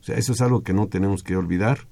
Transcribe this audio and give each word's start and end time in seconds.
O 0.03 0.05
sea, 0.05 0.17
eso 0.17 0.35
es 0.35 0.43
algo 0.43 0.63
que 0.63 0.75
no 0.75 0.89
tenemos 0.89 1.23
que 1.23 1.35
olvidar, 1.35 1.87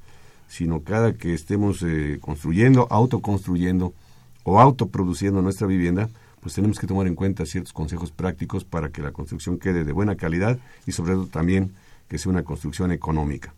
sino 0.48 0.82
cada 0.82 1.14
que 1.14 1.32
estemos 1.32 1.82
eh, 1.82 2.18
construyendo, 2.20 2.86
autoconstruyendo 2.90 3.94
o 4.42 4.60
autoproduciendo 4.60 5.40
nuestra 5.40 5.66
vivienda, 5.66 6.10
pues 6.42 6.54
tenemos 6.54 6.78
que 6.78 6.86
tomar 6.86 7.06
en 7.06 7.14
cuenta 7.14 7.46
ciertos 7.46 7.72
consejos 7.72 8.10
prácticos 8.10 8.64
para 8.64 8.90
que 8.90 9.00
la 9.00 9.12
construcción 9.12 9.58
quede 9.58 9.82
de 9.82 9.92
buena 9.92 10.16
calidad 10.16 10.58
y 10.86 10.92
sobre 10.92 11.14
todo 11.14 11.28
también 11.28 11.72
que 12.06 12.18
sea 12.18 12.30
una 12.30 12.42
construcción 12.42 12.92
económica. 12.92 13.54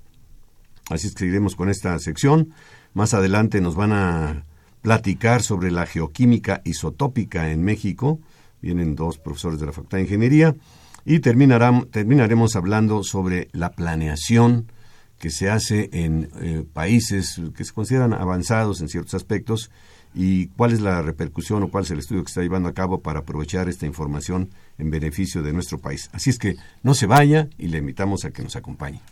Así 0.89 1.09
es 1.09 1.15
que 1.15 1.21
seguiremos 1.21 1.57
con 1.57 1.69
esta 1.69 1.99
sección. 1.99 2.53
Más 2.97 3.13
adelante 3.13 3.61
nos 3.61 3.77
van 3.77 3.93
a 3.93 4.47
platicar 4.81 5.43
sobre 5.43 5.71
la 5.71 5.85
geoquímica 5.85 6.63
isotópica 6.65 7.51
en 7.51 7.63
México. 7.63 8.21
Vienen 8.63 8.95
dos 8.97 9.19
profesores 9.19 9.61
de 9.61 9.67
la 9.67 9.73
Facultad 9.73 9.99
de 9.99 10.05
Ingeniería. 10.05 10.57
Y 11.05 11.19
terminaremos 11.19 12.57
hablando 12.57 13.03
sobre 13.03 13.51
la 13.53 13.73
planeación 13.73 14.73
que 15.19 15.29
se 15.29 15.51
hace 15.51 15.91
en 15.93 16.31
eh, 16.41 16.65
países 16.73 17.39
que 17.55 17.67
se 17.67 17.75
consideran 17.75 18.15
avanzados 18.15 18.81
en 18.81 18.89
ciertos 18.89 19.13
aspectos 19.13 19.71
y 20.15 20.47
cuál 20.57 20.73
es 20.73 20.81
la 20.81 21.03
repercusión 21.03 21.65
o 21.65 21.69
cuál 21.69 21.85
es 21.85 21.91
el 21.91 21.99
estudio 21.99 22.25
que 22.25 22.31
está 22.31 22.41
llevando 22.41 22.71
a 22.71 22.73
cabo 22.73 23.03
para 23.03 23.19
aprovechar 23.19 23.69
esta 23.69 23.85
información 23.85 24.49
en 24.79 24.91
beneficio 24.91 25.43
de 25.43 25.53
nuestro 25.53 25.79
país. 25.79 26.09
Así 26.15 26.31
es 26.31 26.39
que 26.39 26.57
no 26.83 26.95
se 26.95 27.05
vaya 27.05 27.51
y 27.59 27.69
le 27.69 27.77
invitamos 27.77 28.25
a 28.25 28.31
que 28.31 28.43
nos 28.43 28.57
acompañe. 28.57 29.03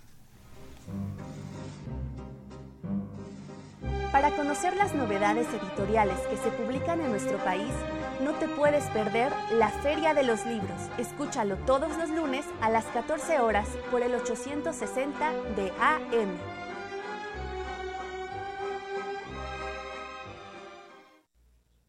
Para 4.15 4.31
conocer 4.31 4.77
las 4.77 4.95
novedades 4.95 5.49
editoriales 5.49 6.21
que 6.29 6.37
se 6.37 6.49
publican 6.53 7.01
en 7.01 7.11
nuestro 7.11 7.37
país, 7.39 7.73
no 8.21 8.33
te 8.35 8.47
puedes 8.47 8.85
perder 8.91 9.33
la 9.55 9.71
Feria 9.71 10.15
de 10.15 10.23
los 10.23 10.47
Libros. 10.47 10.89
Escúchalo 10.99 11.57
todos 11.67 11.99
los 11.99 12.11
lunes 12.11 12.47
a 12.61 12.71
las 12.71 12.85
14 12.85 13.41
horas 13.41 13.69
por 13.91 14.03
el 14.03 14.15
860 14.15 15.33
de 15.57 15.73
AM. 15.81 16.39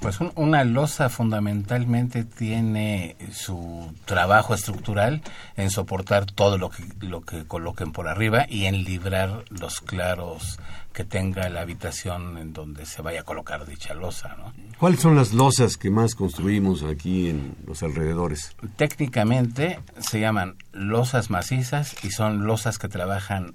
Pues 0.00 0.18
una 0.36 0.64
losa 0.64 1.08
fundamentalmente 1.08 2.24
tiene 2.24 3.16
su 3.32 3.92
trabajo 4.04 4.54
estructural 4.54 5.22
en 5.56 5.70
soportar 5.70 6.26
todo 6.26 6.56
lo 6.56 6.70
que, 6.70 6.84
lo 7.00 7.22
que 7.22 7.44
coloquen 7.44 7.92
por 7.92 8.06
arriba 8.06 8.46
y 8.48 8.66
en 8.66 8.84
librar 8.84 9.44
los 9.50 9.80
claros 9.80 10.60
que 10.92 11.04
tenga 11.04 11.48
la 11.48 11.60
habitación 11.60 12.38
en 12.38 12.52
donde 12.52 12.86
se 12.86 13.02
vaya 13.02 13.20
a 13.20 13.24
colocar 13.24 13.66
dicha 13.66 13.94
losa. 13.94 14.36
¿no? 14.36 14.52
¿Cuáles 14.78 15.00
son 15.00 15.16
las 15.16 15.32
losas 15.32 15.76
que 15.76 15.90
más 15.90 16.14
construimos 16.14 16.82
aquí 16.82 17.28
en 17.28 17.56
los 17.66 17.82
alrededores? 17.82 18.56
Técnicamente 18.76 19.80
se 19.98 20.20
llaman 20.20 20.56
losas 20.72 21.30
macizas 21.30 21.94
y 22.04 22.10
son 22.10 22.46
losas 22.46 22.78
que 22.78 22.88
trabajan 22.88 23.54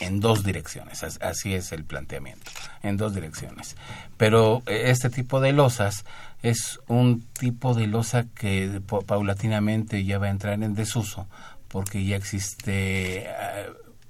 en 0.00 0.20
dos 0.20 0.44
direcciones, 0.44 1.02
así 1.02 1.54
es 1.54 1.72
el 1.72 1.84
planteamiento, 1.84 2.50
en 2.82 2.96
dos 2.96 3.14
direcciones. 3.14 3.76
Pero 4.16 4.62
eh, 4.66 4.84
este 4.86 5.10
tipo 5.10 5.40
de 5.40 5.52
losas 5.52 6.04
es 6.42 6.78
un 6.86 7.22
tipo 7.38 7.74
de 7.74 7.86
losa 7.86 8.26
que 8.34 8.80
paulatinamente 9.06 10.04
ya 10.04 10.18
va 10.18 10.26
a 10.26 10.30
entrar 10.30 10.62
en 10.62 10.74
desuso 10.74 11.26
porque 11.68 12.04
ya 12.04 12.16
existe 12.16 13.24
eh, 13.24 13.26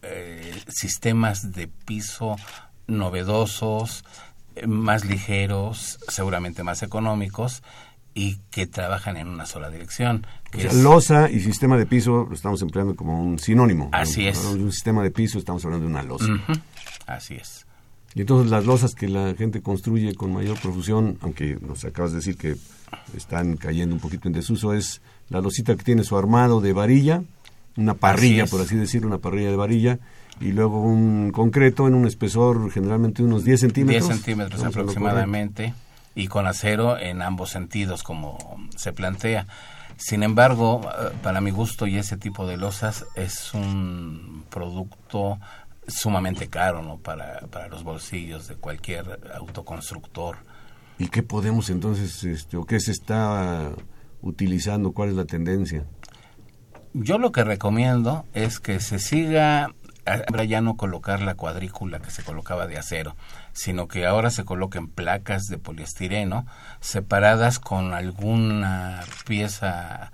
eh, 0.02 0.62
sistemas 0.68 1.52
de 1.52 1.68
piso 1.68 2.36
novedosos, 2.86 4.04
más 4.66 5.04
ligeros, 5.04 5.98
seguramente 6.08 6.62
más 6.62 6.82
económicos 6.82 7.62
y 8.14 8.38
que 8.50 8.66
trabajan 8.66 9.16
en 9.16 9.28
una 9.28 9.46
sola 9.46 9.70
dirección. 9.70 10.26
Que 10.50 10.72
losa 10.72 11.30
y 11.30 11.40
sistema 11.40 11.76
de 11.76 11.86
piso 11.86 12.26
lo 12.28 12.34
estamos 12.34 12.62
empleando 12.62 12.96
como 12.96 13.22
un 13.22 13.38
sinónimo. 13.38 13.90
Así 13.92 14.26
es. 14.26 14.42
Un 14.44 14.72
sistema 14.72 15.02
de 15.02 15.10
piso 15.10 15.38
estamos 15.38 15.64
hablando 15.64 15.86
de 15.86 15.92
una 15.92 16.02
losa. 16.02 16.26
Así 17.06 17.34
es. 17.34 17.67
Y 18.14 18.22
entonces 18.22 18.50
las 18.50 18.64
losas 18.64 18.94
que 18.94 19.08
la 19.08 19.34
gente 19.34 19.60
construye 19.60 20.14
con 20.14 20.32
mayor 20.32 20.58
profusión, 20.58 21.18
aunque 21.20 21.58
nos 21.60 21.84
acabas 21.84 22.12
de 22.12 22.16
decir 22.18 22.36
que 22.36 22.56
están 23.16 23.56
cayendo 23.56 23.94
un 23.94 24.00
poquito 24.00 24.28
en 24.28 24.34
desuso, 24.34 24.72
es 24.72 25.00
la 25.28 25.40
losita 25.40 25.76
que 25.76 25.84
tiene 25.84 26.04
su 26.04 26.16
armado 26.16 26.60
de 26.60 26.72
varilla, 26.72 27.22
una 27.76 27.94
parrilla, 27.94 28.46
por 28.46 28.60
así 28.60 28.76
decirlo, 28.76 29.08
una 29.08 29.18
parrilla 29.18 29.50
de 29.50 29.56
varilla, 29.56 29.98
y 30.40 30.52
luego 30.52 30.82
un 30.82 31.30
concreto 31.32 31.86
en 31.86 31.94
un 31.94 32.06
espesor 32.06 32.70
generalmente 32.70 33.22
unos 33.22 33.44
10 33.44 33.60
centímetros. 33.60 34.08
10 34.08 34.16
centímetros 34.16 34.64
aproximadamente 34.64 35.74
y 36.14 36.26
con 36.26 36.46
acero 36.46 36.98
en 36.98 37.22
ambos 37.22 37.50
sentidos, 37.50 38.02
como 38.02 38.38
se 38.76 38.92
plantea. 38.92 39.46
Sin 39.96 40.22
embargo, 40.22 40.80
eh, 40.84 41.10
para 41.22 41.40
mi 41.40 41.50
gusto 41.50 41.86
y 41.86 41.96
ese 41.96 42.16
tipo 42.16 42.46
de 42.46 42.56
losas 42.56 43.04
es 43.14 43.52
un 43.54 44.44
producto 44.50 45.38
sumamente 45.88 46.48
caro 46.48 46.82
¿no? 46.82 46.98
para, 46.98 47.40
para 47.50 47.68
los 47.68 47.82
bolsillos 47.82 48.46
de 48.46 48.56
cualquier 48.56 49.20
autoconstructor. 49.34 50.36
¿Y 50.98 51.08
qué 51.08 51.22
podemos 51.22 51.70
entonces, 51.70 52.24
este, 52.24 52.56
o 52.56 52.64
qué 52.64 52.80
se 52.80 52.92
está 52.92 53.70
utilizando? 54.20 54.92
¿Cuál 54.92 55.10
es 55.10 55.14
la 55.16 55.24
tendencia? 55.24 55.84
Yo 56.92 57.18
lo 57.18 57.32
que 57.32 57.44
recomiendo 57.44 58.24
es 58.32 58.60
que 58.60 58.80
se 58.80 58.98
siga 58.98 59.68
ahora 60.08 60.44
ya 60.44 60.60
no 60.60 60.76
colocar 60.76 61.20
la 61.20 61.34
cuadrícula 61.34 62.00
que 62.00 62.10
se 62.10 62.22
colocaba 62.22 62.66
de 62.66 62.78
acero, 62.78 63.16
sino 63.52 63.88
que 63.88 64.06
ahora 64.06 64.30
se 64.30 64.44
coloquen 64.44 64.88
placas 64.88 65.44
de 65.44 65.58
poliestireno 65.58 66.46
separadas 66.80 67.58
con 67.58 67.92
alguna 67.92 69.04
pieza 69.26 70.12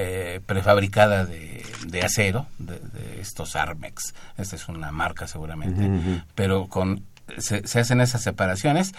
eh, 0.00 0.40
prefabricada 0.46 1.26
de, 1.26 1.64
acero, 2.04 2.46
de, 2.58 2.78
estos 3.20 3.56
Armex. 3.56 4.14
Esta 4.36 4.54
es 4.54 4.68
una 4.68 4.92
marca 4.92 5.26
seguramente, 5.26 6.22
pero 6.36 6.68
con 6.68 7.02
se, 7.38 7.80
hacen 7.80 8.00
esas 8.00 8.22
separaciones 8.22 8.94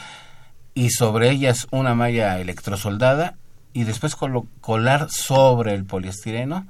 y 0.73 0.89
sobre 0.89 1.31
ellas 1.31 1.67
una 1.71 1.95
malla 1.95 2.37
electrosoldada 2.39 3.37
y 3.71 3.85
después 3.85 4.17
colar 4.59 5.09
sobre 5.09 5.73
el 5.73 5.85
poliestireno 5.85 6.67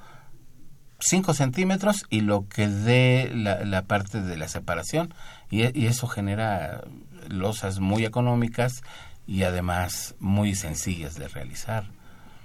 5 0.99 1.33
centímetros 1.33 2.05
y 2.11 2.21
lo 2.21 2.47
que 2.47 2.67
dé 2.67 3.31
la, 3.33 3.81
parte 3.83 4.21
de 4.21 4.37
la 4.37 4.47
separación 4.47 5.11
y, 5.49 5.87
eso 5.87 6.05
genera 6.05 6.83
losas 7.29 7.79
muy 7.79 8.05
económicas 8.05 8.83
y 9.25 9.41
además 9.41 10.13
muy 10.19 10.53
sencillas 10.53 11.15
de 11.15 11.27
realizar. 11.29 11.85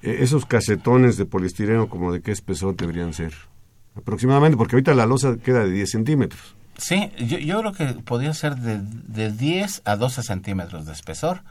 E, 0.05 0.23
esos 0.23 0.45
casetones 0.45 1.17
de 1.17 1.25
poliestireno, 1.25 1.89
como 1.89 2.13
de 2.13 2.21
qué 2.21 2.31
espesor 2.31 2.77
deberían 2.77 3.13
ser? 3.15 3.33
Aproximadamente, 3.97 4.57
porque 4.57 4.77
ahorita 4.77 4.95
la 4.95 5.07
losa 5.07 5.37
queda 5.43 5.65
de 5.65 5.71
10 5.71 5.91
centímetros. 5.91 6.55
Sí, 6.77 7.11
yo, 7.19 7.39
yo 7.39 7.61
creo 7.61 7.73
que 7.73 7.87
podría 8.03 8.35
ser 8.35 8.57
de, 8.57 8.81
de 8.81 9.33
10 9.33 9.83
a 9.85 9.97
12 9.97 10.23
centímetros 10.23 10.87
de 10.87 10.93
espesor 10.93 11.43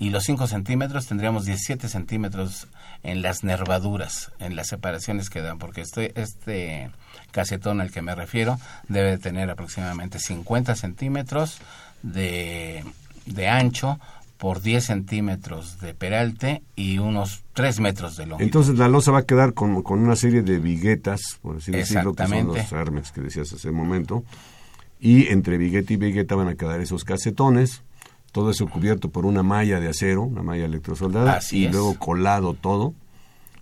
y 0.00 0.08
los 0.08 0.24
5 0.24 0.46
centímetros 0.46 1.06
tendríamos 1.06 1.44
17 1.44 1.86
centímetros 1.88 2.68
en 3.02 3.20
las 3.20 3.44
nervaduras, 3.44 4.32
en 4.38 4.56
las 4.56 4.68
separaciones 4.68 5.28
que 5.28 5.42
dan, 5.42 5.58
porque 5.58 5.82
este, 5.82 6.18
este 6.18 6.90
casetón 7.30 7.82
al 7.82 7.90
que 7.90 8.00
me 8.00 8.14
refiero 8.14 8.58
debe 8.88 9.18
tener 9.18 9.50
aproximadamente 9.50 10.18
50 10.18 10.74
centímetros 10.74 11.58
de, 12.02 12.82
de 13.26 13.48
ancho 13.48 14.00
por 14.40 14.62
10 14.62 14.82
centímetros 14.82 15.78
de 15.80 15.92
peralte 15.92 16.62
y 16.74 16.96
unos 16.96 17.44
3 17.52 17.78
metros 17.80 18.16
de 18.16 18.24
longitud. 18.24 18.42
Entonces 18.42 18.78
la 18.78 18.88
losa 18.88 19.12
va 19.12 19.18
a 19.18 19.26
quedar 19.26 19.52
con, 19.52 19.82
con 19.82 20.00
una 20.00 20.16
serie 20.16 20.40
de 20.40 20.58
viguetas, 20.58 21.38
por 21.42 21.58
así 21.58 21.70
decirlo, 21.70 22.14
que 22.14 22.26
son 22.26 22.46
los 22.46 22.72
armex 22.72 23.12
que 23.12 23.20
decías 23.20 23.52
hace 23.52 23.68
un 23.68 23.76
momento, 23.76 24.24
y 24.98 25.26
entre 25.26 25.58
vigueta 25.58 25.92
y 25.92 25.96
vigueta 25.96 26.36
van 26.36 26.48
a 26.48 26.54
quedar 26.54 26.80
esos 26.80 27.04
casetones, 27.04 27.82
todo 28.32 28.50
eso 28.50 28.66
cubierto 28.66 29.10
por 29.10 29.26
una 29.26 29.42
malla 29.42 29.78
de 29.78 29.88
acero, 29.88 30.22
una 30.22 30.42
malla 30.42 30.64
electrosoldada, 30.64 31.40
y 31.52 31.68
luego 31.68 31.98
colado 31.98 32.54
todo, 32.54 32.94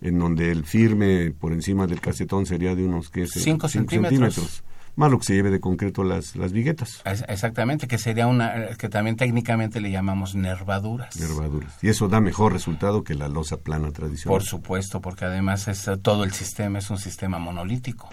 en 0.00 0.20
donde 0.20 0.52
el 0.52 0.64
firme 0.64 1.32
por 1.32 1.52
encima 1.52 1.88
del 1.88 2.00
casetón 2.00 2.46
sería 2.46 2.76
de 2.76 2.84
unos 2.84 3.10
5 3.12 3.68
centímetros. 3.68 4.62
Más 4.98 5.12
lo 5.12 5.20
que 5.20 5.26
se 5.26 5.34
lleve 5.34 5.50
de 5.50 5.60
concreto 5.60 6.02
las, 6.02 6.34
las 6.34 6.50
viguetas. 6.50 7.02
Exactamente, 7.04 7.86
que 7.86 7.98
sería 7.98 8.26
una, 8.26 8.70
que 8.76 8.88
también 8.88 9.14
técnicamente 9.14 9.80
le 9.80 9.92
llamamos 9.92 10.34
nervaduras. 10.34 11.16
Nervaduras. 11.20 11.72
Y 11.82 11.88
eso 11.88 12.08
da 12.08 12.20
mejor 12.20 12.52
resultado 12.52 13.04
que 13.04 13.14
la 13.14 13.28
losa 13.28 13.58
plana 13.58 13.92
tradicional. 13.92 14.36
Por 14.36 14.42
supuesto, 14.42 15.00
porque 15.00 15.24
además 15.24 15.68
es, 15.68 15.88
todo 16.02 16.24
el 16.24 16.32
sistema 16.32 16.80
es 16.80 16.90
un 16.90 16.98
sistema 16.98 17.38
monolítico. 17.38 18.08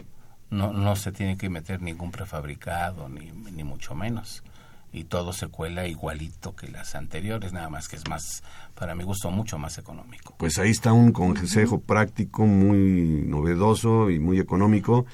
No, 0.52 0.74
no 0.74 0.96
se 0.96 1.12
tiene 1.12 1.38
que 1.38 1.50
meter 1.50 1.82
ningún 1.82 2.12
prefabricado, 2.12 3.10
ni, 3.10 3.32
ni 3.32 3.64
mucho 3.64 3.96
menos 3.96 4.44
y 4.96 5.04
todo 5.04 5.34
se 5.34 5.48
cuela 5.48 5.88
igualito 5.88 6.56
que 6.56 6.70
las 6.70 6.96
anteriores, 6.96 7.52
nada 7.52 7.70
más 7.70 7.90
que 7.90 7.98
es 7.98 8.08
más, 8.08 8.44
para 8.76 8.96
mi 8.96 9.04
gusto, 9.04 9.30
mucho 9.30 9.58
más 9.58 9.78
económico. 9.78 10.36
Pues 10.38 10.58
ahí 10.58 10.70
está 10.70 10.94
un 10.94 11.12
consejo 11.12 11.82
práctico 11.82 12.46
muy 12.46 13.24
novedoso 13.26 14.10
y 14.10 14.20
muy 14.20 14.40
económico. 14.40 15.06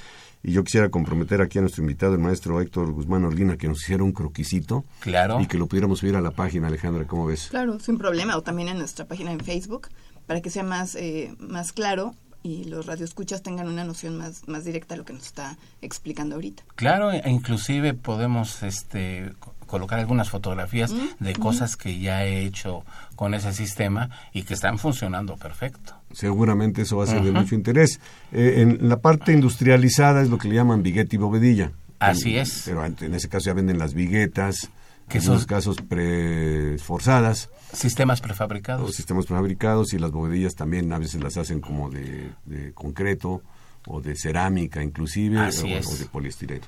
Y 0.43 0.53
yo 0.53 0.63
quisiera 0.63 0.89
comprometer 0.89 1.41
aquí 1.41 1.59
a 1.59 1.61
nuestro 1.61 1.83
invitado, 1.83 2.13
el 2.13 2.19
maestro 2.19 2.59
Héctor 2.61 2.91
Guzmán 2.91 3.25
Orguina, 3.25 3.57
que 3.57 3.67
nos 3.67 3.81
hiciera 3.83 4.03
un 4.03 4.11
croquisito. 4.11 4.85
Claro. 4.99 5.39
Y 5.39 5.47
que 5.47 5.57
lo 5.57 5.67
pudiéramos 5.67 5.99
subir 5.99 6.15
a 6.15 6.21
la 6.21 6.31
página, 6.31 6.67
Alejandra, 6.67 7.05
¿cómo 7.05 7.27
ves? 7.27 7.47
Claro, 7.49 7.79
sin 7.79 7.97
problema. 7.97 8.37
O 8.37 8.41
también 8.41 8.69
en 8.69 8.77
nuestra 8.79 9.05
página 9.05 9.31
en 9.31 9.39
Facebook, 9.39 9.89
para 10.25 10.41
que 10.41 10.49
sea 10.49 10.63
más, 10.63 10.95
eh, 10.95 11.35
más 11.39 11.73
claro 11.73 12.15
y 12.43 12.65
los 12.65 12.85
radioescuchas 12.85 13.43
tengan 13.43 13.67
una 13.67 13.83
noción 13.83 14.17
más, 14.17 14.47
más 14.47 14.65
directa 14.65 14.95
de 14.95 14.99
lo 14.99 15.05
que 15.05 15.13
nos 15.13 15.25
está 15.25 15.57
explicando 15.81 16.35
ahorita. 16.35 16.63
Claro, 16.75 17.11
e 17.11 17.29
inclusive 17.29 17.93
podemos 17.93 18.63
este 18.63 19.33
colocar 19.67 19.99
algunas 19.99 20.29
fotografías 20.29 20.91
mm, 20.91 21.23
de 21.23 21.33
cosas 21.35 21.77
que 21.77 21.99
ya 21.99 22.25
he 22.25 22.43
hecho 22.43 22.83
con 23.15 23.33
ese 23.33 23.53
sistema 23.53 24.09
y 24.33 24.43
que 24.43 24.53
están 24.53 24.77
funcionando 24.77 25.37
perfecto. 25.37 26.00
Seguramente 26.13 26.83
eso 26.83 26.97
va 26.97 27.05
a 27.05 27.07
ser 27.07 27.23
de 27.23 27.31
mucho 27.31 27.55
interés. 27.55 27.99
Eh, 28.31 28.55
en 28.57 28.89
la 28.89 28.99
parte 28.99 29.31
industrializada 29.31 30.21
es 30.21 30.29
lo 30.29 30.37
que 30.37 30.47
le 30.47 30.55
llaman 30.55 30.83
vigueta 30.83 31.15
y 31.15 31.19
bovedilla. 31.19 31.71
Así 31.99 32.37
es. 32.37 32.63
Pero 32.65 32.85
en 32.85 33.13
ese 33.13 33.29
caso 33.29 33.45
ya 33.45 33.53
venden 33.53 33.77
las 33.77 33.93
viguetas, 33.93 34.69
que 35.07 35.19
en 35.19 35.23
son 35.23 35.43
casos 35.45 35.77
preforzadas. 35.87 37.49
Sistemas 37.73 38.21
prefabricados. 38.21 38.87
Los 38.87 38.95
sistemas 38.95 39.25
prefabricados 39.25 39.93
y 39.93 39.99
las 39.99 40.11
bovedillas 40.11 40.55
también 40.55 40.91
a 40.93 40.97
veces 40.97 41.21
las 41.21 41.37
hacen 41.37 41.61
como 41.61 41.89
de, 41.89 42.31
concreto 42.73 43.41
o 43.87 44.01
de 44.01 44.15
cerámica 44.15 44.83
inclusive 44.83 45.39
o, 45.39 45.43
o, 45.43 45.95
de 45.97 46.05
poliestireno. 46.11 46.65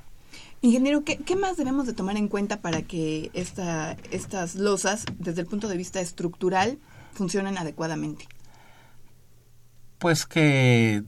Ingeniero, 0.61 1.03
¿qué, 1.03 1.35
más 1.35 1.57
debemos 1.57 1.87
de 1.87 1.93
tomar 1.93 2.15
en 2.15 2.29
cuenta 2.29 2.61
para 2.61 2.83
que 2.83 3.31
esta, 3.33 3.97
estas 4.11 4.55
losas, 4.55 5.03
desde 5.19 5.41
el 5.41 5.47
punto 5.47 5.67
de 5.67 5.75
vista 5.75 5.99
estructural, 5.99 6.77
funcionen 7.11 7.57
adecuadamente? 7.57 8.27
Pues 10.03 10.25
que, 10.25 11.03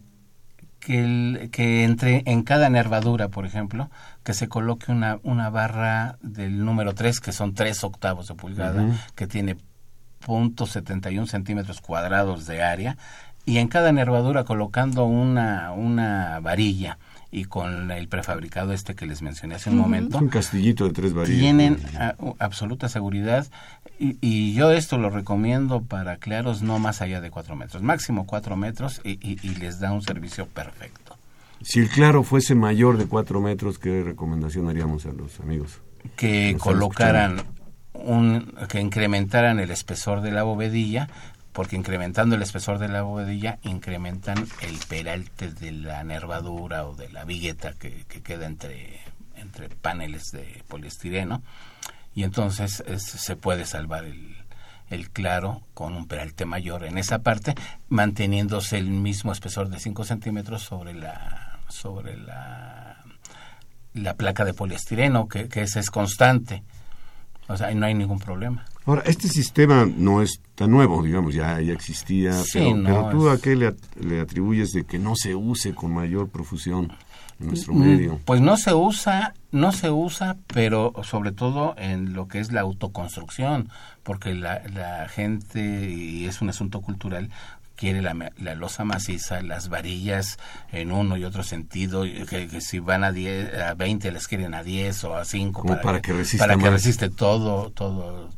que, 0.79 1.49
que 1.51 1.83
entre 1.83 2.23
en 2.27 2.43
cada 2.43 2.69
nervadura, 2.69 3.27
por 3.27 3.45
ejemplo, 3.45 3.89
que 4.23 4.33
se 4.33 4.47
coloque 4.47 4.89
una, 4.89 5.19
una 5.23 5.49
barra 5.49 6.17
del 6.21 6.63
número 6.63 6.95
3, 6.95 7.19
que 7.19 7.33
son 7.33 7.53
3 7.53 7.83
octavos 7.83 8.29
de 8.29 8.35
pulgada, 8.35 8.87
que 9.13 9.27
tiene 9.27 9.57
.71 10.25 11.27
centímetros 11.27 11.81
cuadrados 11.81 12.47
de 12.47 12.63
área, 12.63 12.95
y 13.43 13.57
en 13.57 13.67
cada 13.67 13.91
nervadura 13.91 14.45
colocando 14.45 15.03
una, 15.03 15.73
una 15.73 16.39
varilla 16.39 16.97
y 17.35 17.43
con 17.43 17.91
el 17.91 18.07
prefabricado 18.07 18.71
este 18.71 18.95
que 18.95 19.05
les 19.05 19.21
mencioné 19.21 19.55
hace 19.55 19.69
un 19.69 19.77
momento. 19.77 20.17
Un 20.17 20.29
castillito 20.29 20.85
de 20.85 20.93
tres 20.93 21.13
varillas. 21.13 21.41
Tienen 21.41 21.77
absoluta 22.39 22.87
seguridad 22.87 23.45
y, 23.99 24.53
yo 24.53 24.71
esto 24.71 24.97
lo 24.97 25.09
recomiendo 25.09 25.81
para 25.81 26.15
claros 26.15 26.61
no 26.61 26.79
más 26.79 27.01
allá 27.01 27.19
de 27.19 27.31
cuatro 27.31 27.57
metros, 27.57 27.83
máximo 27.83 28.25
cuatro 28.25 28.55
metros 28.55 29.01
y, 29.03 29.35
les 29.59 29.81
da 29.81 29.91
un 29.91 30.01
servicio 30.01 30.47
perfecto. 30.47 31.17
Si 31.61 31.79
el 31.79 31.89
claro 31.89 32.23
fuese 32.23 32.55
mayor 32.55 32.97
de 32.97 33.05
cuatro 33.05 33.41
metros, 33.41 33.79
¿qué 33.79 34.01
recomendación 34.01 34.69
haríamos 34.69 35.05
a 35.05 35.11
los 35.11 35.41
amigos? 35.41 35.81
Que 36.15 36.55
colocaran 36.57 37.41
un, 37.91 38.53
que 38.69 38.79
incrementaran 38.79 39.59
el 39.59 39.71
espesor 39.71 40.21
de 40.21 40.31
la 40.31 40.43
bovedilla 40.43 41.09
porque 41.55 41.77
incrementando 41.77 42.35
el 42.35 42.41
espesor 42.41 42.79
de 42.79 42.89
la 42.89 43.01
bovedilla 43.01 43.59
incrementan 43.63 44.45
el 44.61 44.77
peralte 44.89 45.51
de 45.51 45.71
la 45.71 46.03
nervadura 46.03 46.85
o 46.85 46.95
de 46.95 47.09
la 47.09 47.23
vigueta 47.23 47.73
que, 47.73 48.03
queda 48.21 48.45
entre, 48.45 48.99
entre 49.37 49.69
paneles 49.69 50.31
de 50.31 50.63
poliestireno 50.67 51.41
y 52.13 52.23
entonces 52.23 52.83
se 52.97 53.35
puede 53.37 53.65
salvar 53.65 54.03
el, 54.03 54.35
el 54.89 55.09
claro 55.11 55.61
con 55.73 55.95
un 55.95 56.07
peralte 56.07 56.45
mayor 56.45 56.83
en 56.83 56.97
esa 56.97 57.19
parte, 57.19 57.55
manteniéndose 57.87 58.77
el 58.77 58.89
mismo 58.89 59.31
espesor 59.31 59.69
de 59.69 59.79
5 59.79 60.03
centímetros 60.03 60.61
sobre 60.61 60.93
la 60.93 61.59
sobre 61.69 62.17
la, 62.17 62.97
la 63.93 64.13
placa 64.15 64.45
de 64.45 64.53
poliestireno, 64.53 65.27
que, 65.27 65.49
que 65.49 65.63
es 65.63 65.89
constante. 65.89 66.63
O 67.47 67.57
sea, 67.57 67.73
no 67.73 67.85
hay 67.85 67.93
ningún 67.93 68.19
problema. 68.19 68.65
Ahora, 68.85 69.01
este 69.05 69.27
sistema 69.27 69.85
no 69.85 70.21
es 70.21 70.41
tan 70.53 70.69
nuevo, 70.69 71.01
digamos, 71.01 71.33
ya, 71.33 71.59
ya 71.59 71.73
existía, 71.73 72.31
pero, 72.53 73.09
tú 73.09 73.29
a 73.29 73.39
qué 73.39 73.55
le, 73.55 73.75
le, 73.99 74.21
atribuyes 74.21 74.73
de 74.73 74.83
que 74.83 74.99
no 74.99 75.15
se 75.15 75.33
use 75.33 75.73
con 75.73 75.91
mayor 75.91 76.29
profusión 76.29 76.91
en 77.39 77.47
nuestro 77.47 77.73
mm, 77.73 77.79
medio? 77.79 78.19
Pues 78.25 78.41
no 78.41 78.57
se 78.57 78.73
usa, 78.75 79.33
no 79.51 79.71
se 79.71 79.89
usa, 79.89 80.37
pero 80.47 80.93
sobre 81.03 81.31
todo 81.31 81.73
en 81.77 82.13
lo 82.13 82.27
que 82.27 82.39
es 82.39 82.51
la 82.51 82.61
autoconstrucción, 82.61 83.69
porque 84.03 84.35
la, 84.35 84.61
la 84.73 85.07
gente, 85.09 85.89
y 85.89 86.25
es 86.25 86.41
un 86.41 86.49
asunto 86.49 86.81
cultural, 86.81 87.31
quiere 87.75 88.01
la, 88.01 88.31
la, 88.37 88.55
losa 88.55 88.83
maciza, 88.83 89.41
las 89.41 89.69
varillas 89.69 90.37
en 90.71 90.91
uno 90.91 91.17
y 91.17 91.23
otro 91.23 91.43
sentido, 91.43 92.03
que, 92.03 92.61
si 92.61 92.79
van 92.79 93.03
a, 93.03 93.11
10, 93.11 93.53
a 93.55 93.73
20 93.73 94.11
les 94.11 94.27
quieren 94.27 94.53
a 94.53 94.63
10 94.63 95.03
o 95.05 95.15
a 95.15 95.25
5 95.25 95.63
para, 95.63 95.81
para, 95.81 96.01
que, 96.01 96.13
resista 96.13 96.45
para 96.45 96.57
que 96.57 96.69
resiste 96.69 97.09
todo, 97.09 97.69
todo. 97.71 98.29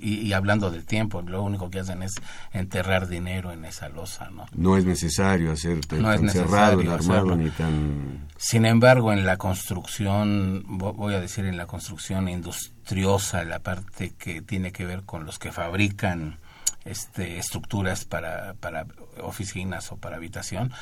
Y, 0.00 0.32
hablando 0.32 0.70
del 0.70 0.86
tiempo, 0.86 1.20
lo 1.20 1.42
único 1.42 1.68
que 1.68 1.80
hacen 1.80 2.02
es 2.02 2.14
enterrar 2.52 3.08
dinero 3.08 3.52
en 3.52 3.66
esa 3.66 3.90
losa, 3.90 4.30
¿no? 4.30 4.46
No 4.54 4.78
es 4.78 4.86
necesario 4.86 5.52
hacer 5.52 5.80
no 5.92 6.14
tan 6.14 6.30
cerrado 6.30 6.80
el 6.80 6.90
armado 6.90 7.36
ni 7.36 7.50
tan... 7.50 8.26
Sin 8.38 8.64
embargo, 8.64 9.12
en 9.12 9.26
la 9.26 9.36
construcción, 9.36 10.64
voy 10.66 11.12
a 11.12 11.20
decir 11.20 11.44
en 11.44 11.58
la 11.58 11.66
construcción 11.66 12.30
industriosa, 12.30 13.44
la 13.44 13.58
parte 13.58 14.14
que 14.18 14.40
tiene 14.40 14.72
que 14.72 14.86
ver 14.86 15.02
con 15.02 15.26
los 15.26 15.38
que 15.38 15.52
fabrican 15.52 16.38
este, 16.84 17.38
estructuras 17.38 18.04
para, 18.04 18.54
para 18.54 18.86
oficinas 19.22 19.90
o 19.92 19.96
para 19.96 20.16
habitación, 20.16 20.72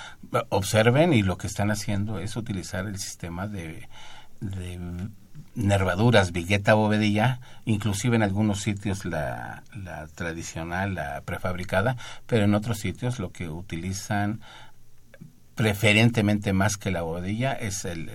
observen 0.49 1.13
y 1.13 1.23
lo 1.23 1.39
que 1.39 1.47
están 1.47 1.71
haciendo 1.71 2.19
es 2.19 2.37
utilizar 2.37 2.87
el 2.87 2.99
sistema 2.99 3.47
de, 3.47 3.89
de 4.41 4.79
nervaduras, 5.55 6.33
vigueta 6.33 6.75
bovedilla, 6.75 7.41
inclusive 7.65 8.17
en 8.17 8.23
algunos 8.23 8.61
sitios 8.61 9.05
la, 9.05 9.63
la 9.75 10.07
tradicional, 10.09 10.95
la 10.95 11.21
prefabricada, 11.23 11.97
pero 12.27 12.45
en 12.45 12.55
otros 12.55 12.79
sitios 12.79 13.19
lo 13.19 13.33
que 13.33 13.49
utilizan 13.49 14.41
preferentemente 15.55 16.53
más 16.53 16.77
que 16.77 16.91
la 16.91 17.03
bobadilla 17.03 17.53
es 17.53 17.85
el, 17.85 18.11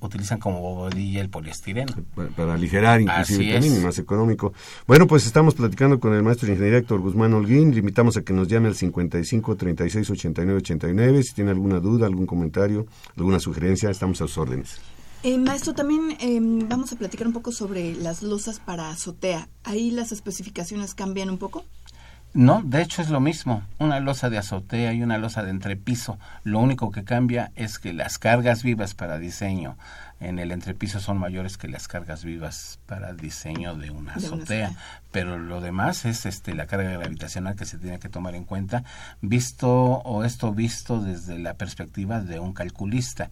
utilizan 0.00 0.38
como 0.38 0.60
bobadilla 0.60 1.20
el 1.20 1.30
poliestireno. 1.30 1.92
Para, 2.36 2.54
aligerar 2.54 3.00
inclusive 3.00 3.52
también 3.52 3.76
y 3.76 3.78
más 3.78 3.98
económico. 3.98 4.52
Bueno 4.86 5.06
pues 5.06 5.26
estamos 5.26 5.54
platicando 5.54 6.00
con 6.00 6.14
el 6.14 6.22
maestro 6.22 6.46
de 6.46 6.52
ingeniería 6.52 6.78
Héctor 6.80 7.00
Guzmán 7.00 7.34
Holguín. 7.34 7.72
Le 7.72 7.78
invitamos 7.78 8.16
a 8.16 8.22
que 8.22 8.32
nos 8.32 8.48
llame 8.48 8.68
al 8.68 8.74
55 8.74 9.56
36 9.56 10.10
89 10.10 10.58
89 10.58 11.22
si 11.22 11.34
tiene 11.34 11.50
alguna 11.50 11.80
duda 11.80 12.06
algún 12.06 12.26
comentario 12.26 12.86
alguna 13.16 13.40
sugerencia 13.40 13.90
estamos 13.90 14.20
a 14.20 14.26
sus 14.26 14.38
órdenes. 14.38 14.80
Eh, 15.22 15.36
maestro, 15.36 15.74
también 15.74 16.16
em, 16.20 16.66
vamos 16.66 16.92
a 16.92 16.96
platicar 16.96 17.26
un 17.26 17.34
poco 17.34 17.52
sobre 17.52 17.94
las 17.94 18.22
losas 18.22 18.58
para 18.58 18.90
azotea. 18.90 19.50
¿Ahí 19.64 19.90
las 19.90 20.12
especificaciones 20.12 20.94
cambian 20.94 21.28
un 21.28 21.36
poco? 21.36 21.64
No, 22.32 22.62
de 22.64 22.80
hecho 22.80 23.02
es 23.02 23.10
lo 23.10 23.18
mismo, 23.18 23.62
una 23.78 23.98
losa 23.98 24.30
de 24.30 24.38
azotea 24.38 24.92
y 24.92 25.02
una 25.02 25.18
losa 25.18 25.42
de 25.42 25.50
entrepiso. 25.50 26.16
Lo 26.44 26.60
único 26.60 26.92
que 26.92 27.02
cambia 27.02 27.50
es 27.56 27.80
que 27.80 27.92
las 27.92 28.18
cargas 28.18 28.62
vivas 28.62 28.94
para 28.94 29.18
diseño 29.18 29.76
en 30.20 30.38
el 30.38 30.52
entrepiso 30.52 31.00
son 31.00 31.18
mayores 31.18 31.56
que 31.56 31.66
las 31.66 31.88
cargas 31.88 32.24
vivas 32.24 32.78
para 32.86 33.14
diseño 33.14 33.74
de 33.74 33.90
una 33.90 34.14
azotea, 34.14 34.72
pero 35.10 35.38
lo 35.38 35.60
demás 35.60 36.04
es 36.04 36.26
este 36.26 36.54
la 36.54 36.66
carga 36.66 36.90
gravitacional 36.92 37.56
que 37.56 37.64
se 37.64 37.78
tiene 37.78 37.98
que 37.98 38.10
tomar 38.10 38.34
en 38.34 38.44
cuenta, 38.44 38.84
visto 39.22 39.68
o 39.70 40.22
esto 40.22 40.52
visto 40.52 41.00
desde 41.00 41.38
la 41.38 41.54
perspectiva 41.54 42.20
de 42.20 42.38
un 42.38 42.52
calculista, 42.52 43.30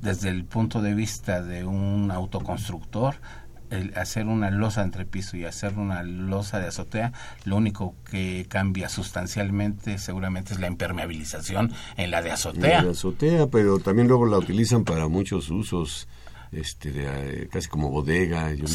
desde 0.00 0.30
el 0.30 0.44
punto 0.46 0.80
de 0.80 0.94
vista 0.94 1.42
de 1.42 1.64
un 1.64 2.10
autoconstructor, 2.10 3.16
el 3.72 3.92
hacer 3.96 4.26
una 4.26 4.50
losa 4.50 4.82
entre 4.82 5.06
piso 5.06 5.36
y 5.36 5.44
hacer 5.44 5.78
una 5.78 6.02
losa 6.02 6.60
de 6.60 6.68
azotea, 6.68 7.12
lo 7.44 7.56
único 7.56 7.94
que 8.10 8.46
cambia 8.48 8.88
sustancialmente 8.88 9.98
seguramente 9.98 10.52
es 10.52 10.60
la 10.60 10.66
impermeabilización 10.66 11.72
en 11.96 12.10
la 12.10 12.22
de 12.22 12.30
azotea. 12.30 12.82
La 12.82 12.90
azotea, 12.92 13.46
pero 13.48 13.78
también 13.78 14.08
luego 14.08 14.26
la 14.26 14.38
utilizan 14.38 14.84
para 14.84 15.08
muchos 15.08 15.50
usos 15.50 16.08
este 16.52 16.92
de, 16.92 17.48
casi 17.48 17.68
como 17.68 17.88
bodega 17.88 18.52
yo 18.52 18.66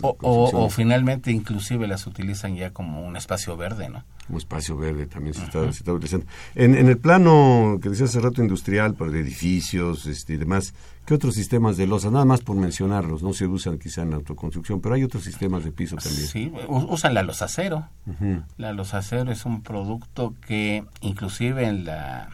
o, 0.00 0.70
finalmente 0.70 1.32
inclusive 1.32 1.88
las 1.88 2.06
utilizan 2.06 2.54
ya 2.54 2.70
como 2.72 3.04
un 3.04 3.16
espacio 3.16 3.56
verde 3.56 3.88
no 3.88 4.04
como 4.26 4.38
espacio 4.38 4.76
verde 4.76 5.06
también 5.06 5.34
se, 5.34 5.42
está, 5.42 5.62
se 5.72 5.78
está, 5.78 5.92
utilizando. 5.92 6.26
En, 6.54 6.76
en 6.76 6.86
el 6.88 6.98
plano 6.98 7.78
que 7.82 7.88
decía 7.88 8.04
hace 8.04 8.20
rato 8.20 8.42
industrial 8.42 8.94
para 8.94 9.10
edificios 9.12 10.06
este 10.06 10.34
y 10.34 10.36
demás 10.36 10.74
qué 11.06 11.14
otros 11.14 11.34
sistemas 11.34 11.76
de 11.76 11.86
losa 11.86 12.10
nada 12.10 12.24
más 12.24 12.40
por 12.40 12.56
mencionarlos 12.56 13.22
no 13.22 13.32
se 13.32 13.46
usan 13.46 13.78
quizá 13.78 14.02
en 14.02 14.10
la 14.10 14.16
autoconstrucción 14.16 14.80
pero 14.80 14.94
hay 14.94 15.02
otros 15.02 15.24
sistemas 15.24 15.64
de 15.64 15.72
piso 15.72 15.96
también. 15.96 16.26
Sí 16.26 16.52
usan 16.68 17.14
la 17.14 17.24
losa 17.24 17.46
acero 17.46 17.88
la 18.56 18.72
losa 18.72 18.98
acero 18.98 19.32
es 19.32 19.44
un 19.44 19.62
producto 19.62 20.34
que 20.46 20.84
inclusive 21.00 21.66
en 21.66 21.84
la 21.84 22.28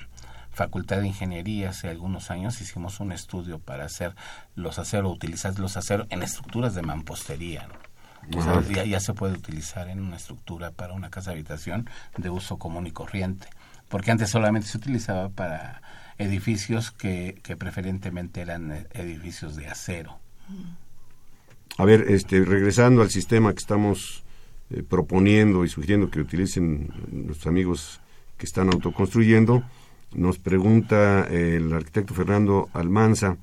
Facultad 0.55 1.01
de 1.01 1.09
Ingeniería 1.09 1.71
hace 1.71 1.89
algunos 1.89 2.31
años 2.31 2.61
hicimos 2.61 3.01
un 3.01 3.11
estudio 3.11 3.59
para 3.59 3.85
hacer 3.85 4.15
los 4.55 4.79
aceros, 4.79 5.13
utilizar 5.13 5.59
los 5.59 5.77
aceros 5.77 6.07
en 6.11 6.23
estructuras 6.23 6.77
de 6.77 6.83
mampostería. 6.83 7.69
ya, 8.87 9.01
se 9.01 9.15
puede 9.15 9.35
utilizar 9.35 9.89
en 9.89 10.01
una 10.01 10.17
estructura 10.17 10.71
para 10.71 10.93
una 10.95 11.11
casa 11.11 11.31
de 11.31 11.39
habitación 11.39 11.91
de 12.17 12.31
uso 12.31 12.57
común 12.57 12.87
y 12.87 12.93
corriente, 12.93 13.49
porque 13.89 14.13
antes 14.13 14.31
solamente 14.31 14.69
se 14.69 14.79
utilizaba 14.79 15.29
para 15.29 15.83
edificios 16.19 16.93
que, 16.93 17.41
que 17.43 17.57
preferentemente 17.57 18.41
eran 18.41 18.71
eh, 18.71 18.87
edificios 18.95 19.57
de 19.57 19.67
acero. 19.67 20.21
A 21.77 21.85
ver, 21.85 22.07
este, 22.09 22.45
regresando 22.45 23.03
al 23.03 23.11
sistema 23.11 23.53
que 23.53 23.59
estamos 23.59 24.23
eh, 24.71 24.85
proponiendo 24.85 25.65
y 25.65 25.69
sugiriendo 25.69 26.11
que 26.11 26.21
utilicen 26.21 26.91
nuestros 27.11 27.49
amigos 27.49 28.01
que 28.39 28.47
están 28.47 28.73
autoconstruyendo, 28.73 29.65
nos 30.15 30.39
pregunta 30.39 31.27
el 31.31 31.73
arquitecto 31.73 32.15
Fernando 32.15 32.69
Almanza, 32.73 33.37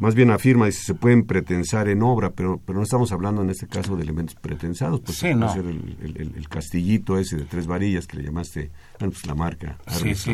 más 0.00 0.14
bien 0.14 0.30
afirma, 0.30 0.64
dice, 0.64 0.82
se 0.82 0.94
pueden 0.94 1.26
pretensar 1.26 1.88
en 1.88 2.02
obra, 2.02 2.30
pero, 2.30 2.58
pero 2.64 2.78
no 2.78 2.84
estamos 2.84 3.12
hablando 3.12 3.42
en 3.42 3.50
este 3.50 3.68
caso 3.68 3.96
de 3.96 4.02
elementos 4.02 4.34
pretensados, 4.34 5.00
pues 5.00 5.18
sí, 5.18 5.34
no. 5.34 5.52
ser 5.52 5.66
el, 5.66 6.48
castillito 6.48 7.18
ese 7.18 7.36
de 7.36 7.44
tres 7.44 7.66
varillas 7.66 8.06
que 8.06 8.16
le 8.16 8.24
llamaste, 8.24 8.70
bueno, 8.98 9.12
pues 9.12 9.26
la 9.26 9.34
marca 9.34 9.76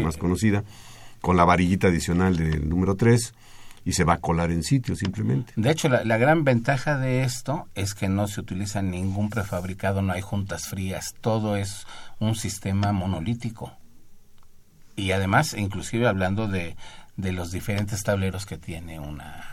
más 0.01 0.17
conocida, 0.17 0.63
con 1.21 1.37
la 1.37 1.45
varillita 1.45 1.89
adicional 1.89 2.37
del 2.37 2.69
número 2.69 2.95
tres, 2.95 3.35
y 3.85 3.93
se 3.93 4.05
va 4.05 4.15
a 4.15 4.19
colar 4.19 4.53
en 4.53 4.63
sitio 4.63 4.95
simplemente. 4.95 5.53
De 5.57 5.71
hecho, 5.71 5.89
la, 5.89 6.05
la, 6.05 6.17
gran 6.17 6.45
ventaja 6.45 6.97
de 6.99 7.25
esto 7.25 7.67
es 7.75 7.95
que 7.95 8.09
no 8.09 8.29
se 8.29 8.41
utiliza 8.41 8.83
ningún 8.83 9.31
prefabricado, 9.31 10.01
no 10.01 10.13
hay 10.13 10.23
juntas 10.23 10.69
frías, 10.69 11.15
todo 11.21 11.57
es 11.57 11.87
un 12.21 12.37
sistema 12.37 12.93
monolítico 12.93 13.73
y 14.97 15.13
además 15.13 15.55
inclusive 15.55 16.09
hablando 16.09 16.49
de, 16.49 16.77
de 17.17 17.33
los 17.33 17.53
diferentes 17.53 18.03
tableros 18.03 18.47
que 18.47 18.57
tiene 18.57 18.99
una 18.99 19.45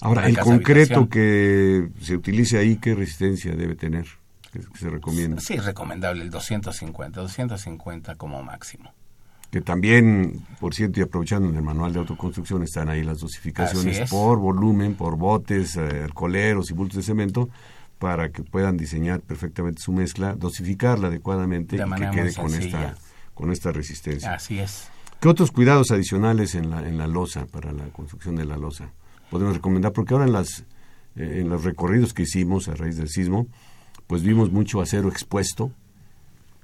ahora 0.00 0.26
el 0.26 0.38
concreto 0.38 1.08
que 1.08 1.88
se 2.00 2.16
utilice 2.16 2.58
ahí 2.58 2.76
qué 2.76 2.94
resistencia 2.94 3.54
debe 3.54 3.76
tener 3.76 4.06
que, 4.52 4.62
se 4.78 4.90
recomienda 4.90 5.40
sí 5.40 5.56
recomendable 5.58 6.22
el 6.22 6.30
250 6.30 7.20
250 7.20 8.14
como 8.16 8.42
máximo. 8.42 8.92
Que 9.50 9.62
también, 9.62 10.44
por 10.60 10.74
cierto, 10.74 11.00
y 11.00 11.02
aprovechando 11.02 11.48
en 11.48 11.56
el 11.56 11.62
manual 11.62 11.94
de 11.94 12.00
autoconstrucción, 12.00 12.62
están 12.64 12.90
ahí 12.90 13.02
las 13.02 13.20
dosificaciones 13.20 14.10
por 14.10 14.38
volumen, 14.38 14.94
por 14.94 15.16
botes, 15.16 15.76
eh, 15.76 16.02
alcoholeros 16.04 16.70
y 16.70 16.74
bultos 16.74 16.98
de 16.98 17.02
cemento, 17.02 17.48
para 17.98 18.28
que 18.28 18.42
puedan 18.42 18.76
diseñar 18.76 19.20
perfectamente 19.20 19.80
su 19.80 19.92
mezcla, 19.92 20.34
dosificarla 20.34 21.08
adecuadamente 21.08 21.76
y 21.76 21.78
que 21.78 22.10
quede 22.10 22.34
con 22.34 22.52
esta 22.52 22.94
con 23.38 23.52
esta 23.52 23.70
resistencia. 23.70 24.34
Así 24.34 24.58
es. 24.58 24.88
¿Qué 25.20 25.28
otros 25.28 25.52
cuidados 25.52 25.92
adicionales 25.92 26.56
en 26.56 26.70
la, 26.70 26.80
en 26.88 26.98
la 26.98 27.06
losa, 27.06 27.46
para 27.46 27.70
la 27.70 27.84
construcción 27.90 28.34
de 28.34 28.44
la 28.44 28.56
losa, 28.56 28.90
podemos 29.30 29.54
recomendar? 29.54 29.92
Porque 29.92 30.12
ahora 30.12 30.26
en, 30.26 30.32
las, 30.32 30.64
eh, 31.14 31.38
en 31.40 31.48
los 31.48 31.62
recorridos 31.62 32.12
que 32.12 32.22
hicimos 32.22 32.66
a 32.66 32.74
raíz 32.74 32.96
del 32.96 33.08
sismo, 33.08 33.46
pues 34.08 34.24
vimos 34.24 34.50
mucho 34.50 34.80
acero 34.80 35.08
expuesto, 35.08 35.70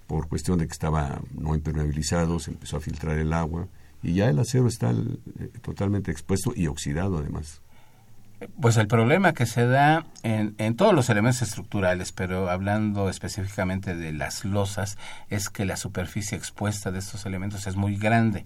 por 0.09 0.27
cuestión 0.27 0.59
de 0.59 0.67
que 0.67 0.73
estaba 0.73 1.21
no 1.33 1.55
impermeabilizado, 1.55 2.41
se 2.41 2.51
empezó 2.51 2.79
a 2.79 2.81
filtrar 2.81 3.19
el 3.19 3.33
agua, 3.33 3.69
y 4.03 4.15
ya 4.15 4.29
el 4.29 4.41
acero 4.41 4.67
está 4.67 4.91
eh, 4.91 5.51
totalmente 5.63 6.11
expuesto 6.11 6.53
y 6.57 6.67
oxidado 6.67 7.19
además. 7.19 7.63
Pues 8.61 8.77
el 8.77 8.87
problema 8.87 9.33
que 9.33 9.47
se 9.47 9.67
da 9.67 10.05
en, 10.23 10.55
en, 10.59 10.77
todos 10.77 10.95
los 10.95 11.09
elementos 11.11 11.43
estructurales, 11.43 12.13
pero 12.13 12.51
hablando 12.51 13.09
específicamente 13.09 13.95
de 13.95 14.13
las 14.13 14.45
losas, 14.45 14.99
es 15.31 15.49
que 15.51 15.65
la 15.65 15.77
superficie 15.77 16.37
expuesta 16.37 16.91
de 16.91 16.99
estos 16.99 17.27
elementos 17.27 17.67
es 17.67 17.77
muy 17.77 17.97
grande 17.97 18.45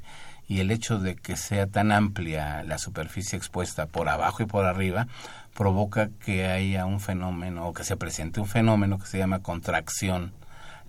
y 0.48 0.60
el 0.60 0.70
hecho 0.70 0.98
de 0.98 1.14
que 1.14 1.36
sea 1.36 1.66
tan 1.66 1.92
amplia 1.92 2.64
la 2.64 2.78
superficie 2.78 3.36
expuesta 3.36 3.86
por 3.86 4.08
abajo 4.08 4.42
y 4.42 4.46
por 4.46 4.64
arriba 4.64 5.06
provoca 5.54 6.08
que 6.24 6.46
haya 6.46 6.86
un 6.86 7.00
fenómeno 7.00 7.68
o 7.68 7.74
que 7.74 7.84
se 7.84 7.96
presente 7.96 8.40
un 8.40 8.46
fenómeno 8.46 8.98
que 8.98 9.06
se 9.06 9.18
llama 9.18 9.42
contracción, 9.42 10.32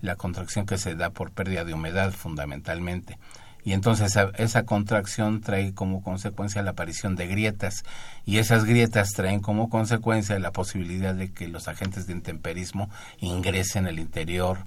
la 0.00 0.16
contracción 0.16 0.64
que 0.64 0.78
se 0.78 0.94
da 0.94 1.10
por 1.10 1.30
pérdida 1.32 1.64
de 1.64 1.74
humedad 1.74 2.12
fundamentalmente. 2.12 3.18
Y 3.64 3.72
entonces 3.72 4.16
esa, 4.38 4.62
contracción 4.64 5.40
trae 5.40 5.74
como 5.74 6.02
consecuencia 6.02 6.62
la 6.62 6.72
aparición 6.72 7.16
de 7.16 7.26
grietas 7.26 7.84
y 8.24 8.38
esas 8.38 8.64
grietas 8.64 9.12
traen 9.12 9.40
como 9.40 9.68
consecuencia 9.68 10.38
la 10.38 10.52
posibilidad 10.52 11.14
de 11.14 11.32
que 11.32 11.48
los 11.48 11.68
agentes 11.68 12.06
de 12.06 12.14
intemperismo 12.14 12.88
ingresen 13.18 13.86
al 13.86 13.98
interior 13.98 14.58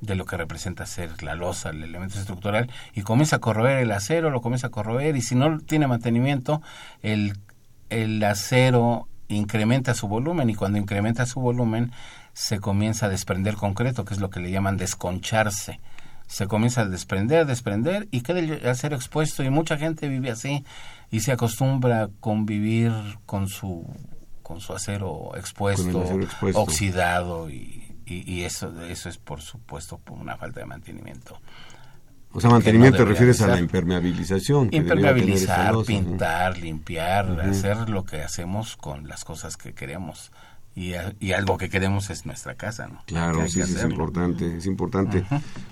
de 0.00 0.14
lo 0.14 0.26
que 0.26 0.36
representa 0.36 0.86
ser 0.86 1.22
la 1.22 1.34
losa, 1.34 1.70
el 1.70 1.82
elemento 1.82 2.18
estructural, 2.18 2.70
y 2.94 3.02
comienza 3.02 3.36
a 3.36 3.40
corroer 3.40 3.78
el 3.78 3.90
acero, 3.90 4.30
lo 4.30 4.40
comienza 4.40 4.68
a 4.68 4.70
corroer, 4.70 5.16
y 5.16 5.22
si 5.22 5.34
no 5.34 5.58
tiene 5.58 5.88
mantenimiento, 5.88 6.62
el, 7.02 7.36
el 7.90 8.22
acero 8.22 9.08
incrementa 9.26 9.94
su 9.94 10.06
volumen, 10.06 10.50
y 10.50 10.54
cuando 10.54 10.78
incrementa 10.78 11.26
su 11.26 11.40
volumen, 11.40 11.90
se 12.32 12.60
comienza 12.60 13.06
a 13.06 13.08
desprender 13.08 13.56
concreto, 13.56 14.04
que 14.04 14.14
es 14.14 14.20
lo 14.20 14.30
que 14.30 14.38
le 14.38 14.52
llaman 14.52 14.76
desconcharse. 14.76 15.80
Se 16.28 16.46
comienza 16.46 16.82
a 16.82 16.84
desprender, 16.86 17.44
desprender, 17.46 18.06
y 18.12 18.20
queda 18.20 18.38
el 18.38 18.68
acero 18.68 18.94
expuesto, 18.94 19.42
y 19.42 19.50
mucha 19.50 19.76
gente 19.76 20.08
vive 20.08 20.30
así, 20.30 20.64
y 21.10 21.20
se 21.20 21.32
acostumbra 21.32 22.04
a 22.04 22.08
convivir 22.20 22.92
con 23.26 23.48
su 23.48 23.84
con 24.42 24.60
su 24.60 24.72
acero 24.72 25.32
expuesto, 25.36 26.02
acero 26.02 26.22
expuesto. 26.22 26.60
oxidado 26.60 27.50
y 27.50 27.88
y, 28.10 28.42
eso, 28.42 28.72
eso 28.82 29.08
es 29.08 29.18
por 29.18 29.40
supuesto 29.40 29.98
por 29.98 30.18
una 30.18 30.36
falta 30.36 30.60
de 30.60 30.66
mantenimiento. 30.66 31.40
O 32.32 32.40
sea, 32.40 32.50
mantenimiento 32.50 32.98
te 32.98 33.04
refieres 33.04 33.40
a 33.40 33.48
la 33.48 33.58
impermeabilización. 33.58 34.68
Impermeabilizar, 34.70 35.74
pintar, 35.86 36.58
limpiar, 36.58 37.40
hacer 37.40 37.88
lo 37.88 38.04
que 38.04 38.22
hacemos 38.22 38.76
con 38.76 39.08
las 39.08 39.24
cosas 39.24 39.56
que 39.56 39.72
queremos. 39.74 40.30
Y, 40.78 40.94
y, 41.18 41.32
algo 41.32 41.58
que 41.58 41.68
queremos 41.68 42.08
es 42.08 42.24
nuestra 42.24 42.54
casa, 42.54 42.86
¿no? 42.86 43.02
Claro, 43.04 43.48
sí, 43.48 43.60
sí, 43.64 43.74
es 43.74 43.82
importante, 43.82 44.58
es 44.58 44.66
importante. 44.66 45.24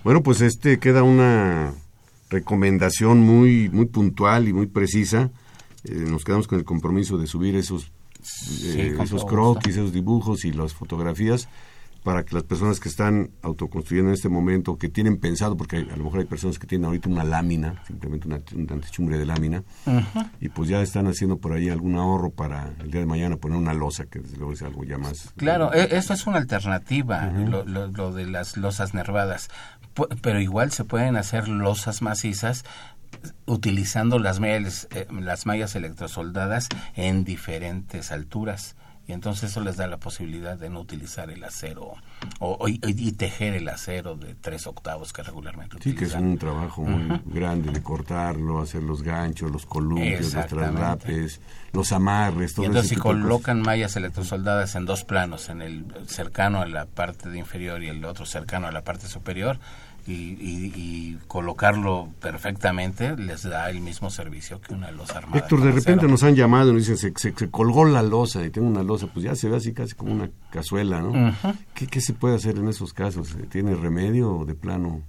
Bueno, 0.02 0.20
pues 0.24 0.40
este 0.40 0.80
queda 0.80 1.04
una 1.04 1.72
recomendación 2.28 3.20
muy 3.20 3.68
muy 3.68 3.86
puntual 3.86 4.48
y 4.48 4.52
muy 4.52 4.66
precisa. 4.66 5.30
Eh, 5.84 5.94
nos 5.94 6.24
quedamos 6.24 6.48
con 6.48 6.58
el 6.58 6.64
compromiso 6.64 7.18
de 7.18 7.28
subir 7.28 7.54
esos 7.54 7.92
eh, 8.64 8.96
esos 9.00 9.24
croquis, 9.24 9.76
esos 9.76 9.92
dibujos 9.92 10.44
y 10.44 10.50
las 10.50 10.74
fotografías 10.74 11.48
para 12.06 12.24
que 12.24 12.36
las 12.36 12.44
personas 12.44 12.78
que 12.78 12.88
están 12.88 13.32
autoconstruyendo 13.42 14.10
en 14.10 14.14
este 14.14 14.28
momento, 14.28 14.78
que 14.78 14.88
tienen 14.88 15.16
pensado, 15.16 15.56
porque 15.56 15.78
a 15.78 15.96
lo 15.96 16.04
mejor 16.04 16.20
hay 16.20 16.26
personas 16.26 16.56
que 16.56 16.64
tienen 16.64 16.84
ahorita 16.84 17.08
una 17.08 17.24
lámina, 17.24 17.82
simplemente 17.84 18.28
una, 18.28 18.38
una 19.00 19.16
de 19.16 19.26
lámina, 19.26 19.64
y 20.40 20.48
pues 20.50 20.68
ya 20.68 20.80
están 20.82 21.08
haciendo 21.08 21.38
por 21.38 21.52
ahí 21.52 21.68
algún 21.68 21.96
ahorro 21.96 22.30
para 22.30 22.72
el 22.78 22.92
día 22.92 23.00
de 23.00 23.06
mañana 23.06 23.38
poner 23.38 23.58
una 23.58 23.74
losa, 23.74 24.06
que 24.06 24.20
desde 24.20 24.36
luego 24.36 24.52
es 24.52 24.62
algo 24.62 24.84
ya 24.84 24.98
más... 24.98 25.32
Claro, 25.36 25.74
e, 25.74 25.96
esto 25.96 26.12
es 26.12 26.24
una 26.28 26.36
alternativa, 26.36 27.26
lo, 27.26 27.64
lo, 27.64 28.12
de 28.12 28.26
las 28.26 28.56
losas 28.56 28.94
nervadas, 28.94 29.48
pero 30.22 30.40
igual 30.40 30.70
se 30.70 30.84
pueden 30.84 31.16
hacer 31.16 31.48
losas 31.48 32.02
macizas 32.02 32.64
utilizando 33.46 34.20
las 34.20 34.38
mallas, 34.38 34.86
eh, 34.94 35.08
las 35.10 35.44
mallas 35.44 35.74
electrosoldadas 35.74 36.68
en 36.94 37.24
diferentes 37.24 38.12
alturas 38.12 38.76
y 39.08 39.12
entonces 39.12 39.50
eso 39.50 39.60
les 39.60 39.76
da 39.76 39.86
la 39.86 39.98
posibilidad 39.98 40.58
de 40.58 40.68
no 40.68 40.80
utilizar 40.80 41.30
el 41.30 41.42
acero 41.44 41.94
o, 42.40 42.68
y, 42.68 43.12
tejer 43.12 43.54
el 43.54 43.68
acero 43.68 44.16
de 44.16 44.34
tres 44.34 44.66
octavos 44.66 45.12
que 45.12 45.22
regularmente 45.22 45.76
sí 45.80 45.94
que 45.94 46.06
es 46.06 46.14
un 46.14 46.38
trabajo 46.38 46.82
muy 46.82 47.20
grande 47.26 47.70
de 47.70 47.82
cortarlo 47.82 48.60
hacer 48.60 48.82
los 48.82 49.02
ganchos 49.02 49.50
los 49.50 49.64
columpios 49.64 50.34
los 50.34 50.46
traslapes 50.46 51.40
los 51.72 51.92
amarres 51.92 52.54
todo 52.54 52.64
y 52.64 52.66
entonces 52.66 52.90
si 52.90 52.96
colocan 52.96 53.62
mallas 53.62 53.96
electrosoldadas 53.96 54.74
en 54.74 54.86
dos 54.86 55.04
planos 55.04 55.48
en 55.48 55.62
el 55.62 55.86
cercano 56.06 56.60
a 56.60 56.66
la 56.66 56.86
parte 56.86 57.28
de 57.28 57.38
inferior 57.38 57.82
y 57.82 57.88
el 57.88 58.04
otro 58.04 58.26
cercano 58.26 58.66
a 58.66 58.72
la 58.72 58.82
parte 58.82 59.06
superior 59.06 59.58
y, 60.06 61.18
colocarlo 61.26 62.08
perfectamente 62.20 63.16
les 63.16 63.42
da 63.42 63.68
el 63.70 63.80
mismo 63.80 64.10
servicio 64.10 64.60
que 64.60 64.72
una 64.72 64.90
losa 64.90 65.18
armada. 65.18 65.38
Héctor, 65.38 65.62
de 65.62 65.72
repente 65.72 66.06
nos 66.06 66.22
han 66.22 66.34
llamado 66.34 66.70
y 66.70 66.74
nos 66.74 66.86
dicen, 66.86 66.96
se, 66.96 67.32
se, 67.34 67.50
colgó 67.50 67.84
la 67.84 68.02
losa 68.02 68.44
y 68.44 68.50
tengo 68.50 68.68
una 68.68 68.82
losa, 68.82 69.08
pues 69.08 69.24
ya 69.24 69.34
se 69.34 69.48
ve 69.48 69.56
así 69.56 69.72
casi 69.72 69.94
como 69.94 70.12
una 70.12 70.30
cazuela, 70.50 71.00
¿no? 71.00 71.34
¿Qué, 71.74 72.00
se 72.00 72.12
puede 72.12 72.36
hacer 72.36 72.56
en 72.56 72.68
esos 72.68 72.92
casos? 72.92 73.36
¿Tiene 73.50 73.74
remedio 73.74 74.32
o 74.32 74.44
de 74.44 74.54
plano 74.54 75.02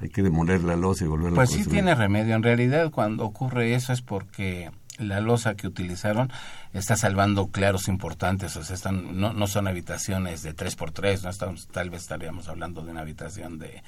hay 0.00 0.08
que 0.08 0.22
demoler 0.22 0.62
la 0.62 0.76
losa 0.76 1.04
y 1.04 1.08
volverla 1.08 1.36
pues 1.36 1.50
a 1.50 1.54
Pues 1.54 1.64
sí 1.64 1.70
tiene 1.70 1.94
remedio. 1.94 2.34
En 2.34 2.42
realidad 2.42 2.90
cuando 2.90 3.24
ocurre 3.24 3.74
eso 3.74 3.92
es 3.92 4.02
porque 4.02 4.70
la 4.98 5.20
losa 5.20 5.54
que 5.54 5.66
utilizaron 5.66 6.30
está 6.72 6.96
salvando 6.96 7.48
claros 7.48 7.88
importantes, 7.88 8.56
o 8.56 8.64
sea, 8.64 8.74
están, 8.74 9.18
no, 9.18 9.32
no 9.32 9.46
son 9.46 9.66
habitaciones 9.66 10.42
de 10.42 10.54
3x3, 10.54 11.22
no 11.22 11.30
estamos, 11.30 11.68
tal 11.68 11.90
vez 11.90 12.02
estaríamos 12.02 12.48
hablando 12.48 12.82
de 12.82 12.92
una 12.92 13.00
habitación 13.00 13.58
de 13.58 13.82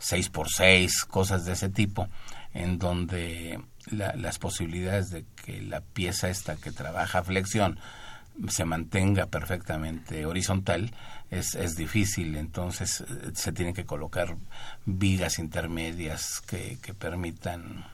6 0.00 0.30
por 0.30 0.48
6 0.48 1.04
cosas 1.04 1.44
de 1.44 1.52
ese 1.52 1.68
tipo, 1.68 2.08
en 2.52 2.78
donde 2.78 3.60
las 3.90 4.38
posibilidades 4.38 5.10
de 5.10 5.24
que 5.44 5.60
la 5.60 5.80
pieza 5.80 6.28
esta 6.28 6.56
que 6.56 6.72
trabaja 6.72 7.22
flexión 7.22 7.78
se 8.48 8.64
mantenga 8.64 9.26
perfectamente 9.26 10.24
horizontal 10.24 10.92
es, 11.30 11.54
es 11.54 11.76
difícil, 11.76 12.36
entonces 12.36 13.02
eh, 13.02 13.30
se 13.34 13.52
tienen 13.52 13.74
que 13.74 13.84
colocar 13.84 14.36
vigas 14.86 15.38
intermedias 15.38 16.40
que, 16.40 16.78
permitan 16.98 17.84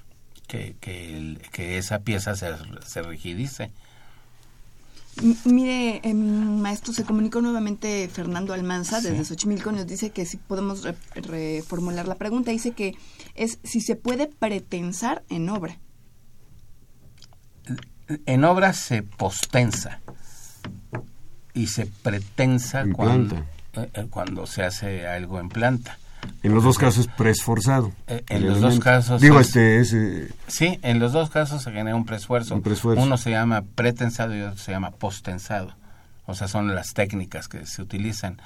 que, 0.46 0.76
que, 0.80 1.38
que, 1.52 1.78
esa 1.78 2.00
pieza 2.00 2.36
se, 2.36 2.54
se 2.84 3.02
rigidice 3.02 3.72
mire, 5.44 6.00
em, 6.02 6.60
maestro, 6.60 6.92
se 6.92 7.04
comunicó 7.04 7.40
nuevamente 7.40 8.08
Fernando 8.12 8.52
Almanza 8.52 9.00
desde 9.00 9.24
Xochimilco. 9.24 9.72
Nos 9.72 9.86
dice 9.86 10.10
que 10.10 10.26
si 10.26 10.36
podemos 10.36 10.86
reformular 11.14 12.06
la 12.06 12.16
pregunta. 12.16 12.50
Dice 12.50 12.72
que 12.72 12.96
es 13.34 13.58
si 13.64 13.80
se 13.80 13.96
puede 13.96 14.26
pretensar 14.26 15.22
en 15.28 15.48
obra. 15.48 15.78
En 18.26 18.44
obra 18.44 18.72
se 18.72 19.02
postensa 19.02 20.00
y 21.54 21.66
se 21.68 21.86
pretensa 21.86 22.84
cuando, 22.92 23.36
eh, 23.72 23.90
eh, 23.94 24.06
cuando 24.10 24.46
se 24.46 24.62
hace 24.62 25.06
algo 25.06 25.40
en 25.40 25.48
planta. 25.48 25.98
En 26.42 26.54
los 26.54 26.64
dos 26.64 26.78
casos 26.78 27.08
preesforzado. 27.08 27.92
Eh, 28.06 28.24
en 28.28 28.46
los 28.46 28.60
dos 28.60 28.78
casos. 28.80 29.20
Digo, 29.20 29.40
este 29.40 29.80
es. 29.80 29.92
Eh, 29.92 30.30
sí, 30.46 30.78
en 30.82 30.98
los 30.98 31.12
dos 31.12 31.30
casos 31.30 31.62
se 31.62 31.72
genera 31.72 31.96
un 31.96 32.04
preesfuerzo. 32.04 32.54
Un 32.54 32.62
preesfuerzo. 32.62 33.02
Uno 33.02 33.16
se 33.16 33.30
llama 33.30 33.62
pretensado 33.74 34.36
y 34.36 34.42
otro 34.42 34.58
se 34.58 34.72
llama 34.72 34.90
postensado. 34.90 35.74
O 36.26 36.34
sea, 36.34 36.48
son 36.48 36.74
las 36.74 36.94
técnicas 36.94 37.48
que 37.48 37.66
se 37.66 37.82
utilizan. 37.82 38.40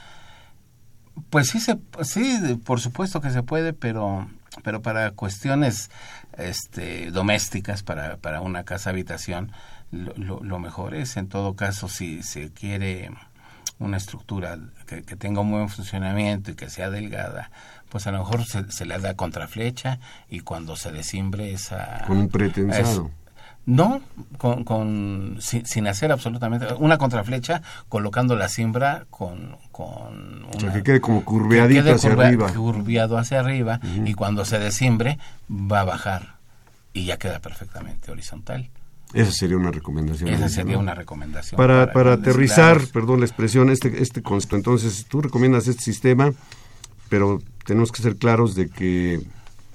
Pues 1.31 1.49
sí, 1.49 1.61
se, 1.61 1.79
sí, 2.03 2.61
por 2.65 2.81
supuesto 2.81 3.21
que 3.21 3.31
se 3.31 3.43
puede, 3.43 3.73
pero, 3.73 4.29
pero 4.63 4.81
para 4.83 5.11
cuestiones 5.13 5.91
este, 6.37 7.11
domésticas, 7.11 7.83
para, 7.83 8.17
para 8.17 8.41
una 8.41 8.65
casa 8.65 8.91
habitación, 8.91 9.53
lo, 9.91 10.43
lo 10.43 10.59
mejor 10.59 10.95
es, 10.95 11.17
en 11.17 11.29
todo 11.29 11.55
caso, 11.55 11.89
si 11.89 12.23
se 12.23 12.51
quiere 12.53 13.11
una 13.81 13.97
estructura 13.97 14.59
que, 14.87 15.03
tenga 15.17 15.41
un 15.41 15.51
buen 15.51 15.69
funcionamiento 15.69 16.51
y 16.51 16.55
que 16.55 16.69
sea 16.69 16.91
delgada, 16.91 17.51
pues 17.89 18.07
a 18.07 18.13
lo 18.13 18.19
mejor 18.19 18.45
se, 18.45 18.85
le 18.85 18.99
da 18.99 19.15
contraflecha 19.15 19.99
y 20.29 20.41
cuando 20.41 20.77
se 20.77 20.93
desimbre 20.93 21.53
esa... 21.53 22.05
Con 22.07 22.19
un 22.19 22.29
pretensado. 22.29 23.11
no, 23.65 24.03
con, 24.37 24.65
con 24.65 25.39
sin, 25.41 25.89
hacer 25.89 26.13
absolutamente 26.13 26.67
una 26.75 26.99
contraflecha, 26.99 27.63
colocando 27.89 28.37
la 28.37 28.49
siembra 28.49 29.07
con, 29.09 29.57
con 29.73 30.45
una, 30.45 30.57
o 30.57 30.61
sea, 30.61 30.73
que 30.75 30.83
quede 30.83 31.01
como 31.01 31.25
curveadito 31.25 31.95
hacia 31.95 32.13
arriba. 32.13 32.53
Curviado 32.53 33.17
hacia 33.17 33.41
arriba 33.41 33.81
y 34.05 34.13
cuando 34.13 34.45
se 34.45 34.59
desimbre 34.59 35.19
va 35.51 35.81
a 35.81 35.85
bajar 35.85 36.35
y 36.93 37.07
ya 37.07 37.17
queda 37.17 37.41
perfectamente 37.41 38.11
horizontal. 38.11 38.69
Esa 39.13 39.33
sería 39.33 39.57
una 39.57 39.71
recomendación. 39.71 40.31
Esa 40.31 40.49
sería 40.49 40.79
una 40.79 40.95
recomendación. 40.95 41.57
Para, 41.57 41.93
para, 41.93 42.15
aterrizar, 42.15 42.87
perdón 42.93 43.21
la 43.21 43.27
expresión, 43.27 43.71
este, 43.71 44.03
este 44.03 44.23
concepto. 44.23 44.57
Entonces, 44.57 45.07
tú 45.09 45.21
recomiendas 45.21 45.67
este 45.67 45.83
sistema, 45.83 46.33
pero 47.09 47.41
tenemos 47.67 47.91
que 47.91 48.03
ser 48.03 48.17
claros 48.17 48.55
de 48.55 48.69
que, 48.69 49.21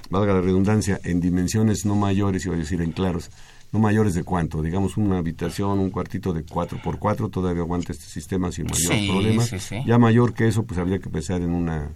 valga 0.10 0.34
la 0.34 0.42
redundancia, 0.42 1.00
en 1.04 1.20
dimensiones 1.20 1.86
no 1.86 1.96
mayores, 1.96 2.46
iba 2.46 2.56
a 2.56 2.58
decir 2.58 2.82
en 2.82 2.92
claros, 2.92 3.30
no 3.74 3.80
mayores 3.80 4.14
de 4.14 4.24
cuánto. 4.24 4.62
Digamos, 4.62 4.96
una 4.96 5.18
habitación, 5.18 5.80
un 5.80 5.90
cuartito 5.90 6.32
de 6.32 6.44
4 6.44 6.80
por 6.82 6.98
4 6.98 7.30
todavía 7.30 7.62
aguanta 7.62 7.92
este 7.92 8.06
sistema 8.06 8.52
sin 8.52 8.66
mayor 8.66 9.08
problema. 9.12 9.44
Ya 9.86 9.98
mayor 9.98 10.34
que 10.34 10.48
eso, 10.48 10.64
pues 10.64 10.80
habría 10.80 11.00
que 11.00 11.10
pensar 11.10 11.42
en 11.42 11.54
una 11.54 11.90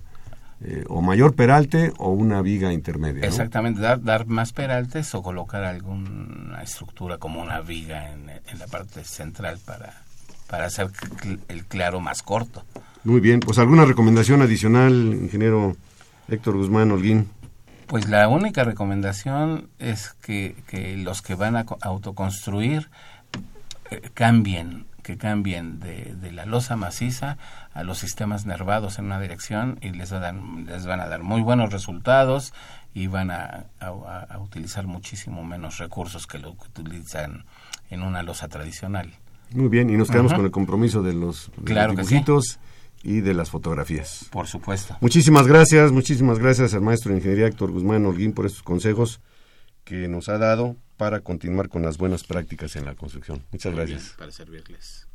eh, 0.62 0.84
o 0.90 1.02
mayor 1.02 1.36
peralte 1.36 1.94
o 1.98 2.10
una 2.10 2.42
viga 2.42 2.74
intermedia. 2.74 3.26
Exactamente, 3.26 3.80
dar, 3.80 4.04
dar 4.04 4.28
más 4.28 4.52
peraltes 4.52 5.16
o 5.16 5.24
colocar 5.24 5.64
alguna 5.64 6.62
estructura 6.62 7.18
como 7.18 7.42
una 7.42 7.62
viga 7.62 8.12
en, 8.12 8.28
la 8.28 8.68
parte 8.68 9.04
central 9.06 9.60
para, 9.66 10.04
para 10.48 10.66
hacer 10.66 10.90
el 11.48 11.66
claro 11.66 12.02
más 12.02 12.22
corto. 12.22 12.66
Muy 13.06 13.22
bien, 13.22 13.40
pues 13.40 13.58
alguna 13.58 13.86
recomendación 13.86 14.42
adicional, 14.42 14.94
ingeniero 14.94 15.78
Héctor 16.28 16.58
Guzmán 16.58 16.92
Holguín. 16.92 17.30
Pues 17.88 18.08
la 18.08 18.28
única 18.28 18.64
recomendación 18.64 19.70
es 19.80 20.12
que, 20.22 20.56
los 20.98 21.22
que 21.22 21.36
van 21.36 21.56
a 21.56 21.66
autoconstruir 21.82 22.90
eh, 23.90 24.10
cambien, 24.14 24.86
que 25.02 25.18
cambien 25.18 25.80
de, 25.80 26.32
la 26.32 26.46
losa 26.46 26.76
maciza 26.76 27.38
a 27.74 27.84
los 27.84 28.00
sistemas 28.00 28.46
nervados 28.46 29.00
en 29.00 29.06
una 29.06 29.20
dirección 29.20 29.78
y 29.82 29.90
les, 29.90 30.12
les 30.12 30.86
van 30.86 31.00
a 31.00 31.08
dar 31.08 31.24
muy 31.24 31.42
buenos 31.42 31.72
resultados 31.72 32.54
y 32.94 33.08
van 33.08 33.32
a, 33.32 33.66
utilizar 34.40 34.88
muchísimo 34.88 35.44
menos 35.44 35.78
recursos 35.78 36.28
que 36.28 36.40
lo 36.40 36.56
que 36.58 36.68
utilizan 36.68 37.46
en 37.90 38.02
una 38.02 38.24
losa 38.24 38.48
tradicional. 38.48 39.12
Muy 39.52 39.70
bien, 39.70 39.90
y 39.90 39.98
nos 39.98 40.10
quedamos 40.10 40.34
con 40.34 40.46
el 40.46 40.52
compromiso 40.52 41.02
de 41.02 41.14
los, 41.14 41.52
dibujitos 41.58 42.60
y 43.02 43.22
de 43.22 43.34
las 43.34 43.50
fotografías. 43.50 44.26
Por 44.32 44.48
supuesto. 44.48 44.96
Muchísimas 45.02 45.48
gracias, 45.48 45.92
muchísimas 45.92 46.40
gracias 46.40 46.74
al 46.74 46.82
maestro 46.82 47.12
de 47.12 47.18
ingeniería 47.18 47.48
Héctor 47.48 47.72
Guzmán 47.72 48.06
Holguín 48.06 48.34
por 48.34 48.46
estos 48.46 48.62
consejos 48.62 49.22
que 49.84 50.08
nos 50.08 50.30
ha 50.30 50.38
dado 50.38 50.76
para 50.98 51.22
continuar 51.22 51.70
con 51.70 51.82
las 51.82 51.98
buenas 51.98 52.24
prácticas 52.24 52.76
en 52.76 52.86
la 52.86 52.96
construcción. 52.96 53.46
Muchas 53.52 53.74
gracias. 53.74 54.16
para 54.18 54.32
servirles. 54.32 55.08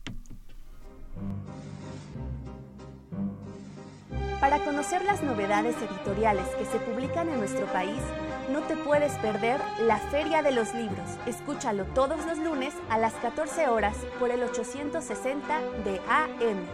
Para 4.40 4.58
conocer 4.64 5.04
las 5.04 5.22
novedades 5.22 5.74
editoriales 5.76 6.46
que 6.58 6.66
se 6.66 6.78
publican 6.78 7.28
en 7.30 7.38
nuestro 7.38 7.64
país, 7.66 8.00
no 8.50 8.60
te 8.62 8.76
puedes 8.76 9.12
perder 9.18 9.60
la 9.82 9.98
Feria 9.98 10.42
de 10.42 10.52
los 10.52 10.74
Libros. 10.74 11.08
Escúchalo 11.26 11.84
todos 11.86 12.26
los 12.26 12.38
lunes 12.38 12.74
a 12.90 12.98
las 12.98 13.14
14 13.14 13.68
horas 13.68 13.96
por 14.18 14.30
el 14.30 14.42
860 14.42 15.60
de 15.84 15.98
AM. 16.08 16.66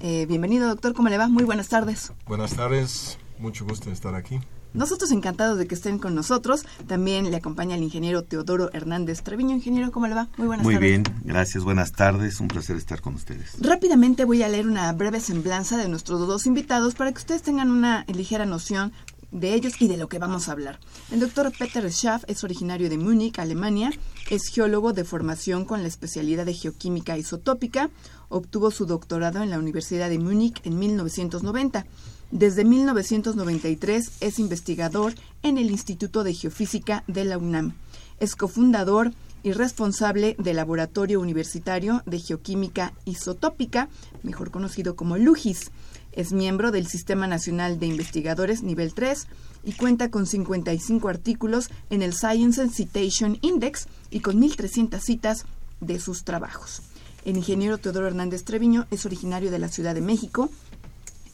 Eh, 0.00 0.26
bienvenido, 0.26 0.68
doctor. 0.68 0.94
¿Cómo 0.94 1.08
le 1.08 1.18
va? 1.18 1.28
Muy 1.28 1.42
buenas 1.42 1.68
tardes. 1.68 2.12
Buenas 2.26 2.54
tardes. 2.54 3.18
Mucho 3.38 3.64
gusto 3.64 3.86
de 3.86 3.94
estar 3.94 4.14
aquí. 4.14 4.38
Nosotros 4.74 5.12
encantados 5.12 5.56
de 5.56 5.68
que 5.68 5.76
estén 5.76 5.98
con 5.98 6.14
nosotros. 6.14 6.66
También 6.88 7.30
le 7.30 7.36
acompaña 7.36 7.76
el 7.76 7.82
ingeniero 7.82 8.24
Teodoro 8.24 8.70
Hernández 8.72 9.22
Treviño. 9.22 9.54
Ingeniero, 9.54 9.92
¿cómo 9.92 10.08
le 10.08 10.14
va? 10.14 10.28
Muy 10.36 10.48
buenas 10.48 10.66
tardes. 10.66 10.80
Muy 10.80 10.88
bien, 10.88 11.04
gracias. 11.22 11.62
Buenas 11.62 11.92
tardes. 11.92 12.40
Un 12.40 12.48
placer 12.48 12.76
estar 12.76 13.00
con 13.00 13.14
ustedes. 13.14 13.52
Rápidamente 13.60 14.24
voy 14.24 14.42
a 14.42 14.48
leer 14.48 14.66
una 14.66 14.92
breve 14.92 15.20
semblanza 15.20 15.76
de 15.76 15.88
nuestros 15.88 16.26
dos 16.26 16.46
invitados 16.46 16.96
para 16.96 17.12
que 17.12 17.18
ustedes 17.18 17.42
tengan 17.42 17.70
una 17.70 18.04
ligera 18.08 18.46
noción 18.46 18.92
de 19.34 19.54
ellos 19.54 19.74
y 19.80 19.88
de 19.88 19.96
lo 19.96 20.08
que 20.08 20.18
vamos 20.18 20.48
a 20.48 20.52
hablar. 20.52 20.78
El 21.10 21.20
doctor 21.20 21.52
Peter 21.58 21.90
Schaff 21.90 22.24
es 22.28 22.44
originario 22.44 22.88
de 22.88 22.98
Múnich, 22.98 23.38
Alemania, 23.38 23.92
es 24.30 24.46
geólogo 24.46 24.92
de 24.92 25.04
formación 25.04 25.64
con 25.64 25.82
la 25.82 25.88
especialidad 25.88 26.46
de 26.46 26.54
geoquímica 26.54 27.18
isotópica, 27.18 27.90
obtuvo 28.28 28.70
su 28.70 28.86
doctorado 28.86 29.42
en 29.42 29.50
la 29.50 29.58
Universidad 29.58 30.08
de 30.08 30.20
Múnich 30.20 30.60
en 30.64 30.78
1990. 30.78 31.84
Desde 32.30 32.64
1993 32.64 34.12
es 34.20 34.38
investigador 34.38 35.14
en 35.42 35.58
el 35.58 35.70
Instituto 35.70 36.24
de 36.24 36.34
Geofísica 36.34 37.04
de 37.06 37.24
la 37.24 37.38
UNAM. 37.38 37.74
Es 38.20 38.36
cofundador 38.36 39.12
y 39.42 39.52
responsable 39.52 40.36
del 40.38 40.56
Laboratorio 40.56 41.20
Universitario 41.20 42.02
de 42.06 42.18
Geoquímica 42.18 42.94
Isotópica, 43.04 43.88
mejor 44.22 44.50
conocido 44.50 44.96
como 44.96 45.16
LUGIS 45.16 45.70
es 46.14 46.32
miembro 46.32 46.70
del 46.70 46.86
Sistema 46.86 47.26
Nacional 47.26 47.80
de 47.80 47.86
Investigadores 47.86 48.62
Nivel 48.62 48.94
3 48.94 49.26
y 49.64 49.72
cuenta 49.72 50.10
con 50.10 50.26
55 50.26 51.08
artículos 51.08 51.70
en 51.90 52.02
el 52.02 52.14
Science 52.14 52.68
Citation 52.68 53.38
Index 53.40 53.88
y 54.10 54.20
con 54.20 54.40
1.300 54.40 55.00
citas 55.00 55.44
de 55.80 55.98
sus 55.98 56.22
trabajos. 56.22 56.82
El 57.24 57.36
ingeniero 57.36 57.78
Teodoro 57.78 58.06
Hernández 58.06 58.44
Treviño 58.44 58.86
es 58.92 59.04
originario 59.06 59.50
de 59.50 59.58
la 59.58 59.68
Ciudad 59.68 59.94
de 59.94 60.02
México, 60.02 60.50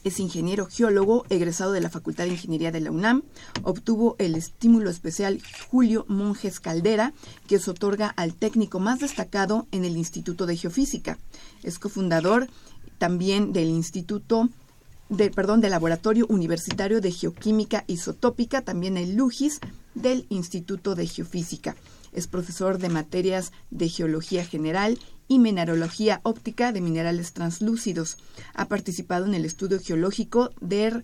es 0.03 0.19
ingeniero 0.19 0.67
geólogo 0.67 1.25
egresado 1.29 1.71
de 1.71 1.81
la 1.81 1.89
Facultad 1.89 2.25
de 2.25 2.31
Ingeniería 2.31 2.71
de 2.71 2.81
la 2.81 2.91
UNAM. 2.91 3.23
Obtuvo 3.63 4.15
el 4.19 4.35
estímulo 4.35 4.89
especial 4.89 5.41
Julio 5.69 6.05
Monjes 6.07 6.59
Caldera, 6.59 7.13
que 7.47 7.59
se 7.59 7.71
otorga 7.71 8.07
al 8.07 8.33
técnico 8.33 8.79
más 8.79 8.99
destacado 8.99 9.67
en 9.71 9.85
el 9.85 9.97
Instituto 9.97 10.45
de 10.45 10.57
Geofísica. 10.57 11.17
Es 11.63 11.79
cofundador 11.79 12.47
también 12.97 13.53
del 13.53 13.69
Instituto 13.69 14.49
de, 15.09 15.29
perdón, 15.29 15.59
del 15.59 15.71
Laboratorio 15.71 16.25
Universitario 16.29 17.01
de 17.01 17.11
Geoquímica 17.11 17.83
Isotópica, 17.87 18.61
también 18.61 18.97
el 18.97 19.15
LUGIS 19.15 19.59
del 19.93 20.25
Instituto 20.29 20.95
de 20.95 21.05
Geofísica. 21.05 21.75
Es 22.13 22.27
profesor 22.27 22.77
de 22.77 22.89
materias 22.89 23.51
de 23.69 23.89
Geología 23.89 24.45
General 24.45 24.99
y 25.27 25.39
Mineralogía 25.39 26.19
Óptica 26.23 26.71
de 26.71 26.81
Minerales 26.81 27.33
Translúcidos. 27.33 28.17
Ha 28.53 28.65
participado 28.65 29.25
en 29.25 29.33
el 29.33 29.45
estudio 29.45 29.79
geológico 29.79 30.51
de 30.59 31.03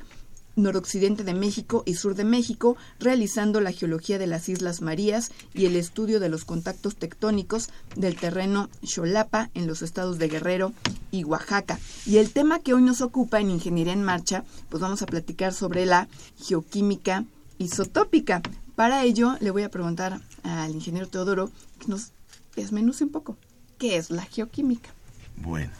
noroccidente 0.57 1.23
de 1.23 1.33
México 1.33 1.83
y 1.85 1.93
sur 1.93 2.15
de 2.15 2.25
México, 2.25 2.75
realizando 2.99 3.61
la 3.61 3.71
geología 3.71 4.19
de 4.19 4.27
las 4.27 4.49
Islas 4.49 4.81
Marías 4.81 5.31
y 5.53 5.65
el 5.65 5.75
estudio 5.75 6.19
de 6.19 6.29
los 6.29 6.43
contactos 6.43 6.95
tectónicos 6.95 7.69
del 7.95 8.17
terreno 8.17 8.69
Xolapa 8.83 9.49
en 9.53 9.67
los 9.67 9.81
estados 9.81 10.17
de 10.17 10.27
Guerrero 10.27 10.73
y 11.11 11.23
Oaxaca. 11.23 11.79
Y 12.05 12.17
el 12.17 12.31
tema 12.31 12.59
que 12.59 12.73
hoy 12.73 12.81
nos 12.81 13.01
ocupa 13.01 13.39
en 13.39 13.51
Ingeniería 13.51 13.93
en 13.93 14.03
Marcha, 14.03 14.43
pues 14.69 14.81
vamos 14.81 15.01
a 15.01 15.05
platicar 15.05 15.53
sobre 15.53 15.85
la 15.85 16.09
geoquímica 16.37 17.23
isotópica. 17.59 18.41
Para 18.77 19.03
ello, 19.03 19.35
le 19.41 19.49
voy 19.49 19.63
a 19.63 19.71
preguntar 19.71 20.21
al 20.43 20.71
ingeniero 20.71 21.07
Teodoro 21.07 21.49
que 21.79 21.87
nos 21.87 22.11
desmenuce 22.55 23.05
un 23.05 23.11
poco. 23.11 23.35
¿Qué 23.79 23.97
es 23.97 24.11
la 24.11 24.21
geoquímica? 24.21 24.91
Bueno, 25.35 25.71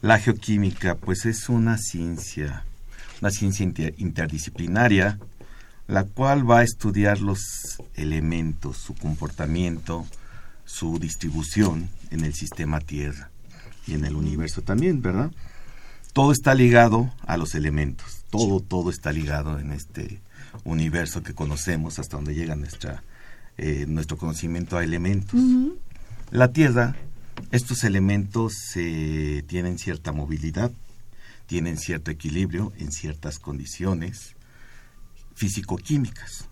la 0.00 0.18
geoquímica 0.18 0.94
pues 0.94 1.26
es 1.26 1.50
una 1.50 1.76
ciencia 1.76 2.64
una 3.20 3.30
ciencia 3.30 3.66
interdisciplinaria, 3.98 5.18
la 5.88 6.04
cual 6.04 6.50
va 6.50 6.60
a 6.60 6.62
estudiar 6.62 7.20
los 7.20 7.82
elementos, 7.94 8.78
su 8.78 8.94
comportamiento, 8.94 10.06
su 10.64 10.98
distribución 10.98 11.90
en 12.10 12.24
el 12.24 12.32
sistema 12.32 12.80
Tierra 12.80 13.30
y 13.86 13.92
en 13.92 14.06
el 14.06 14.16
universo 14.16 14.62
también, 14.62 15.02
¿verdad? 15.02 15.32
Todo 16.14 16.32
está 16.32 16.54
ligado 16.54 17.12
a 17.26 17.36
los 17.36 17.54
elementos, 17.54 18.24
todo, 18.30 18.60
todo 18.60 18.88
está 18.88 19.12
ligado 19.12 19.58
en 19.58 19.72
este 19.72 20.22
universo 20.64 21.22
que 21.22 21.34
conocemos 21.34 21.98
hasta 21.98 22.16
donde 22.16 22.34
llega 22.34 22.56
nuestra, 22.56 23.02
eh, 23.58 23.84
nuestro 23.88 24.16
conocimiento 24.16 24.76
a 24.76 24.84
elementos. 24.84 25.40
La 26.30 26.52
Tierra, 26.52 26.96
estos 27.50 27.84
elementos 27.84 28.54
eh, 28.76 29.42
tienen 29.46 29.78
cierta 29.78 30.12
movilidad, 30.12 30.72
tienen 31.46 31.78
cierto 31.78 32.10
equilibrio 32.10 32.72
en 32.78 32.92
ciertas 32.92 33.38
condiciones 33.38 34.34
físico-químicas. 35.34 36.48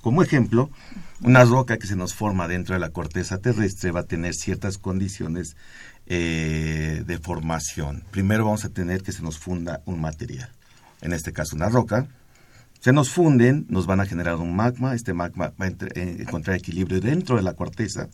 Como 0.00 0.22
ejemplo, 0.22 0.70
una 1.22 1.44
roca 1.44 1.78
que 1.78 1.86
se 1.86 1.96
nos 1.96 2.14
forma 2.14 2.46
dentro 2.46 2.74
de 2.74 2.78
la 2.78 2.90
corteza 2.90 3.38
terrestre 3.38 3.90
va 3.90 4.00
a 4.00 4.06
tener 4.06 4.34
ciertas 4.34 4.76
condiciones 4.76 5.56
eh, 6.06 7.02
de 7.06 7.18
formación. 7.18 8.04
Primero 8.10 8.44
vamos 8.44 8.66
a 8.66 8.68
tener 8.68 9.02
que 9.02 9.12
se 9.12 9.22
nos 9.22 9.38
funda 9.38 9.80
un 9.86 10.02
material, 10.02 10.50
en 11.00 11.14
este 11.14 11.32
caso 11.32 11.56
una 11.56 11.70
roca. 11.70 12.06
Se 12.84 12.92
nos 12.92 13.08
funden, 13.08 13.64
nos 13.70 13.86
van 13.86 14.00
a 14.00 14.04
generar 14.04 14.36
un 14.36 14.54
magma, 14.54 14.94
este 14.94 15.14
magma 15.14 15.54
va 15.58 15.64
a 15.64 15.68
eh, 15.68 16.16
encontrar 16.20 16.54
equilibrio 16.54 17.00
dentro 17.00 17.36
de 17.36 17.42
la 17.42 17.54
corteza, 17.54 18.10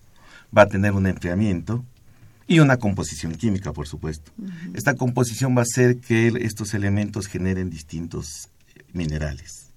va 0.57 0.63
a 0.63 0.69
tener 0.69 0.93
un 0.93 1.09
enfriamiento 1.09 1.85
y 2.47 2.61
una 2.61 2.77
composición 2.77 3.35
química, 3.35 3.73
por 3.73 3.89
supuesto. 3.89 4.31
Esta 4.73 4.95
composición 4.95 5.57
va 5.57 5.63
a 5.63 5.65
hacer 5.65 5.99
que 5.99 6.29
estos 6.43 6.73
elementos 6.73 7.27
generen 7.27 7.69
distintos 7.69 8.49
minerales. 8.93 9.73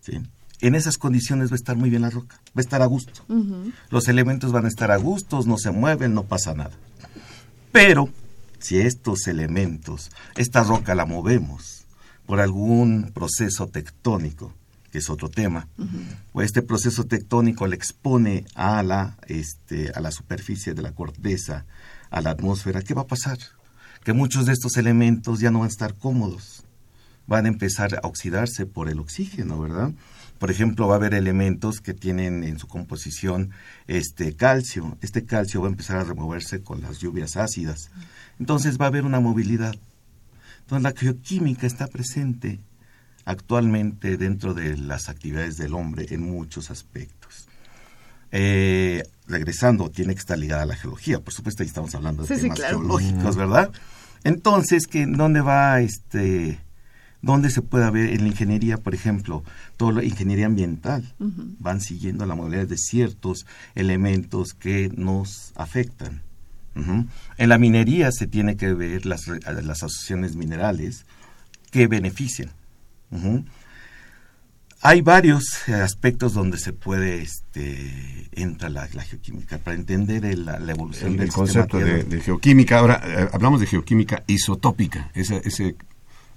¿sí? 0.00 0.20
en 0.60 0.74
esas 0.74 0.98
condiciones 0.98 1.50
va 1.50 1.54
a 1.54 1.62
estar 1.62 1.76
muy 1.76 1.88
bien 1.88 2.02
la 2.02 2.10
roca, 2.10 2.36
va 2.48 2.58
a 2.58 2.60
estar 2.60 2.82
a 2.82 2.86
gusto. 2.86 3.24
Los 3.88 4.08
elementos 4.08 4.52
van 4.52 4.66
a 4.66 4.68
estar 4.68 4.90
a 4.90 4.98
gusto, 4.98 5.40
no 5.46 5.56
se 5.56 5.70
mueven, 5.70 6.12
no 6.12 6.24
pasa 6.24 6.52
nada. 6.52 6.76
Pero 7.72 8.10
si 8.58 8.78
estos 8.78 9.26
elementos, 9.26 10.10
esta 10.36 10.64
roca 10.64 10.94
la 10.94 11.06
movemos 11.06 11.77
por 12.28 12.40
algún 12.42 13.10
proceso 13.14 13.68
tectónico, 13.68 14.52
que 14.92 14.98
es 14.98 15.08
otro 15.08 15.30
tema, 15.30 15.66
o 16.34 16.42
este 16.42 16.60
proceso 16.60 17.04
tectónico 17.04 17.66
le 17.66 17.74
expone 17.74 18.44
a 18.54 18.82
la, 18.82 19.16
este, 19.28 19.92
a 19.94 20.00
la 20.00 20.10
superficie 20.10 20.74
de 20.74 20.82
la 20.82 20.92
corteza, 20.92 21.64
a 22.10 22.20
la 22.20 22.32
atmósfera, 22.32 22.82
¿qué 22.82 22.92
va 22.92 23.02
a 23.02 23.06
pasar? 23.06 23.38
Que 24.04 24.12
muchos 24.12 24.44
de 24.44 24.52
estos 24.52 24.76
elementos 24.76 25.40
ya 25.40 25.50
no 25.50 25.60
van 25.60 25.68
a 25.68 25.70
estar 25.70 25.94
cómodos, 25.94 26.64
van 27.26 27.46
a 27.46 27.48
empezar 27.48 27.94
a 27.94 28.06
oxidarse 28.06 28.66
por 28.66 28.90
el 28.90 29.00
oxígeno, 29.00 29.58
¿verdad? 29.58 29.92
Por 30.38 30.50
ejemplo, 30.50 30.86
va 30.86 30.96
a 30.96 30.98
haber 30.98 31.14
elementos 31.14 31.80
que 31.80 31.94
tienen 31.94 32.44
en 32.44 32.58
su 32.58 32.68
composición 32.68 33.52
este 33.86 34.36
calcio. 34.36 34.98
Este 35.00 35.24
calcio 35.24 35.62
va 35.62 35.68
a 35.68 35.70
empezar 35.70 35.96
a 35.96 36.04
removerse 36.04 36.62
con 36.62 36.82
las 36.82 36.98
lluvias 36.98 37.38
ácidas. 37.38 37.90
Entonces 38.38 38.78
va 38.78 38.84
a 38.84 38.88
haber 38.88 39.06
una 39.06 39.18
movilidad. 39.18 39.76
Entonces 40.68 40.82
la 40.82 40.92
geoquímica 40.94 41.66
está 41.66 41.86
presente 41.86 42.60
actualmente 43.24 44.18
dentro 44.18 44.52
de 44.52 44.76
las 44.76 45.08
actividades 45.08 45.56
del 45.56 45.72
hombre 45.72 46.08
en 46.10 46.20
muchos 46.20 46.70
aspectos. 46.70 47.48
Eh, 48.32 49.02
regresando, 49.26 49.88
tiene 49.88 50.12
que 50.12 50.20
estar 50.20 50.38
ligada 50.38 50.64
a 50.64 50.66
la 50.66 50.76
geología. 50.76 51.20
Por 51.20 51.32
supuesto, 51.32 51.62
ahí 51.62 51.68
estamos 51.68 51.94
hablando 51.94 52.22
de 52.22 52.36
temas 52.36 52.60
geológicos, 52.60 53.34
¿verdad? 53.36 53.72
Entonces, 54.24 54.86
¿que, 54.86 55.06
¿dónde 55.06 55.40
va 55.40 55.80
este 55.80 56.60
donde 57.22 57.48
se 57.48 57.62
puede 57.62 57.90
ver 57.90 58.10
en 58.10 58.24
la 58.24 58.28
ingeniería, 58.28 58.76
por 58.76 58.94
ejemplo, 58.94 59.44
toda 59.78 59.92
la 59.92 60.04
ingeniería 60.04 60.44
ambiental, 60.44 61.14
van 61.18 61.80
siguiendo 61.80 62.26
la 62.26 62.34
modalidad 62.34 62.66
de 62.66 62.76
ciertos 62.76 63.46
elementos 63.74 64.52
que 64.52 64.90
nos 64.94 65.52
afectan. 65.56 66.27
En 67.36 67.48
la 67.48 67.58
minería 67.58 68.12
se 68.12 68.26
tiene 68.26 68.56
que 68.56 68.72
ver 68.72 69.06
las, 69.06 69.26
las 69.26 69.82
asociaciones 69.82 70.36
minerales 70.36 71.06
que 71.70 71.86
benefician. 71.86 72.50
Hay 74.80 75.00
varios 75.02 75.68
aspectos 75.68 76.34
donde 76.34 76.56
se 76.58 76.72
puede, 76.72 77.20
este, 77.22 78.28
entra 78.32 78.68
la, 78.68 78.86
geoquímica 78.86 79.58
para 79.58 79.76
entender 79.76 80.38
la 80.38 80.72
evolución 80.72 81.16
del 81.16 81.32
concepto 81.32 81.78
de, 81.78 82.20
geoquímica. 82.20 82.78
Ahora 82.78 83.02
eh, 83.04 83.28
hablamos 83.32 83.60
de 83.60 83.66
geoquímica 83.66 84.22
isotópica, 84.26 85.10
ese, 85.14 85.42
ese 85.44 85.74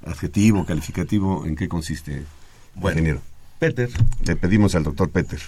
adjetivo, 0.06 0.66
calificativo, 0.66 1.46
¿en 1.46 1.56
qué 1.56 1.68
consiste, 1.68 2.24
bueno, 2.74 3.00
ingeniero? 3.00 3.22
Peter. 3.60 3.90
Le 4.26 4.36
pedimos 4.36 4.74
al 4.74 4.84
doctor 4.84 5.12
Peter. 5.12 5.40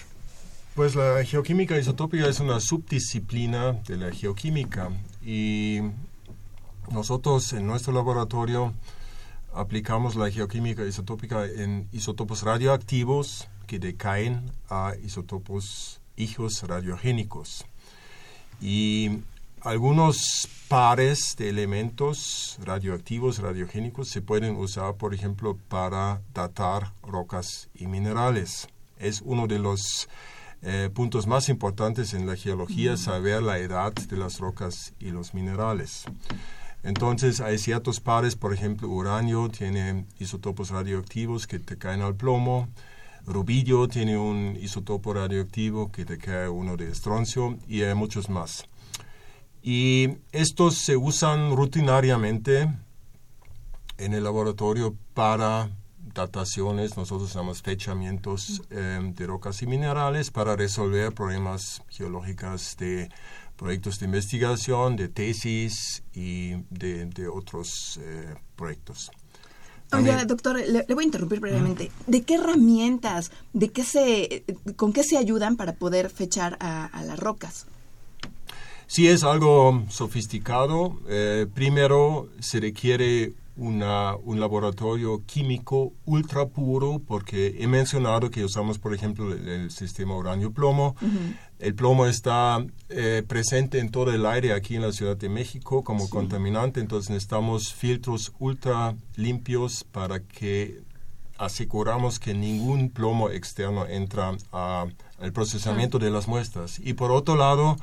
Pues 0.75 0.95
la 0.95 1.23
geoquímica 1.23 1.77
isotópica 1.77 2.27
es 2.27 2.39
una 2.39 2.59
subdisciplina 2.59 3.73
de 3.73 3.95
la 3.95 4.11
geoquímica 4.11 4.89
y 5.23 5.81
nosotros 6.91 7.53
en 7.53 7.67
nuestro 7.67 7.93
laboratorio 7.93 8.73
aplicamos 9.53 10.15
la 10.15 10.31
geoquímica 10.31 10.83
isotópica 10.83 11.45
en 11.45 11.87
isótopos 11.91 12.41
radioactivos 12.41 13.47
que 13.67 13.77
decaen 13.77 14.49
a 14.67 14.93
isótopos 15.03 16.01
hijos 16.15 16.63
radiogénicos. 16.63 17.67
Y 18.59 19.19
algunos 19.61 20.47
pares 20.69 21.35
de 21.37 21.49
elementos 21.49 22.57
radioactivos, 22.63 23.37
radiogénicos, 23.37 24.07
se 24.09 24.23
pueden 24.23 24.55
usar, 24.55 24.95
por 24.95 25.13
ejemplo, 25.13 25.55
para 25.67 26.23
datar 26.33 26.93
rocas 27.03 27.69
y 27.75 27.85
minerales. 27.85 28.67
Es 28.97 29.21
uno 29.23 29.45
de 29.45 29.59
los 29.59 30.09
eh, 30.63 30.89
puntos 30.93 31.27
más 31.27 31.49
importantes 31.49 32.13
en 32.13 32.25
la 32.25 32.35
geología, 32.37 32.95
saber 32.95 33.43
la 33.43 33.59
edad 33.59 33.93
de 33.93 34.17
las 34.17 34.39
rocas 34.39 34.93
y 34.99 35.11
los 35.11 35.33
minerales. 35.33 36.05
Entonces 36.83 37.41
hay 37.41 37.57
ciertos 37.57 37.99
pares, 37.99 38.35
por 38.35 38.53
ejemplo, 38.53 38.87
uranio 38.87 39.49
tiene 39.49 40.05
isótopos 40.19 40.69
radioactivos 40.69 41.47
que 41.47 41.59
te 41.59 41.77
caen 41.77 42.01
al 42.01 42.15
plomo, 42.15 42.69
rubidio 43.25 43.87
tiene 43.87 44.17
un 44.17 44.57
isótopo 44.61 45.13
radioactivo 45.13 45.91
que 45.91 46.05
te 46.05 46.17
cae 46.17 46.49
uno 46.49 46.75
de 46.77 46.89
estroncio 46.89 47.57
y 47.67 47.83
hay 47.83 47.95
muchos 47.95 48.29
más. 48.29 48.65
Y 49.61 50.17
estos 50.31 50.75
se 50.75 50.97
usan 50.97 51.55
rutinariamente 51.55 52.69
en 53.97 54.13
el 54.13 54.23
laboratorio 54.23 54.95
para 55.13 55.69
dataciones, 56.13 56.97
nosotros 56.97 57.33
llamamos 57.33 57.61
fechamientos 57.61 58.61
em, 58.69 59.13
de 59.13 59.27
rocas 59.27 59.61
y 59.61 59.67
minerales 59.67 60.31
para 60.31 60.55
resolver 60.55 61.13
problemas 61.13 61.81
geológicos 61.89 62.75
de 62.77 63.09
proyectos 63.55 63.99
de 63.99 64.05
investigación, 64.05 64.95
de 64.95 65.07
tesis 65.09 66.03
y 66.13 66.53
de, 66.69 67.27
otros 67.27 67.99
eh, 68.01 68.35
proyectos. 68.55 69.11
Oye, 69.91 70.25
doctor, 70.25 70.57
le, 70.57 70.85
voy 70.93 71.03
a 71.03 71.05
interrumpir 71.05 71.39
brevemente. 71.39 71.91
¿De 72.07 72.23
qué 72.23 72.35
herramientas, 72.35 73.31
de 73.53 73.69
qué 73.69 73.83
se, 73.83 74.43
con 74.75 74.91
qué 74.91 75.03
se 75.03 75.17
ayudan 75.17 75.55
para 75.55 75.73
poder 75.73 76.09
fechar 76.09 76.57
a 76.59 77.03
las 77.05 77.19
rocas? 77.19 77.67
Si 78.93 79.07
es 79.07 79.23
algo 79.23 79.83
sofisticado, 79.89 80.99
eh, 81.07 81.47
primero 81.51 82.29
se 82.39 82.59
requiere 82.59 83.33
una, 83.55 84.15
un 84.15 84.39
laboratorio 84.39 85.23
químico 85.25 85.93
ultra 86.05 86.47
puro, 86.47 86.99
porque 87.05 87.57
he 87.59 87.67
mencionado 87.67 88.31
que 88.31 88.43
usamos, 88.43 88.79
por 88.79 88.93
ejemplo, 88.93 89.31
el, 89.31 89.69
sistema 89.71 90.15
uranio-plomo. 90.15 90.95
El 91.59 91.75
plomo 91.75 92.05
está 92.05 92.65
eh, 92.89 93.23
presente 93.27 93.79
en 93.79 93.89
todo 93.89 94.11
el 94.11 94.25
aire 94.25 94.53
aquí 94.53 94.75
en 94.75 94.81
la 94.81 94.91
Ciudad 94.91 95.15
de 95.15 95.29
México 95.29 95.83
como 95.83 96.09
contaminante, 96.09 96.79
entonces 96.79 97.09
necesitamos 97.09 97.73
filtros 97.73 98.33
ultra 98.39 98.95
limpios 99.15 99.83
para 99.83 100.19
que 100.19 100.81
aseguramos 101.37 102.19
que 102.19 102.33
ningún 102.33 102.89
plomo 102.89 103.29
externo 103.29 103.85
entra 103.87 104.35
al 104.51 105.33
procesamiento 105.33 105.99
de 105.99 106.11
las 106.11 106.27
muestras. 106.27 106.79
Y 106.79 106.93
por 106.93 107.11
otro 107.11 107.35
lado, 107.35 107.77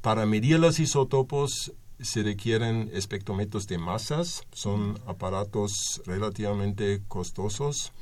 para 0.00 0.26
medir 0.26 0.58
los 0.58 0.78
isótopos 0.78 1.72
se 2.02 2.22
requieren 2.22 2.90
espectrómetros 2.92 3.66
de 3.66 3.78
masas, 3.78 4.42
son 4.52 4.98
aparatos 5.06 6.02
relativamente 6.06 7.02
costosos 7.08 7.92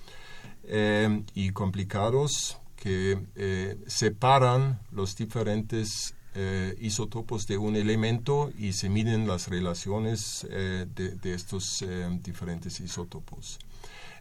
eh, 0.64 1.22
y 1.34 1.50
complicados 1.50 2.58
que 2.76 3.18
eh, 3.34 3.76
separan 3.86 4.80
los 4.92 5.16
diferentes 5.16 6.14
eh, 6.34 6.76
isótopos 6.80 7.46
de 7.46 7.58
un 7.58 7.74
elemento 7.74 8.52
y 8.56 8.72
se 8.72 8.88
miden 8.88 9.26
las 9.26 9.48
relaciones 9.48 10.46
de, 10.48 10.86
de, 10.86 11.34
estos 11.34 11.84
diferentes 12.22 12.78
isótopos. 12.80 13.58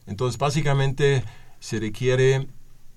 Entonces, 0.08 0.40
básicamente 0.40 1.24
se 1.60 1.80
requiere 1.80 2.48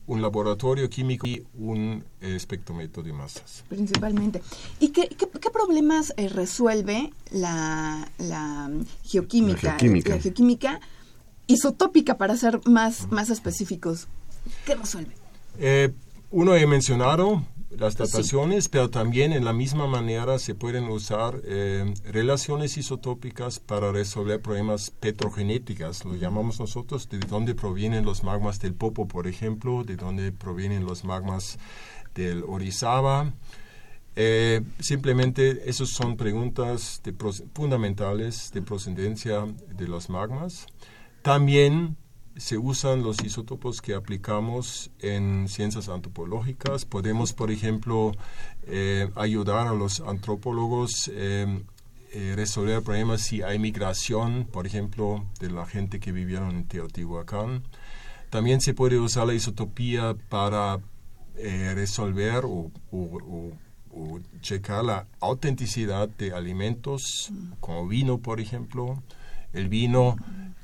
un 0.07 0.23
laboratorio 0.23 0.89
químico 0.91 1.27
y 1.27 1.45
un 1.55 2.05
espectrómetro 2.21 3.03
de 3.03 3.13
masas. 3.13 3.65
Principalmente. 3.69 4.43
¿Y 4.81 4.89
qué, 4.89 5.09
qué, 5.09 5.51
problemas 5.51 6.13
eh, 6.17 6.29
resuelve 6.29 7.13
la, 7.31 8.11
la, 8.19 8.71
geoquímica, 9.05 9.77
la, 9.79 10.19
geoquímica. 10.19 10.81
isotópica, 11.47 12.19
para 12.19 12.37
ser 12.37 12.61
más, 12.67 13.11
más 13.11 13.31
específicos? 13.31 14.09
¿Qué 14.67 14.75
resuelve? 14.75 15.15
Eh, 15.59 15.93
uno 16.31 16.55
he 16.55 16.67
mencionado 16.67 17.45
las 17.71 17.97
dataciones, 17.97 18.69
pero 18.69 18.91
también 18.91 19.33
en 19.33 19.45
la 19.45 19.53
misma 19.53 19.87
manera 19.87 20.39
se 20.39 20.55
pueden 20.55 20.85
usar 20.85 21.41
eh, 21.45 21.95
relaciones 22.05 22.77
isotópicas 22.77 23.61
para 23.61 23.93
resolver 23.93 24.41
problemas 24.41 24.91
petrogenéticos, 24.91 26.05
lo 26.05 26.17
llamamos 26.17 26.59
nosotros, 26.59 27.09
de 27.09 27.19
dónde 27.21 27.55
provienen 27.55 28.05
los 28.05 28.25
magmas 28.25 28.59
del 28.59 28.75
Popo, 28.75 29.07
por 29.07 29.27
ejemplo, 29.27 29.85
de 29.85 29.97
dónde 29.97 30.33
provienen 30.33 30.85
los 30.85 31.05
magmas 31.05 31.59
del 32.15 32.43
Orizaba. 32.47 33.33
Eh, 34.17 34.63
simplemente 34.81 35.71
esas 35.71 35.91
son 35.91 36.17
preguntas 36.17 37.01
fundamentales 37.55 38.51
de 38.53 38.63
procedencia 38.63 39.47
de 39.77 39.87
los 39.87 40.11
magmas. 40.11 40.67
También 41.23 41.97
se 42.41 42.57
usan 42.57 43.03
los 43.03 43.23
isótopos 43.23 43.83
que 43.83 43.95
aplicamos 43.95 44.91
en 44.99 45.47
ciencias 45.49 45.89
antropológicas. 45.89 46.87
Podemos, 46.87 47.35
por 47.35 47.51
ejemplo, 47.51 48.13
eh, 48.67 49.11
ayudar 49.15 49.67
a 49.69 49.75
los 49.75 50.01
antropólogos 50.01 51.11
eh, 51.13 51.63
eh, 52.13 52.33
resolver 52.35 52.83
problemas 52.83 53.21
si 53.21 53.43
hay 53.43 53.61
migración, 53.61 54.49
por 54.51 54.67
ejemplo, 54.67 55.25
de 55.39 55.49
la 55.49 55.65
gente 55.65 56.01
que 56.01 56.11
vivieron 56.11 56.51
en 56.57 56.65
Teotihuacán. 56.65 57.63
También 58.31 58.61
se 58.61 58.75
puede 58.75 58.99
usar 58.99 59.29
la 59.29 59.35
isotopía 59.35 60.17
para 60.29 60.81
eh, 61.37 61.73
resolver 61.75 62.45
o, 62.47 62.73
checar 64.41 64.85
la 64.85 65.07
autenticidad 65.21 66.09
de 66.09 66.33
alimentos, 66.33 67.31
como 67.61 67.87
vino, 67.87 68.19
por 68.19 68.41
ejemplo. 68.41 69.03
El 69.53 69.69
vino, 69.69 70.17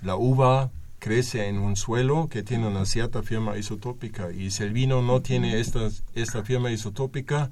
la 0.03 0.17
uva 0.17 0.71
crece 0.99 1.49
en 1.49 1.59
un 1.59 1.77
suelo 1.77 2.29
que 2.29 2.43
tiene 2.43 2.67
una 2.67 2.87
cierta 2.87 3.23
firma 3.23 3.57
isotópica 3.57 4.31
y 4.33 4.51
si 4.51 4.63
el 4.63 4.73
vino 4.73 5.03
no 5.03 5.23
tiene 5.23 5.61
esta, 5.61 5.89
esta 6.15 6.43
firma 6.43 6.71
isotópica, 6.71 7.51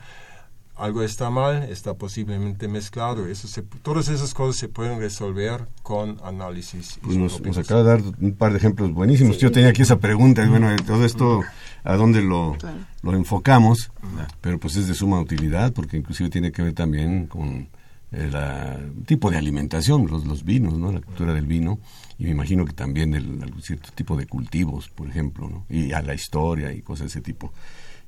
algo 0.76 1.02
está 1.02 1.30
mal, 1.30 1.62
está 1.64 1.94
posiblemente 1.94 2.66
mezclado. 2.66 3.26
Eso 3.26 3.62
todas 3.82 4.08
esas 4.08 4.34
cosas 4.34 4.56
se 4.56 4.68
pueden 4.68 4.98
resolver 4.98 5.68
con 5.82 6.18
análisis. 6.24 6.98
Pues 7.02 7.16
nos, 7.16 7.40
acaba 7.58 7.82
de 7.82 7.88
dar 7.88 8.02
un 8.20 8.34
par 8.34 8.52
de 8.52 8.58
ejemplos 8.58 8.92
buenísimos. 8.92 9.38
Yo 9.38 9.52
tenía 9.52 9.70
aquí 9.70 9.82
esa 9.82 9.98
pregunta, 9.98 10.44
y 10.44 10.48
bueno, 10.48 10.70
de 10.70 10.76
todo 10.76 11.04
esto, 11.04 11.42
¿a 11.84 11.94
dónde 11.94 12.22
lo, 12.22 12.56
lo 13.02 13.12
enfocamos? 13.12 13.92
Pero 14.40 14.58
pues 14.58 14.76
es 14.76 14.88
de 14.88 14.94
suma 14.94 15.20
utilidad, 15.20 15.72
porque 15.72 15.96
inclusive 15.96 16.28
tiene 16.28 16.50
que 16.50 16.62
ver 16.62 16.74
también 16.74 17.26
con 17.26 17.68
el 18.16 19.04
tipo 19.06 19.30
de 19.30 19.36
alimentación, 19.36 20.06
los, 20.06 20.24
los 20.26 20.44
vinos, 20.44 20.78
¿no? 20.78 20.92
La 20.92 21.00
cultura 21.00 21.34
del 21.34 21.46
vino, 21.46 21.78
y 22.18 22.24
me 22.24 22.30
imagino 22.30 22.64
que 22.64 22.72
también 22.72 23.10
del 23.10 23.52
cierto 23.62 23.90
tipo 23.94 24.16
de 24.16 24.26
cultivos, 24.26 24.88
por 24.88 25.08
ejemplo, 25.08 25.48
¿no? 25.48 25.66
Y 25.68 25.92
a 25.92 26.02
la 26.02 26.14
historia 26.14 26.72
y 26.72 26.82
cosas 26.82 27.06
de 27.06 27.08
ese 27.08 27.20
tipo. 27.20 27.52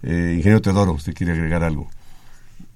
Eh, 0.02 0.34
ingeniero 0.36 0.60
Teodoro, 0.60 0.92
¿usted 0.92 1.14
quiere 1.14 1.32
agregar 1.32 1.64
algo? 1.64 1.88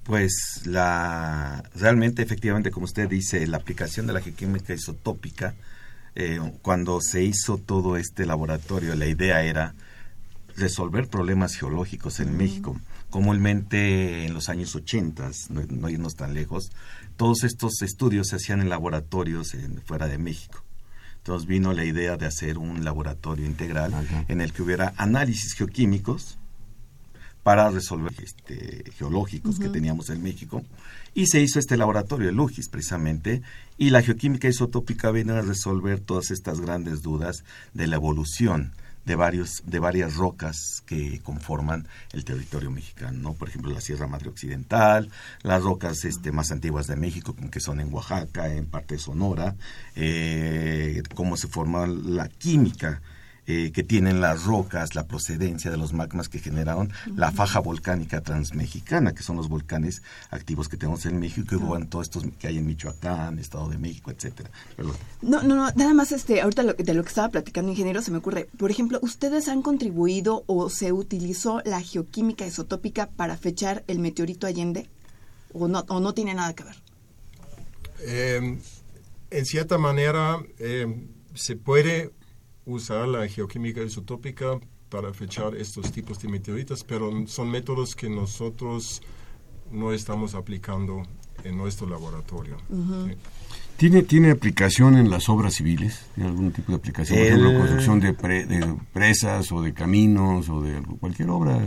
Pues 0.05 0.63
la 0.65 1.63
realmente, 1.75 2.23
efectivamente, 2.23 2.71
como 2.71 2.85
usted 2.85 3.09
dice, 3.09 3.47
la 3.47 3.59
aplicación 3.59 4.07
de 4.07 4.13
la 4.13 4.21
geoquímica 4.21 4.75
isotópica, 4.75 5.55
eh, 6.15 6.41
cuando 6.63 7.01
se 7.01 7.23
hizo 7.23 7.59
todo 7.59 7.97
este 7.97 8.27
laboratorio, 8.27 8.95
la 8.97 9.07
idea 9.07 9.43
era 9.43 9.75
resolver 10.57 11.09
problemas 11.09 11.55
geológicos 11.55 12.21
en 12.21 12.37
México. 12.37 12.81
Comúnmente 13.09 14.25
en 14.25 14.35
los 14.35 14.49
años 14.49 14.75
80, 14.75 15.31
no, 15.51 15.89
irnos 15.89 16.15
tan 16.15 16.35
lejos, 16.35 16.71
todos 17.21 17.45
estos 17.45 17.83
estudios 17.83 18.29
se 18.29 18.37
hacían 18.37 18.63
en 18.63 18.71
laboratorios 18.71 19.53
en, 19.53 19.83
fuera 19.83 20.09
de 20.09 20.17
México. 20.17 20.65
Entonces 21.19 21.47
vino 21.47 21.75
la 21.75 21.85
idea 21.85 22.17
de 22.17 22.25
hacer 22.25 22.57
un 22.57 22.83
laboratorio 22.83 23.45
integral 23.45 23.93
en 24.29 24.41
el 24.41 24.55
que 24.55 24.63
hubiera 24.63 24.95
análisis 24.97 25.53
geoquímicos, 25.53 26.39
para 27.43 27.69
resolver 27.69 28.15
este, 28.23 28.91
geológicos 28.93 29.59
que 29.59 29.69
teníamos 29.69 30.09
en 30.09 30.23
México. 30.23 30.63
Y 31.13 31.27
se 31.27 31.43
hizo 31.43 31.59
este 31.59 31.77
laboratorio, 31.77 32.31
el 32.31 32.41
UGIS, 32.41 32.71
precisamente, 32.71 33.43
y 33.77 33.91
la 33.91 34.01
geoquímica 34.01 34.49
isotópica 34.49 35.11
viene 35.11 35.33
a 35.33 35.43
resolver 35.43 36.01
todas 36.01 36.31
estas 36.31 36.63
grandes 36.63 37.03
dudas 37.03 37.45
de 37.75 37.87
la 37.87 37.97
evolución 37.97 38.73
de 39.05 39.17
varios 39.17 39.63
de 39.65 39.79
varias 39.79 40.17
rocas 40.17 40.83
que 40.87 41.21
conforman 41.21 41.89
el 42.13 42.25
territorio 42.25 42.71
mexicano, 42.71 43.35
Por 43.35 43.49
ejemplo, 43.49 43.73
la 43.73 43.81
Sierra 43.81 44.07
Madre 44.07 44.29
Occidental, 44.29 45.11
las 45.43 45.63
rocas 45.63 46.05
este, 46.05 46.33
más 46.33 46.51
antiguas 46.51 46.87
de 46.87 46.97
México, 46.97 47.35
que 47.51 47.61
son 47.61 47.81
en 47.81 47.93
Oaxaca, 47.93 48.53
en 48.53 48.67
parte 48.67 48.95
de 48.95 49.01
Sonora, 49.01 49.57
eh, 49.97 51.03
cómo 51.15 51.37
se 51.37 51.49
forma 51.49 51.87
la 51.87 52.29
química 52.29 53.01
eh, 53.53 53.73
que 53.73 53.83
tienen 53.83 54.21
las 54.21 54.45
rocas, 54.45 54.95
la 54.95 55.09
procedencia 55.09 55.73
de 55.73 55.77
los 55.77 55.93
magmas 55.93 56.29
que 56.29 56.39
generaron 56.39 56.93
la 57.17 57.33
faja 57.33 57.59
volcánica 57.59 58.21
transmexicana, 58.21 59.13
que 59.13 59.25
son 59.25 59.37
los 59.37 59.49
volcanes 59.49 60.03
activos 60.31 60.69
que 60.69 60.77
tenemos 60.77 61.05
en 61.05 61.19
México 61.19 61.57
y 61.57 61.59
luego 61.59 61.85
todos 61.87 62.07
estos 62.07 62.23
que 62.39 62.47
hay 62.47 62.59
en 62.59 62.67
Michoacán, 62.67 63.41
Estado 63.41 63.69
de 63.69 63.77
México, 63.77 64.13
etcétera. 64.13 64.53
No, 65.21 65.43
no, 65.43 65.57
no, 65.57 65.69
nada 65.75 65.95
más 65.95 66.13
este, 66.13 66.41
ahorita 66.41 66.63
de 66.63 66.95
lo 66.95 67.03
que 67.03 67.09
estaba 67.09 67.29
platicando, 67.29 67.73
ingeniero, 67.73 68.03
se 68.03 68.13
me 68.13 68.19
ocurre, 68.19 68.49
por 68.57 68.71
ejemplo, 68.71 69.01
¿ustedes 69.03 69.49
han 69.49 69.63
contribuido 69.63 70.45
o 70.47 70.71
se 70.71 70.93
utilizó 70.93 71.61
la 71.65 71.81
geoquímica 71.81 72.47
isotópica 72.47 73.09
para 73.09 73.37
fechar 73.37 73.83
el 73.89 73.99
meteorito 73.99 74.47
Allende? 74.47 74.89
¿O 75.53 75.67
no, 75.67 75.85
o 75.89 75.99
no 75.99 76.15
tiene 76.15 76.35
nada 76.35 76.55
que 76.55 76.63
ver? 76.63 76.77
Em, 78.07 78.61
en 79.29 79.45
cierta 79.45 79.77
manera, 79.77 80.39
em, 80.61 81.09
se 81.35 81.57
puede 81.57 82.13
usar 82.75 83.09
la 83.09 83.27
geoquímica 83.29 83.83
isotópica 83.83 84.59
para 84.89 85.13
fechar 85.13 85.55
estos 85.55 85.93
tipos 85.93 86.21
de 86.21 86.29
meteoritos, 86.29 86.85
pero 86.85 87.11
son 87.27 87.51
métodos 87.51 87.95
que 87.95 88.09
nosotros 88.09 89.03
no 89.71 89.93
estamos 89.93 90.35
aplicando 90.35 91.03
en 91.45 91.57
nuestro 91.57 91.89
laboratorio. 91.89 92.57
¿Tiene, 93.77 94.03
¿Tiene 94.03 94.31
aplicación 94.31 94.97
en 94.97 95.09
las 95.09 95.29
obras 95.29 95.55
civiles? 95.55 96.01
¿Tiene 96.15 96.29
algún 96.31 96.53
tipo 96.53 96.73
de 96.73 96.77
aplicación? 96.77 97.19
Por 97.19 97.27
ejemplo, 97.27 97.59
construcción 97.59 98.01
de, 98.01 98.13
de 98.45 98.77
presas 98.93 99.51
o 99.53 99.63
de 99.63 99.73
caminos 99.73 100.49
o 100.49 100.61
de 100.61 100.83
cualquier 100.99 101.31
obra 101.31 101.61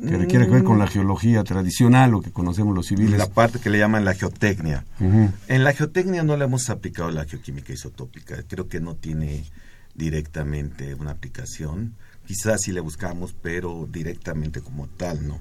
que 0.00 0.16
requiera 0.16 0.46
que 0.46 0.50
ver 0.50 0.64
con 0.64 0.78
la 0.78 0.88
geología 0.88 1.44
tradicional 1.44 2.14
o 2.14 2.20
que 2.20 2.32
conocemos 2.32 2.74
los 2.74 2.86
civiles. 2.86 3.18
La 3.18 3.28
parte 3.28 3.60
que 3.60 3.70
le 3.70 3.78
llaman 3.78 4.04
la 4.04 4.14
geotecnia. 4.14 4.84
En 4.98 5.64
la 5.64 5.72
geotecnia 5.72 6.22
no 6.22 6.36
le 6.36 6.44
hemos 6.44 6.68
aplicado 6.70 7.10
la 7.10 7.24
geoquímica 7.24 7.72
isotópica. 7.72 8.42
Creo 8.48 8.68
que 8.68 8.80
no 8.80 8.96
tiene 8.96 9.44
directamente 9.94 10.94
una 10.94 11.10
aplicación. 11.12 11.94
Quizás 12.26 12.62
si 12.62 12.72
le 12.72 12.80
buscamos, 12.80 13.34
pero 13.34 13.88
directamente 13.90 14.60
como 14.60 14.88
tal, 14.88 15.26
¿no? 15.26 15.40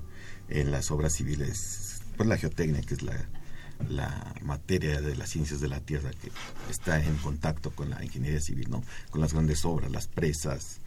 En 0.49 0.71
las 0.71 0.91
obras 0.91 1.13
civiles, 1.13 2.01
pues 2.17 2.27
la 2.27 2.37
geotecnia, 2.37 2.81
que 2.81 2.95
es 2.95 3.03
la 3.03 4.35
materia 4.41 5.01
de 5.01 5.15
las 5.15 5.29
ciencias 5.29 5.61
de 5.61 5.67
la 5.67 5.79
Tierra 5.79 6.11
que 6.11 6.31
está 6.69 7.03
en 7.03 7.15
contacto 7.17 7.71
con 7.71 7.89
la 7.89 8.03
ingeniería 8.03 8.41
civil, 8.41 8.69
¿no? 8.69 8.83
Con 9.09 9.21
las 9.21 9.33
grandes 9.33 9.63
obras, 9.65 9.91
las 9.91 10.07
presas, 10.07 10.80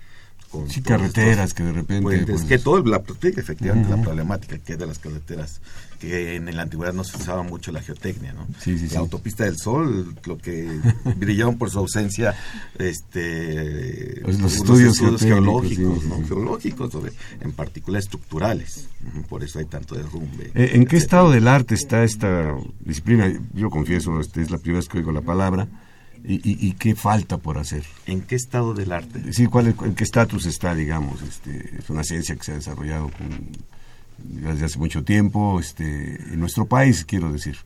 sí, 0.68 0.82
carreteras 0.82 1.54
que 1.54 1.62
de 1.62 1.72
repente... 1.72 2.26
Pues, 2.26 2.42
que 2.42 2.58
todo 2.58 2.82
la 2.84 3.02
efectivamente 3.22 3.90
la 3.90 4.00
problemática 4.00 4.58
que 4.58 4.74
es 4.74 4.78
de 4.78 4.86
las 4.86 4.98
carreteras, 4.98 5.60
que 5.98 6.36
en 6.36 6.54
la 6.54 6.62
antigüedad 6.62 6.92
no 6.92 7.04
se 7.04 7.16
usaba 7.16 7.42
mucho 7.42 7.72
la 7.72 7.82
geotecnia, 7.82 8.32
¿no? 8.32 8.46
Sí, 8.60 8.78
sí, 8.78 8.88
la 8.92 9.00
autopista 9.00 9.44
del 9.44 9.56
sol, 9.56 10.14
lo 10.24 10.38
que 10.38 10.68
brillaron 11.16 11.58
por 11.58 11.70
su 11.70 11.78
ausencia, 11.78 12.34
este... 12.78 14.20
Pues 14.22 14.40
los 14.40 14.54
estudios, 14.54 14.98
geológicos, 15.20 16.04
¿no? 16.04 16.26
Geológicos, 16.26 16.92
en 17.40 17.52
particular 17.52 18.00
estructurales, 18.00 18.88
por 19.28 19.42
eso 19.42 19.58
hay 19.58 19.66
tanto 19.66 19.94
derrumbe. 19.94 20.50
Eh, 20.54 20.72
¿En 20.74 20.86
qué 20.86 20.96
estado 20.96 21.30
del 21.30 21.48
arte 21.48 21.74
está 21.74 22.04
esta 22.04 22.54
disciplina? 22.80 23.32
Yo 23.52 23.70
confieso, 23.70 24.20
este 24.20 24.42
es 24.42 24.50
la 24.50 24.58
primera 24.58 24.80
vez 24.80 24.88
que 24.88 24.98
oigo 24.98 25.12
la 25.12 25.22
palabra 25.22 25.68
y, 26.26 26.72
qué 26.72 26.94
falta 26.94 27.36
por 27.36 27.58
hacer. 27.58 27.84
¿En 28.06 28.22
qué 28.22 28.34
estado 28.34 28.72
del 28.72 28.92
arte? 28.92 29.32
Sí, 29.32 29.46
¿cuál 29.46 29.74
¿en 29.84 29.94
qué 29.94 30.04
estatus 30.04 30.46
está, 30.46 30.74
digamos? 30.74 31.20
Este, 31.22 31.76
es 31.78 31.90
una 31.90 32.02
ciencia 32.02 32.34
que 32.34 32.42
se 32.42 32.52
ha 32.52 32.54
desarrollado 32.54 33.10
desde 34.18 34.64
hace 34.64 34.78
mucho 34.78 35.04
tiempo 35.04 35.60
este, 35.60 36.16
en 36.32 36.40
nuestro 36.40 36.64
país, 36.64 37.04
quiero 37.04 37.30
decir. 37.30 37.58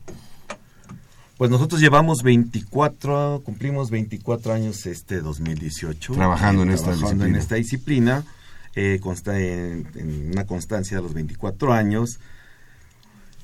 Pues 1.37 1.53
nosotros 1.53 1.81
llevamos 1.81 2.25
24, 2.25 3.43
cumplimos 3.45 3.91
24 3.91 4.53
años 4.53 4.87
este 4.87 5.21
2018. 5.21 6.15
Trabajando 6.15 6.65
en 6.65 6.71
esta 6.71 6.91
disciplina. 6.91 7.27
en 7.27 7.37
esta 7.37 7.55
disciplina, 7.55 8.25
eh, 8.75 8.99
consta 9.01 9.39
en, 9.39 9.87
en, 9.95 10.33
una 10.33 10.47
constancia 10.47 10.97
de 10.97 11.05
los 11.05 11.15
24 11.15 11.73
años 11.73 12.19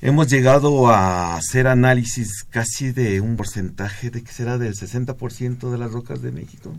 hemos 0.07 0.27
llegado 0.27 0.87
a 0.87 1.35
hacer 1.35 1.67
análisis 1.67 2.43
casi 2.43 2.91
de 2.91 3.21
un 3.21 3.35
porcentaje 3.35 4.09
de 4.09 4.23
que 4.23 4.31
será 4.31 4.57
del 4.57 4.75
60% 4.75 5.71
de 5.71 5.77
las 5.77 5.91
rocas 5.91 6.21
de 6.21 6.31
México. 6.31 6.73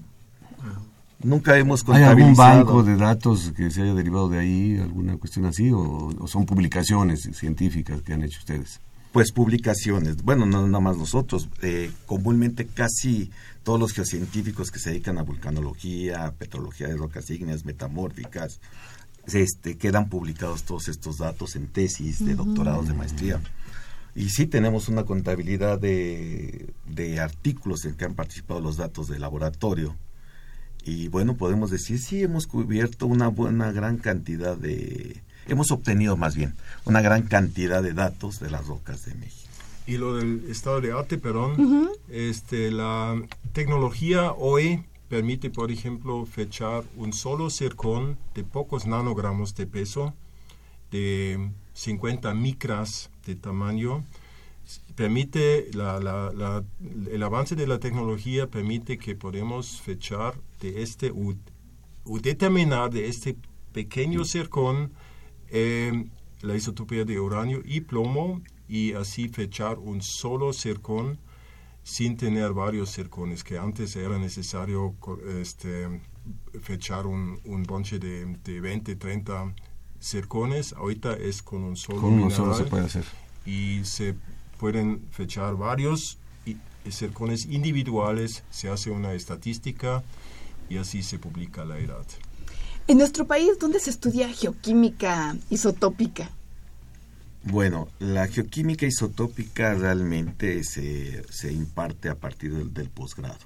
Nunca 1.23 1.59
hemos 1.59 1.83
contabilizado. 1.83 2.17
¿Hay 2.17 2.23
algún 2.23 2.37
banco 2.37 2.83
de 2.83 2.97
datos 2.97 3.53
que 3.57 3.71
se 3.71 3.83
haya 3.83 3.95
derivado 3.95 4.29
de 4.29 4.39
ahí, 4.39 4.79
alguna 4.79 5.17
cuestión 5.17 5.47
así, 5.47 5.71
o, 5.73 6.15
son 6.27 6.47
publicaciones 6.47 7.29
científicas 7.33 8.03
que 8.03 8.13
han 8.13 8.23
hecho 8.23 8.39
ustedes? 8.39 8.81
Pues 9.13 9.33
publicaciones, 9.33 10.23
bueno, 10.23 10.45
no 10.45 10.67
nada 10.67 10.81
más 10.81 10.99
nosotros, 10.99 11.49
eh, 11.63 11.91
comúnmente 12.05 12.67
casi 12.67 13.31
todos 13.65 13.81
los 13.81 13.93
geocientíficos 13.93 14.71
que 14.71 14.79
se 14.79 14.91
dedican 14.91 15.17
a 15.19 15.23
vulcanología, 15.23 16.33
petrología 16.39 16.87
de 16.87 16.97
rocas 16.97 17.31
ígneas, 17.31 17.65
metamórficas, 17.65 18.61
este, 19.33 19.77
quedan 19.77 20.09
publicados 20.09 20.65
todos 20.65 20.89
estos 20.89 21.19
datos 21.19 21.57
en 21.57 21.67
tesis 21.67 22.25
de 22.25 22.35
doctorados 22.35 22.89
de 22.89 22.95
maestría. 22.95 23.41
Y 24.15 24.31
sí 24.31 24.47
tenemos 24.47 24.89
una 24.89 25.05
contabilidad 25.05 25.79
de, 25.79 26.73
de 26.87 27.21
artículos 27.21 27.85
en 27.85 27.95
que 27.95 28.05
han 28.05 28.15
participado 28.15 28.61
los 28.61 28.77
datos 28.77 29.09
de 29.09 29.19
laboratorio. 29.19 29.95
Y 30.85 31.09
bueno, 31.09 31.37
podemos 31.37 31.71
decir, 31.71 31.99
sí, 31.99 32.23
hemos 32.23 32.47
cubierto 32.47 33.07
una 33.07 33.29
buena 33.29 33.73
gran 33.73 33.99
cantidad 33.99 34.57
de... 34.57 35.23
Hemos 35.49 35.71
obtenido 35.71 36.17
más 36.17 36.35
bien 36.35 36.55
una 36.85 37.03
gran 37.03 37.23
cantidad 37.23 37.83
de 37.83 37.93
datos 37.93 38.41
de 38.41 38.51
las 38.51 38.67
rocas 38.67 39.05
de 39.05 39.15
México. 39.15 39.51
Y 39.87 39.99
lo 39.99 40.17
del 40.17 40.49
estado 40.51 40.81
de 40.81 40.93
arte, 40.93 41.19
perdón, 41.19 41.91
este, 42.09 42.73
la 42.73 43.21
tecnología 43.53 44.33
hoy 44.33 44.85
permite, 45.09 45.51
por 45.51 45.71
ejemplo, 45.71 46.25
fechar 46.27 46.85
un 46.97 47.13
solo 47.13 47.51
circón 47.51 48.19
de 48.35 48.45
pocos 48.45 48.87
nanogramos 48.87 49.55
de 49.55 49.67
peso, 49.67 50.15
de 50.91 51.51
50 51.75 52.33
micras 52.35 53.11
de 53.25 53.35
tamaño, 53.35 54.05
permite, 54.95 55.71
la, 55.75 56.01
la, 56.01 56.33
la, 56.33 56.65
el 57.11 57.23
avance 57.23 57.55
de 57.55 57.67
la 57.67 57.79
tecnología 57.79 58.49
permite 58.49 58.99
que 58.99 59.15
podemos 59.15 59.81
fechar 59.81 60.35
de 60.61 60.83
este 60.83 61.11
o, 61.11 61.35
determinar 62.21 62.91
de 62.91 63.09
este 63.09 63.37
pequeño 63.73 64.25
circón 64.25 64.93
eh, 65.51 66.07
la 66.41 66.57
isotopía 66.57 67.05
de 67.05 67.21
uranio 67.21 67.63
y 67.65 67.81
plomo 67.81 68.41
y 68.69 68.93
así 68.93 69.29
fechar 69.29 69.79
un 69.79 70.03
solo 70.03 70.53
circón 70.53 71.19
sin 71.87 72.17
tener 72.17 72.53
varios 72.53 72.91
circones, 72.91 73.45
que 73.45 73.59
antes 73.59 73.95
era 73.95 74.19
necesario 74.19 74.97
este, 75.41 76.01
fechar 76.61 77.07
un, 77.07 77.39
un 77.45 77.63
bonche 77.63 78.01
de, 78.01 78.27
de 78.43 78.61
20, 78.61 78.97
30 78.97 79.55
circones, 80.01 80.73
ahorita 80.73 81.13
es 81.13 81.43
con 81.43 81.63
un 81.63 81.77
solo 81.77 82.01
Con 82.01 82.15
uno 82.15 82.31
solo 82.31 82.55
se 82.55 82.65
puede 82.65 82.87
hacer. 82.87 83.05
Y 83.45 83.85
se 83.85 84.17
pueden 84.59 85.01
fechar 85.13 85.55
varios 85.55 86.19
circones 86.91 87.47
individuales, 87.47 88.43
se 88.51 88.69
hace 88.69 88.91
una 88.91 89.15
estadística 89.15 90.03
y 90.69 90.79
así 90.79 91.05
se 91.05 91.21
publica 91.21 91.65
la 91.65 91.79
edad. 91.79 92.05
En 92.89 92.99
nuestro 92.99 93.29
país, 93.29 93.61
¿dónde 93.61 93.79
se 93.79 93.91
estudia 93.91 94.29
geoquímica 94.29 95.37
isotópica? 95.51 96.33
Bueno, 97.47 97.89
la 98.01 98.27
geoquímica 98.27 98.87
isotópica 98.87 99.75
realmente 99.75 100.65
se, 100.65 101.23
se 101.31 101.53
imparte 101.53 102.09
a 102.09 102.17
partir 102.17 102.53
del, 102.53 102.91
posgrado. 102.91 103.39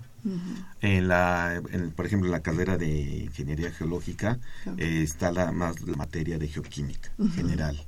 En 0.80 1.08
la, 1.08 1.62
por 1.96 2.06
ejemplo, 2.06 2.28
en 2.28 2.32
la 2.32 2.40
carrera 2.40 2.76
de 2.76 3.24
ingeniería 3.24 3.70
geológica 3.72 4.38
eh, 4.76 5.02
está 5.02 5.32
la 5.32 5.52
más 5.52 5.80
la 5.82 5.96
materia 5.96 6.38
de 6.38 6.48
geoquímica 6.48 7.10
general. 7.34 7.86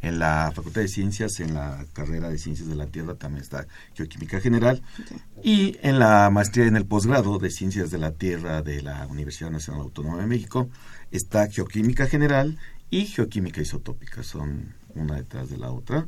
En 0.00 0.18
la 0.18 0.52
Facultad 0.54 0.82
de 0.82 0.88
Ciencias, 0.88 1.40
en 1.40 1.54
la 1.54 1.86
carrera 1.94 2.28
de 2.28 2.36
Ciencias 2.36 2.68
de 2.68 2.74
la 2.74 2.86
Tierra 2.86 3.14
también 3.14 3.42
está 3.42 3.66
geoquímica 3.94 4.40
general. 4.40 4.82
Y 5.42 5.78
en 5.80 5.98
la 5.98 6.28
maestría 6.30 6.66
en 6.66 6.76
el 6.76 6.84
posgrado 6.84 7.38
de 7.38 7.50
Ciencias 7.50 7.90
de 7.90 7.96
la 7.96 8.12
Tierra 8.12 8.60
de 8.60 8.82
la 8.82 9.06
Universidad 9.06 9.50
Nacional 9.50 9.80
Autónoma 9.82 10.18
de 10.18 10.26
México 10.26 10.68
está 11.10 11.48
geoquímica 11.48 12.06
general 12.06 12.58
y 12.90 13.06
geoquímica 13.06 13.62
isotópica. 13.62 14.22
Son 14.22 14.74
una 14.94 15.16
detrás 15.16 15.50
de 15.50 15.58
la 15.58 15.70
otra. 15.70 16.06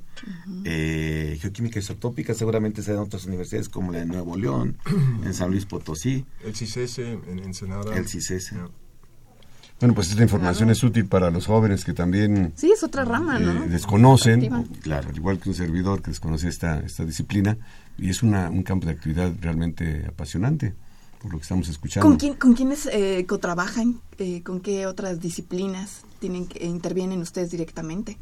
Eh, 0.65 1.39
geoquímica 1.41 1.79
isotópica 1.79 2.35
seguramente 2.35 2.83
se 2.83 2.93
da 2.93 2.99
en 2.99 3.05
otras 3.05 3.27
universidades 3.27 3.69
como 3.69 3.93
la 3.93 4.01
de 4.01 4.07
Nuevo 4.07 4.37
León, 4.37 4.79
en 5.25 5.35
San 5.35 5.51
Luis 5.51 5.67
Potosí. 5.67 6.25
El 6.45 6.55
CICES 6.55 6.99
en 6.99 7.39
Ensenada. 7.41 7.97
El 7.97 8.09
CICES. 8.09 8.55
Bueno, 9.79 9.95
pues 9.95 10.11
esta 10.11 10.23
información 10.23 10.71
es 10.71 10.83
útil 10.83 11.05
para 11.05 11.31
los 11.31 11.47
jóvenes 11.47 11.85
que 11.85 11.93
también... 11.93 12.53
Sí, 12.57 12.73
es 12.73 12.83
otra 12.83 13.05
rama, 13.05 13.39
¿no? 13.39 13.65
Eh, 13.65 13.69
desconocen, 13.69 14.49
claro, 14.81 15.11
al 15.11 15.17
igual 15.17 15.39
que 15.39 15.51
un 15.51 15.55
servidor 15.55 16.01
que 16.01 16.11
desconoce 16.11 16.49
esta, 16.49 16.81
esta 16.81 17.05
disciplina, 17.05 17.59
y 17.99 18.09
es 18.09 18.23
una, 18.23 18.49
un 18.49 18.63
campo 18.63 18.87
de 18.87 18.93
actividad 18.93 19.33
realmente 19.39 20.07
apasionante, 20.09 20.75
por 21.21 21.31
lo 21.31 21.39
que 21.39 21.43
estamos 21.43 21.69
escuchando. 21.69 22.09
¿Con, 22.09 22.17
quién, 22.17 22.35
con 22.35 22.55
quiénes 22.55 22.87
eh, 22.87 23.27
cotrabajan? 23.29 24.01
Eh, 24.17 24.43
¿Con 24.43 24.61
qué 24.61 24.87
otras 24.87 25.21
disciplinas 25.21 26.05
tienen 26.21 26.47
que, 26.47 26.65
intervienen 26.65 27.21
ustedes 27.21 27.51
directamente? 27.51 28.17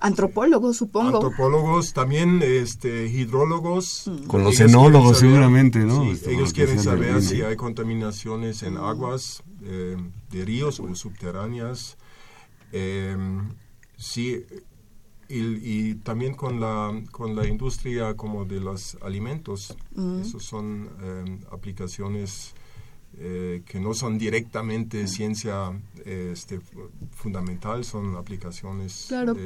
Antropólogos, 0.00 0.78
supongo. 0.78 1.16
Antropólogos, 1.16 1.92
también 1.92 2.40
este, 2.42 3.06
hidrólogos. 3.06 4.04
Mm. 4.06 4.26
Con 4.26 4.44
los 4.44 4.58
enólogos, 4.60 5.18
seguramente, 5.18 5.80
¿no? 5.80 6.04
Este, 6.04 6.32
ellos 6.32 6.52
quieren 6.52 6.80
saber 6.80 7.22
si 7.22 7.42
hay 7.42 7.56
contaminaciones 7.56 8.62
en 8.62 8.78
aguas 8.78 9.42
eh, 9.62 9.96
de 10.30 10.44
ríos 10.44 10.80
o 10.80 10.94
subterráneas. 10.94 11.98
Eh, 12.72 13.16
sí, 13.96 14.44
y, 15.28 15.94
también 15.96 16.34
con 16.34 16.60
la, 16.60 16.92
con 17.12 17.36
la 17.36 17.46
industria 17.46 18.14
como 18.16 18.44
de 18.44 18.60
los 18.60 18.96
alimentos. 19.02 19.76
Mm. 19.94 20.20
Esos 20.22 20.44
son 20.44 20.88
eh, 21.02 21.38
aplicaciones 21.52 22.54
eh, 23.18 23.62
que 23.66 23.80
no 23.80 23.92
son 23.92 24.18
directamente 24.18 25.06
ciencia 25.08 25.72
este, 26.04 26.60
fundamental, 27.10 27.84
son 27.84 28.16
aplicaciones 28.16 29.06
claro, 29.08 29.36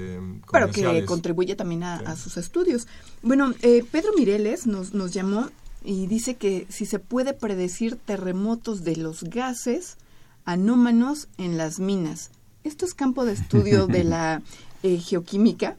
pero 0.52 0.70
que 0.70 1.04
contribuye 1.06 1.56
también 1.56 1.82
a, 1.82 2.14
sus 2.14 2.36
estudios. 2.36 2.86
Bueno, 3.22 3.52
eh, 3.62 3.82
Pedro 3.90 4.12
Mireles 4.16 4.66
nos, 4.66 4.92
nos 4.92 5.12
llamó 5.12 5.48
y 5.82 6.06
dice 6.06 6.36
que 6.36 6.66
si 6.68 6.86
se 6.86 6.98
puede 6.98 7.32
predecir 7.32 7.96
terremotos 7.96 8.84
de 8.84 8.96
los 8.96 9.24
gases 9.24 9.96
anómanos 10.44 11.28
en 11.38 11.56
las 11.56 11.80
minas. 11.80 12.30
¿Esto 12.64 12.84
es 12.84 12.94
campo 12.94 13.24
de 13.24 13.32
estudio 13.32 13.86
de 13.86 14.04
la 14.04 14.42
eh, 14.82 14.98
geoquímica? 14.98 15.76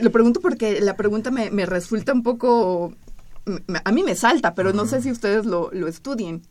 Lo 0.00 0.12
pregunto 0.12 0.40
porque 0.40 0.80
la 0.80 0.96
pregunta 0.96 1.30
me, 1.30 1.50
me 1.50 1.66
resulta 1.66 2.12
un 2.12 2.22
poco... 2.22 2.94
A 3.84 3.92
mí 3.92 4.02
me 4.02 4.14
salta, 4.14 4.54
pero 4.54 4.72
no 4.72 4.86
sé 4.86 5.00
si 5.00 5.10
ustedes 5.10 5.46
lo, 5.46 5.70
lo 5.72 5.88
estudien 5.88 6.42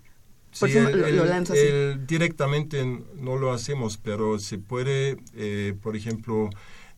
directamente 2.07 2.85
no 3.15 3.37
lo 3.37 3.51
hacemos, 3.51 3.97
pero 3.97 4.39
se 4.39 4.57
puede, 4.57 5.17
eh, 5.35 5.75
por 5.81 5.95
ejemplo, 5.95 6.49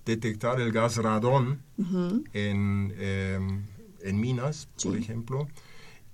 detectar 0.06 0.62
el 0.62 0.72
gas 0.72 0.98
radón 0.98 1.62
en, 2.34 2.94
em, 2.98 3.64
en, 4.02 4.20
minas, 4.20 4.70
por 4.84 4.96
ejemplo, 4.96 5.48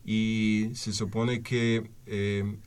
y 0.06 0.72
se 0.74 0.94
supone 0.94 1.42
que 1.42 1.90
em, 2.06 2.58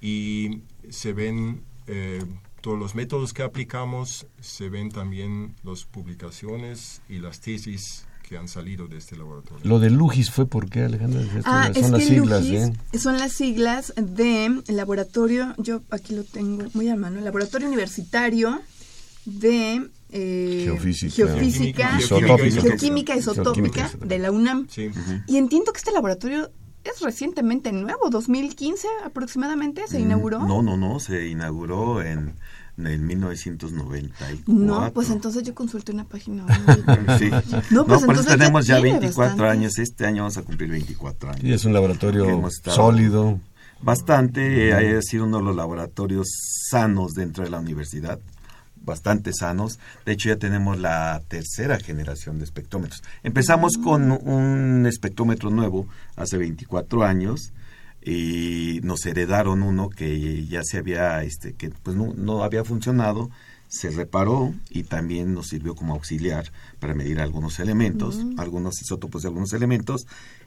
y 0.00 0.60
se 0.90 1.12
ven 1.12 1.62
eh, 1.86 2.22
todos 2.60 2.78
los 2.78 2.94
métodos 2.94 3.32
que 3.32 3.42
aplicamos, 3.42 4.26
se 4.40 4.68
ven 4.68 4.90
también 4.90 5.54
las 5.64 5.84
publicaciones 5.84 7.00
y 7.08 7.18
las 7.18 7.40
tesis 7.40 8.06
que 8.28 8.36
han 8.36 8.46
salido 8.48 8.88
de 8.88 8.98
este 8.98 9.16
laboratorio. 9.16 9.64
Lo 9.64 9.78
del 9.78 9.94
LUGIS 9.94 10.30
fue 10.30 10.46
porque, 10.46 10.82
Alejandra, 10.82 11.22
ah, 11.44 11.70
son 11.72 11.92
las 11.92 12.04
siglas, 12.04 12.44
¿eh? 12.44 12.72
Son 12.98 13.18
las 13.18 13.32
siglas 13.32 13.94
de 13.96 14.62
laboratorio, 14.68 15.54
yo 15.56 15.80
aquí 15.90 16.14
lo 16.14 16.24
tengo 16.24 16.68
muy 16.74 16.88
a 16.90 16.96
mano, 16.96 17.22
laboratorio 17.22 17.66
universitario 17.68 18.60
de 19.28 19.90
eh, 20.10 20.62
geofísica, 20.64 21.98
geoquímica, 21.98 23.16
isotópica 23.16 23.90
de 24.00 24.18
la 24.18 24.30
UNAM. 24.30 24.66
Y 25.26 25.36
entiendo 25.36 25.72
que 25.72 25.78
este 25.78 25.92
laboratorio 25.92 26.50
es 26.84 27.00
recientemente 27.00 27.72
nuevo, 27.72 28.08
2015 28.08 28.88
aproximadamente 29.04 29.86
se 29.86 29.98
mm, 29.98 30.02
inauguró. 30.02 30.40
No, 30.40 30.62
no, 30.62 30.76
no, 30.76 30.98
se 31.00 31.28
inauguró 31.28 32.02
en, 32.02 32.36
en 32.78 33.06
1994. 33.06 34.44
No, 34.46 34.90
pues 34.94 35.10
entonces 35.10 35.42
yo 35.42 35.54
consulté 35.54 35.92
una 35.92 36.04
página. 36.04 36.46
sí. 37.18 37.30
No, 37.70 37.84
pues, 37.84 38.00
entonces 38.00 38.26
tenemos 38.26 38.66
ya, 38.66 38.80
24 38.80 39.48
años, 39.50 39.78
este 39.78 40.06
año 40.06 40.22
vamos 40.22 40.38
a 40.38 40.42
cumplir 40.42 40.70
24 40.70 41.30
años. 41.30 41.44
Y 41.44 41.52
es 41.52 41.64
un 41.66 41.74
laboratorio 41.74 42.48
sólido. 42.64 43.38
Bastante, 43.80 44.72
ha 44.72 45.02
sido 45.02 45.24
uno 45.24 45.38
de 45.38 45.44
los 45.44 45.56
laboratorios 45.56 46.26
sanos 46.70 47.12
dentro 47.12 47.44
de 47.44 47.50
la 47.50 47.60
universidad 47.60 48.18
bastante 48.88 49.32
sanos. 49.32 49.78
De 50.04 50.12
hecho, 50.12 50.30
ya 50.30 50.36
tenemos 50.36 50.78
la 50.78 51.22
tercera 51.28 51.78
generación 51.78 52.38
de 52.38 52.44
espectrómetros. 52.44 53.04
Empezamos 53.22 53.78
con 53.78 54.10
un 54.10 54.86
espectrómetro 54.86 55.50
nuevo 55.50 55.86
hace 56.16 56.36
24 56.38 57.04
años. 57.04 57.52
y 58.00 58.80
nos 58.84 59.04
heredaron 59.06 59.62
uno 59.62 59.90
que 59.90 60.46
ya 60.46 60.62
se 60.62 60.78
había, 60.78 61.22
este, 61.24 61.52
que 61.54 61.70
pues 61.70 61.96
no, 61.96 62.14
no 62.14 62.42
había 62.44 62.64
funcionado, 62.64 63.28
se 63.68 63.90
reparó 63.90 64.54
y 64.70 64.84
también 64.84 65.34
nos 65.34 65.48
sirvió 65.48 65.74
como 65.74 65.94
auxiliar 65.94 66.50
para 66.78 66.94
medir 66.94 67.20
algunos 67.20 67.58
elementos, 67.60 68.18
algunos 68.38 68.80
isótopos 68.80 69.22
de 69.22 69.28
algunos 69.28 69.52
elementos. 69.52 70.06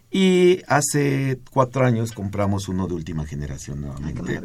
Y 0.10 0.62
hace 0.68 1.40
cuatro 1.52 1.86
años 1.86 2.12
compramos 2.14 2.68
uno 2.68 2.88
de 2.88 2.96
última 2.96 3.26
generación 3.26 3.82
nuevamente, 3.82 4.42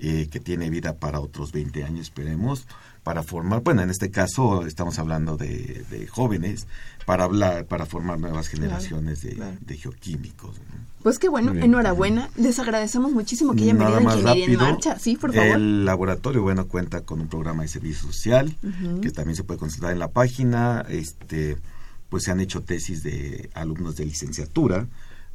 eh, 0.00 0.28
que 0.30 0.40
tiene 0.40 0.70
vida 0.70 0.96
para 0.96 1.20
otros 1.20 1.52
20 1.52 1.84
años, 1.84 2.02
esperemos, 2.02 2.66
para 3.02 3.22
formar, 3.22 3.62
bueno, 3.62 3.82
en 3.82 3.90
este 3.90 4.10
caso 4.10 4.66
estamos 4.66 4.98
hablando 4.98 5.36
de, 5.36 6.06
jóvenes, 6.10 6.66
para 7.06 7.24
hablar, 7.24 7.64
para 7.64 7.86
formar 7.86 8.20
nuevas 8.20 8.48
generaciones 8.48 9.22
de, 9.22 9.76
geoquímicos. 9.76 10.56
Pues 11.02 11.18
qué 11.18 11.28
bueno, 11.28 11.52
enhorabuena. 11.54 12.28
Les 12.36 12.58
agradecemos 12.58 13.12
muchísimo 13.12 13.54
que 13.54 13.62
hayan 13.62 13.78
venido 13.78 13.96
a 13.96 14.02
Ingeniería 14.02 14.44
en 14.44 14.56
Marcha. 14.56 14.98
Sí, 14.98 15.16
por 15.16 15.32
favor. 15.32 15.56
El 15.56 15.84
laboratorio, 15.84 16.42
bueno, 16.42 16.66
cuenta 16.66 17.00
con 17.00 17.20
un 17.20 17.28
programa 17.28 17.62
de 17.62 17.68
servicio 17.68 18.12
social 18.12 18.54
que 19.00 19.10
también 19.10 19.36
se 19.36 19.44
puede 19.44 19.58
consultar 19.58 19.92
en 19.92 20.00
la 20.00 20.08
página. 20.08 20.84
Este, 20.88 21.56
pues 22.08 22.24
se 22.24 22.30
han 22.30 22.40
hecho 22.40 22.62
tesis 22.62 23.02
de 23.02 23.50
alumnos 23.54 23.96
de 23.96 24.04
licenciatura 24.04 24.86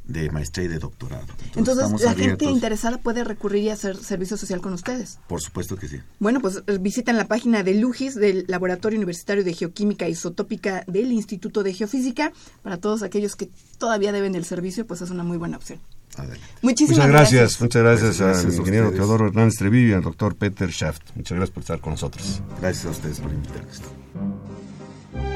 de 0.06 0.30
maestría 0.30 0.66
y 0.66 0.68
de 0.68 0.78
doctorado. 0.78 1.26
Entonces, 1.56 2.02
la 2.02 2.14
gente 2.14 2.44
interesada 2.44 2.98
puede 2.98 3.24
recurrir 3.24 3.64
y 3.64 3.70
hacer 3.70 3.96
servicio 3.96 4.36
social 4.36 4.60
con 4.60 4.72
ustedes. 4.72 5.18
Por 5.26 5.40
supuesto 5.40 5.76
que 5.76 5.88
sí. 5.88 6.00
Bueno, 6.18 6.40
pues 6.40 6.62
eh, 6.66 6.78
visiten 6.78 7.16
la 7.16 7.26
página 7.26 7.62
de 7.62 7.74
LUGIS, 7.74 8.14
del 8.14 8.44
Laboratorio 8.48 8.98
Universitario 8.98 9.44
de 9.44 9.54
Geoquímica 9.54 10.08
Isotópica 10.08 10.84
del 10.86 11.12
Instituto 11.12 11.62
de 11.62 11.72
Geofísica. 11.72 12.32
Para 12.62 12.76
todos 12.78 13.02
aquellos 13.02 13.36
que 13.36 13.48
todavía 13.78 14.12
deben 14.12 14.34
el 14.34 14.44
servicio, 14.44 14.86
pues 14.86 15.00
es 15.00 15.10
una 15.10 15.24
muy 15.24 15.38
buena 15.38 15.56
opción. 15.56 15.80
Adelante. 16.16 16.44
Muchísimas 16.62 17.06
muchas 17.08 17.10
gracias, 17.10 17.60
Muchas 17.60 17.82
gracias, 17.82 18.20
al 18.20 18.54
ingeniero 18.54 18.92
Teodoro 18.92 19.26
Hernández 19.26 19.54
Treviño 19.56 19.88
y 19.88 19.92
al 19.94 20.02
doctor 20.02 20.36
Peter 20.36 20.70
Schaft. 20.70 21.02
Muchas 21.16 21.36
gracias 21.36 21.54
por 21.54 21.62
estar 21.62 21.80
con 21.80 21.92
nosotros. 21.94 22.40
Gracias 22.60 22.86
a 22.86 22.90
ustedes 22.90 23.20
por 23.20 23.32
invitarnos. 23.32 23.82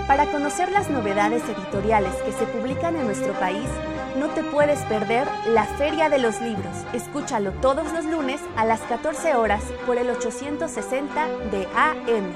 Para 0.07 0.31
conocer 0.31 0.71
las 0.73 0.89
novedades 0.89 1.43
editoriales 1.45 2.15
que 2.25 2.33
se 2.33 2.47
publican 2.47 2.97
en 2.97 3.05
nuestro 3.05 3.33
país, 3.39 3.69
no 4.17 4.29
te 4.29 4.43
puedes 4.43 4.81
perder 4.85 5.29
la 5.49 5.65
Feria 5.65 6.09
de 6.09 6.19
los 6.19 6.41
Libros. 6.41 6.77
Escúchalo 6.93 7.53
todos 7.53 7.93
los 7.93 8.05
lunes 8.05 8.41
a 8.57 8.65
las 8.65 8.81
14 8.81 9.35
horas 9.35 9.63
por 9.87 9.99
el 9.99 10.11
860 10.11 11.29
de 11.51 11.67
AM. 11.75 12.33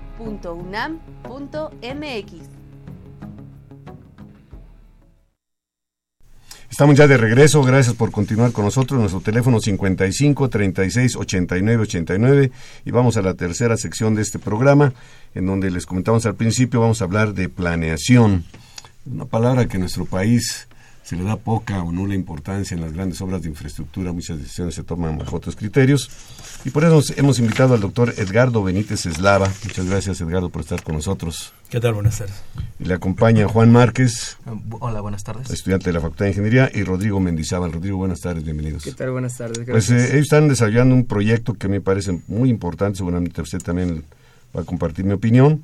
www.ingeniería.unam.mx 0.21 2.49
Estamos 6.69 6.95
ya 6.95 7.05
de 7.05 7.17
regreso, 7.17 7.61
gracias 7.63 7.95
por 7.95 8.11
continuar 8.11 8.53
con 8.53 8.63
nosotros. 8.63 8.97
Nuestro 8.97 9.19
teléfono 9.19 9.59
55 9.59 10.49
36 10.49 11.17
89 11.17 11.83
89 11.83 12.51
y 12.85 12.91
vamos 12.91 13.17
a 13.17 13.21
la 13.21 13.33
tercera 13.33 13.75
sección 13.75 14.15
de 14.15 14.21
este 14.21 14.39
programa 14.39 14.93
en 15.35 15.47
donde 15.47 15.69
les 15.69 15.85
comentamos 15.85 16.25
al 16.25 16.35
principio 16.35 16.79
vamos 16.79 17.01
a 17.01 17.05
hablar 17.05 17.33
de 17.33 17.49
planeación, 17.49 18.45
una 19.05 19.25
palabra 19.25 19.67
que 19.67 19.79
nuestro 19.79 20.05
país 20.05 20.69
se 21.03 21.15
le 21.15 21.23
da 21.23 21.35
poca 21.35 21.81
o 21.83 21.91
nula 21.91 22.15
importancia 22.15 22.75
en 22.75 22.81
las 22.81 22.93
grandes 22.93 23.21
obras 23.21 23.41
de 23.41 23.49
infraestructura, 23.49 24.11
muchas 24.11 24.37
decisiones 24.37 24.75
se 24.75 24.83
toman 24.83 25.17
bajo 25.17 25.35
otros 25.35 25.55
criterios. 25.55 26.09
Y 26.63 26.69
por 26.69 26.83
eso 26.83 27.01
hemos 27.17 27.39
invitado 27.39 27.73
al 27.73 27.81
doctor 27.81 28.13
Edgardo 28.17 28.63
Benítez 28.63 29.05
Eslava. 29.07 29.51
Muchas 29.63 29.87
gracias, 29.87 30.21
Edgardo, 30.21 30.49
por 30.49 30.61
estar 30.61 30.83
con 30.83 30.95
nosotros. 30.95 31.53
¿Qué 31.69 31.79
tal? 31.79 31.95
Buenas 31.95 32.19
tardes. 32.19 32.35
Y 32.79 32.85
le 32.85 32.93
acompaña 32.93 33.47
Juan 33.47 33.71
Márquez. 33.71 34.37
Hola, 34.79 35.01
buenas 35.01 35.23
tardes. 35.23 35.49
Estudiante 35.49 35.85
de 35.87 35.93
la 35.93 36.01
Facultad 36.01 36.25
de 36.25 36.31
Ingeniería. 36.31 36.69
Y 36.73 36.83
Rodrigo 36.83 37.19
Mendizábal. 37.19 37.71
Rodrigo, 37.71 37.97
buenas 37.97 38.19
tardes, 38.19 38.43
bienvenidos. 38.43 38.83
¿Qué 38.83 38.91
tal? 38.91 39.11
Buenas 39.11 39.37
tardes. 39.37 39.65
Pues 39.67 39.89
eh, 39.89 40.09
ellos 40.11 40.23
están 40.23 40.47
desarrollando 40.49 40.93
un 40.93 41.05
proyecto 41.05 41.55
que 41.55 41.67
me 41.67 41.81
parece 41.81 42.19
muy 42.27 42.49
importante. 42.49 42.97
Seguramente 42.97 43.41
usted 43.41 43.59
también 43.59 44.03
va 44.55 44.61
a 44.61 44.65
compartir 44.65 45.05
mi 45.05 45.13
opinión. 45.13 45.63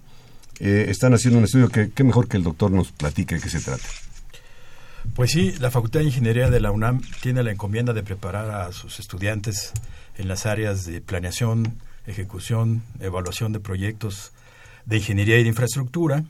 Eh, 0.60 0.88
están 0.90 1.14
haciendo 1.14 1.38
un 1.38 1.46
estudio 1.46 1.70
que, 1.70 1.92
qué 1.92 2.04
mejor 2.04 2.28
que 2.28 2.38
el 2.38 2.44
doctor 2.44 2.72
nos 2.72 2.92
platique 2.92 3.36
de 3.36 3.42
qué 3.42 3.50
se 3.50 3.60
trata. 3.60 3.86
Pues 5.16 5.32
sí, 5.32 5.54
la 5.60 5.72
Facultad 5.72 6.02
de 6.02 6.06
Ingeniería 6.06 6.50
de 6.50 6.60
la 6.60 6.72
UNAM 6.72 7.02
tiene 7.22 7.44
la 7.44 7.52
encomienda 7.52 7.94
de 7.94 8.04
preparar 8.04 8.52
a 8.52 8.72
sus 8.72 9.00
estudiantes 9.00 9.74
en 10.18 10.28
las 10.28 10.46
áreas 10.46 10.86
de 10.86 11.02
planeación, 11.02 11.78
ejecución, 12.06 12.84
evaluación 13.00 13.52
de 13.52 13.60
proyectos 13.60 14.32
de 14.86 14.98
ingeniería 14.98 15.38
y 15.38 15.44
de 15.44 15.50
infraestructura. 15.50 16.24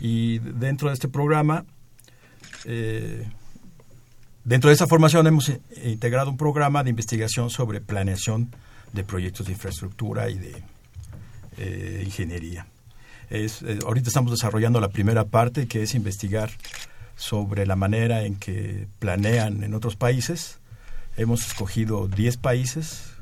Y 0.00 0.38
dentro 0.38 0.88
de 0.88 0.94
este 0.94 1.08
programa, 1.08 1.64
eh, 2.64 3.28
dentro 4.44 4.68
de 4.68 4.74
esa 4.74 4.86
formación 4.86 5.26
hemos 5.26 5.52
integrado 5.84 6.30
un 6.30 6.36
programa 6.36 6.82
de 6.82 6.90
investigación 6.90 7.50
sobre 7.50 7.80
planeación 7.80 8.50
de 8.92 9.04
proyectos 9.04 9.46
de 9.46 9.52
infraestructura 9.52 10.30
y 10.30 10.38
de 10.38 10.62
eh, 11.58 12.02
ingeniería. 12.04 12.66
Eh, 13.30 13.48
ahorita 13.86 14.08
estamos 14.08 14.30
desarrollando 14.30 14.80
la 14.80 14.88
primera 14.88 15.24
parte, 15.24 15.66
que 15.66 15.82
es 15.82 15.94
investigar 15.94 16.50
sobre 17.22 17.66
la 17.66 17.76
manera 17.76 18.24
en 18.24 18.34
que 18.34 18.88
planean 18.98 19.62
en 19.62 19.74
otros 19.74 19.94
países. 19.94 20.58
Hemos 21.16 21.46
escogido 21.46 22.08
10 22.08 22.36
países 22.38 23.12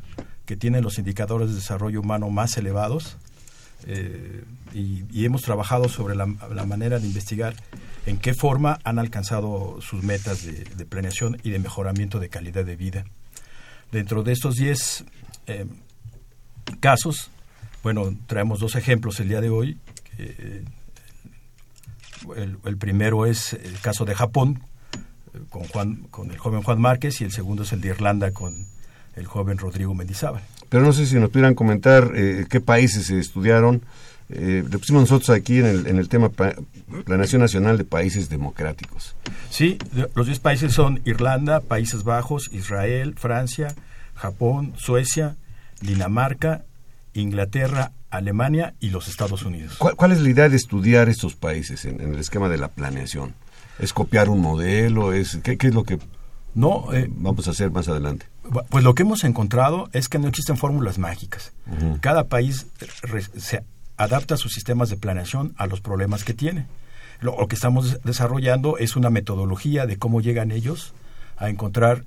que 0.47 0.57
tienen 0.57 0.83
los 0.83 0.99
indicadores 0.99 1.51
de 1.51 1.57
desarrollo 1.57 2.01
humano 2.01 2.31
más 2.31 2.57
elevados 2.57 3.19
eh, 3.87 4.43
y, 4.73 5.25
hemos 5.27 5.43
trabajado 5.43 5.91
sobre 5.91 6.15
la, 6.15 6.25
manera 6.25 6.99
de 6.99 7.07
investigar 7.07 7.55
en 8.07 8.17
qué 8.17 8.33
forma 8.33 8.79
han 8.85 8.99
alcanzado 8.99 9.79
sus 9.83 10.03
metas 10.03 10.47
de, 10.47 10.87
planeación 10.87 11.37
y 11.43 11.51
de 11.51 11.59
mejoramiento 11.59 12.21
de 12.21 12.31
calidad 12.31 12.65
de 12.65 12.77
vida. 12.77 13.05
Dentro 13.93 14.23
de 14.23 14.33
estos 14.33 14.57
10 14.57 15.05
eh, 15.47 15.67
casos, 16.81 17.31
bueno, 17.83 18.17
traemos 18.27 18.61
dos 18.61 18.77
ejemplos 18.77 19.21
el 19.21 19.29
día 19.29 19.43
de 19.43 19.51
hoy. 19.51 19.79
El, 22.37 22.77
primero 22.77 23.27
es 23.27 23.53
el 23.53 23.79
caso 23.81 24.05
de 24.05 24.15
Japón, 24.15 24.61
con, 25.49 25.65
Juan, 25.65 26.07
con 26.11 26.31
el 26.31 26.39
joven 26.39 26.63
Juan 26.63 26.81
Márquez, 26.81 27.21
y 27.21 27.25
el 27.25 27.33
segundo 27.33 27.63
es 27.63 27.73
el 27.73 27.81
de 27.81 27.89
Irlanda 27.89 28.33
con 28.33 28.67
el 29.17 29.27
joven 29.27 29.59
Rodrigo 29.59 29.95
Mendizábal. 29.95 30.43
Pero 30.69 30.85
no 30.85 30.93
sé 30.93 31.07
si 31.07 31.17
nos 31.17 31.31
pudieran 31.31 31.55
comentar 31.55 32.13
eh, 32.15 32.47
qué 32.49 32.61
países 32.61 33.07
se 33.07 33.19
estudiaron. 33.19 33.83
Eh, 34.29 34.65
lo 34.71 34.79
pusimos 34.79 35.03
nosotros 35.03 35.31
aquí 35.31 35.59
en 35.59 35.67
el, 35.67 35.87
en 35.89 35.99
el 35.99 36.09
tema 36.09 36.31
Planeación 37.05 37.41
Nacional 37.41 37.77
de 37.77 37.85
Países 37.85 38.29
Democráticos. 38.29 39.17
Sí, 39.51 39.79
los 40.15 40.27
10 40.27 40.39
países 40.39 40.73
son 40.73 41.01
Irlanda, 41.05 41.61
Países 41.61 42.05
Bajos, 42.05 42.49
Israel, 42.53 43.15
Francia, 43.17 43.75
Japón, 44.15 44.75
Suecia, 44.77 45.37
Dinamarca, 45.81 46.65
Inglaterra, 47.15 47.93
Alemania 48.11 48.75
y 48.81 48.91
los 48.91 49.09
Estados 49.09 49.45
Unidos. 49.45 49.77
¿Cuál, 49.79 50.13
es 50.13 50.21
la 50.21 50.29
idea 50.29 50.49
de 50.49 50.57
estudiar 50.57 51.09
estos 51.09 51.35
países 51.35 51.85
en, 51.85 52.01
el 52.01 52.19
esquema 52.19 52.49
de 52.49 52.59
la 52.59 52.69
planeación? 52.69 53.35
¿Es 53.79 53.93
copiar 53.93 54.29
un 54.29 54.41
modelo? 54.41 55.13
¿Es, 55.13 55.39
qué, 55.43 55.57
qué 55.57 55.69
es 55.69 55.75
lo 55.75 55.85
que 55.85 55.99
no, 56.55 56.93
eh, 56.93 57.09
vamos 57.09 57.47
a 57.49 57.53
hacer 57.53 57.71
más 57.71 57.89
adelante? 57.89 58.27
Pues 58.69 58.83
lo 58.83 58.95
que 58.95 59.03
hemos 59.03 59.23
encontrado 59.25 59.89
es 59.93 60.09
que 60.09 60.19
no 60.19 60.29
existen 60.29 60.57
fórmulas 60.57 60.99
mágicas. 60.99 61.53
Cada 62.01 62.25
país 62.25 62.67
se 63.37 63.65
adapta 63.97 64.37
sus 64.37 64.53
sistemas 64.53 64.91
de 64.91 64.97
planeación 64.97 65.55
a 65.57 65.67
los 65.67 65.81
problemas 65.81 66.25
que 66.25 66.35
tiene. 66.35 66.67
Lo, 67.21 67.47
que 67.47 67.55
estamos 67.55 68.03
desarrollando 68.03 68.79
es 68.79 68.97
una 68.97 69.11
metodología 69.11 69.87
de 69.87 69.99
cómo 69.99 70.21
llegan 70.21 70.51
ellos 70.51 70.95
a 71.37 71.49
encontrar 71.49 72.07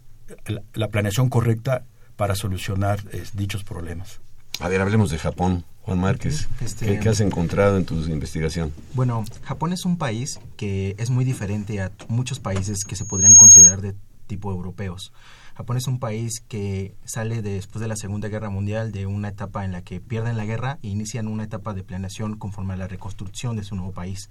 la, 0.73 0.87
planeación 0.89 1.29
correcta 1.29 1.85
para 2.17 2.35
solucionar 2.35 2.99
dichos 3.33 3.63
problemas. 3.63 4.19
A 4.59 4.67
ver, 4.67 4.81
hablemos 4.81 5.09
de 5.09 5.17
Japón. 5.17 5.65
Juan 5.83 5.99
Márquez, 5.99 6.47
este, 6.61 6.97
¿qué, 6.97 7.09
has 7.09 7.19
encontrado 7.19 7.75
en 7.75 7.83
tu 7.83 7.95
investigación? 8.05 8.71
Bueno, 8.93 9.25
Japón 9.43 9.73
es 9.73 9.83
un 9.83 9.97
país 9.97 10.39
que 10.55 10.95
es 10.97 11.09
muy 11.09 11.25
diferente 11.25 11.81
a 11.81 11.91
muchos 12.07 12.39
países 12.39 12.85
que 12.85 12.95
se 12.95 13.03
podrían 13.03 13.35
considerar 13.35 13.81
de 13.81 13.93
tipo 14.25 14.49
europeos. 14.49 15.11
Japón 15.55 15.75
es 15.75 15.87
un 15.87 15.99
país 15.99 16.39
que 16.47 16.95
sale 17.03 17.41
después 17.41 17.81
de 17.81 17.89
la 17.89 17.97
Segunda 17.97 18.29
Guerra 18.29 18.49
Mundial 18.49 18.93
de 18.93 19.07
una 19.07 19.27
etapa 19.27 19.65
en 19.65 19.73
la 19.73 19.81
que 19.81 19.99
pierden 19.99 20.37
la 20.37 20.45
guerra 20.45 20.79
e 20.81 20.87
inician 20.87 21.27
una 21.27 21.43
etapa 21.43 21.73
de 21.73 21.83
planeación 21.83 22.37
conforme 22.37 22.75
a 22.75 22.77
la 22.77 22.87
reconstrucción 22.87 23.57
de 23.57 23.65
su 23.65 23.75
nuevo 23.75 23.91
país. 23.91 24.29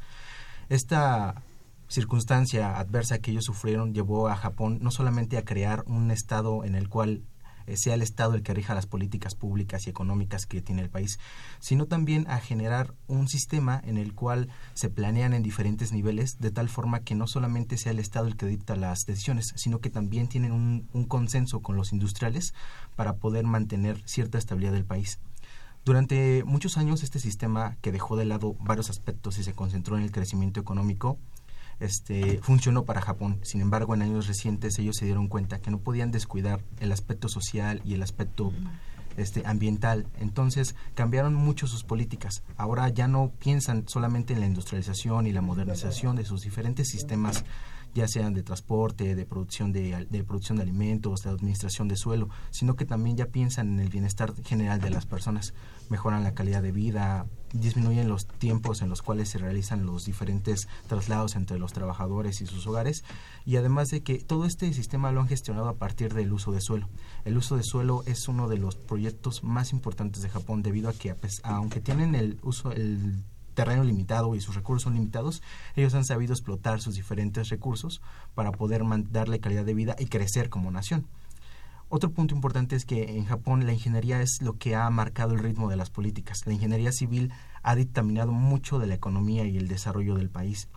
Esta 0.70 1.42
circunstancia 1.88 2.78
adversa 2.78 3.18
que 3.18 3.30
ellos 3.30 3.44
sufrieron 3.44 3.92
llevó 3.92 4.28
a 4.28 4.36
Japón 4.36 4.78
no 4.80 4.90
solamente 4.90 5.36
a 5.36 5.44
crear 5.44 5.84
un 5.86 6.10
estado 6.10 6.64
en 6.64 6.74
el 6.74 6.88
cual 6.88 7.22
eh, 7.66 7.76
sea 7.76 7.94
el 7.94 8.02
Estado 8.02 8.34
el 8.34 8.42
que 8.42 8.54
rija 8.54 8.74
las 8.74 8.86
políticas 8.86 9.34
públicas 9.34 9.86
y 9.86 9.90
económicas 9.90 10.46
que 10.46 10.62
tiene 10.62 10.82
el 10.82 10.90
país, 10.90 11.18
sino 11.60 11.86
también 11.86 12.28
a 12.28 12.38
generar 12.38 12.94
un 13.06 13.28
sistema 13.28 13.80
en 13.84 13.98
el 13.98 14.14
cual 14.14 14.48
se 14.74 14.90
planean 14.90 15.34
en 15.34 15.42
diferentes 15.42 15.92
niveles 15.92 16.40
de 16.40 16.50
tal 16.50 16.68
forma 16.68 17.00
que 17.00 17.14
no 17.14 17.26
solamente 17.26 17.76
sea 17.78 17.92
el 17.92 17.98
Estado 17.98 18.26
el 18.26 18.36
que 18.36 18.46
dicta 18.46 18.76
las 18.76 19.06
decisiones, 19.06 19.52
sino 19.56 19.80
que 19.80 19.90
también 19.90 20.28
tienen 20.28 20.52
un, 20.52 20.88
un 20.92 21.04
consenso 21.04 21.60
con 21.60 21.76
los 21.76 21.92
industriales 21.92 22.54
para 22.96 23.16
poder 23.16 23.44
mantener 23.44 24.00
cierta 24.06 24.38
estabilidad 24.38 24.72
del 24.72 24.84
país. 24.84 25.18
Durante 25.84 26.44
muchos 26.44 26.78
años 26.78 27.02
este 27.02 27.18
sistema 27.18 27.76
que 27.80 27.90
dejó 27.90 28.16
de 28.16 28.24
lado 28.24 28.54
varios 28.60 28.88
aspectos 28.88 29.38
y 29.38 29.42
se 29.42 29.52
concentró 29.52 29.96
en 29.96 30.04
el 30.04 30.12
crecimiento 30.12 30.60
económico 30.60 31.18
este, 31.82 32.38
funcionó 32.42 32.84
para 32.84 33.00
Japón. 33.00 33.40
Sin 33.42 33.60
embargo, 33.60 33.94
en 33.94 34.02
años 34.02 34.28
recientes 34.28 34.78
ellos 34.78 34.96
se 34.96 35.04
dieron 35.04 35.28
cuenta 35.28 35.60
que 35.60 35.70
no 35.70 35.78
podían 35.78 36.10
descuidar 36.10 36.62
el 36.80 36.92
aspecto 36.92 37.28
social 37.28 37.82
y 37.84 37.94
el 37.94 38.02
aspecto 38.02 38.52
este, 39.16 39.42
ambiental. 39.46 40.06
Entonces 40.18 40.74
cambiaron 40.94 41.34
mucho 41.34 41.66
sus 41.66 41.84
políticas. 41.84 42.42
Ahora 42.56 42.88
ya 42.88 43.08
no 43.08 43.32
piensan 43.38 43.84
solamente 43.88 44.32
en 44.32 44.40
la 44.40 44.46
industrialización 44.46 45.26
y 45.26 45.32
la 45.32 45.42
modernización 45.42 46.16
de 46.16 46.24
sus 46.24 46.42
diferentes 46.42 46.88
sistemas 46.88 47.44
ya 47.94 48.08
sean 48.08 48.32
de 48.32 48.42
transporte, 48.42 49.14
de 49.14 49.26
producción 49.26 49.72
de, 49.72 50.06
de, 50.08 50.24
producción 50.24 50.56
de 50.56 50.62
alimentos, 50.62 51.22
de 51.22 51.30
administración 51.30 51.88
de 51.88 51.96
suelo, 51.96 52.30
sino 52.50 52.74
que 52.74 52.86
también 52.86 53.16
ya 53.16 53.26
piensan 53.26 53.74
en 53.74 53.80
el 53.80 53.90
bienestar 53.90 54.32
general 54.44 54.80
de 54.80 54.88
las 54.88 55.04
personas, 55.04 55.52
mejoran 55.90 56.22
la 56.22 56.32
calidad 56.32 56.62
de 56.62 56.72
vida, 56.72 57.26
disminuyen 57.52 58.08
los 58.08 58.26
tiempos 58.26 58.82
en 58.82 58.88
los 58.88 59.02
cuales 59.02 59.28
se 59.28 59.38
realizan 59.38 59.86
los 59.86 60.04
diferentes 60.04 60.68
traslados 60.86 61.36
entre 61.36 61.58
los 61.58 61.72
trabajadores 61.72 62.40
y 62.40 62.46
sus 62.46 62.66
hogares 62.66 63.04
y 63.44 63.56
además 63.56 63.90
de 63.90 64.02
que 64.02 64.18
todo 64.18 64.44
este 64.46 64.72
sistema 64.72 65.12
lo 65.12 65.20
han 65.20 65.28
gestionado 65.28 65.68
a 65.68 65.76
partir 65.76 66.14
del 66.14 66.32
uso 66.32 66.52
de 66.52 66.60
suelo. 66.60 66.88
El 67.24 67.36
uso 67.36 67.56
de 67.56 67.62
suelo 67.62 68.02
es 68.06 68.28
uno 68.28 68.48
de 68.48 68.58
los 68.58 68.76
proyectos 68.76 69.44
más 69.44 69.72
importantes 69.72 70.22
de 70.22 70.30
Japón 70.30 70.62
debido 70.62 70.88
a 70.88 70.92
que 70.92 71.14
aunque 71.42 71.80
tienen 71.80 72.14
el 72.14 72.38
uso 72.42 72.72
el 72.72 73.22
terreno 73.54 73.84
limitado 73.84 74.34
y 74.34 74.40
sus 74.40 74.54
recursos 74.54 74.84
son 74.84 74.94
limitados, 74.94 75.42
ellos 75.76 75.94
han 75.94 76.04
sabido 76.04 76.32
explotar 76.32 76.80
sus 76.80 76.94
diferentes 76.94 77.48
recursos 77.50 78.00
para 78.34 78.52
poder 78.52 78.82
darle 79.10 79.40
calidad 79.40 79.64
de 79.64 79.74
vida 79.74 79.96
y 79.98 80.06
crecer 80.06 80.48
como 80.48 80.70
nación. 80.70 81.06
Otro 81.94 82.10
punto 82.10 82.34
importante 82.34 82.74
es 82.74 82.86
que 82.86 83.18
en 83.18 83.26
Japón 83.26 83.66
la 83.66 83.74
ingeniería 83.74 84.22
es 84.22 84.40
lo 84.40 84.56
que 84.56 84.74
ha 84.74 84.88
marcado 84.88 85.34
el 85.34 85.40
ritmo 85.40 85.68
de 85.68 85.76
las 85.76 85.90
políticas. 85.90 86.46
La 86.46 86.54
ingeniería 86.54 86.90
civil 86.90 87.30
ha 87.62 87.74
dictaminado 87.74 88.32
mucho 88.32 88.78
de 88.78 88.86
la 88.86 88.94
economía 88.94 89.44
y 89.44 89.58
el 89.58 89.68
desarrollo 89.68 90.14
del 90.14 90.30
país. 90.30 90.68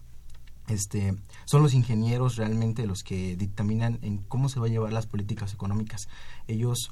Este, 0.68 1.16
son 1.46 1.64
los 1.64 1.74
ingenieros 1.74 2.36
realmente 2.36 2.86
los 2.86 3.02
que 3.04 3.38
dictaminan 3.38 3.98
en 4.02 4.18
cómo 4.18 4.50
se 4.50 4.60
va 4.60 4.66
a 4.66 4.70
llevar 4.70 4.92
las 4.92 5.08
políticas 5.08 5.54
económicas. 5.54 6.10
Ellos 6.50 6.92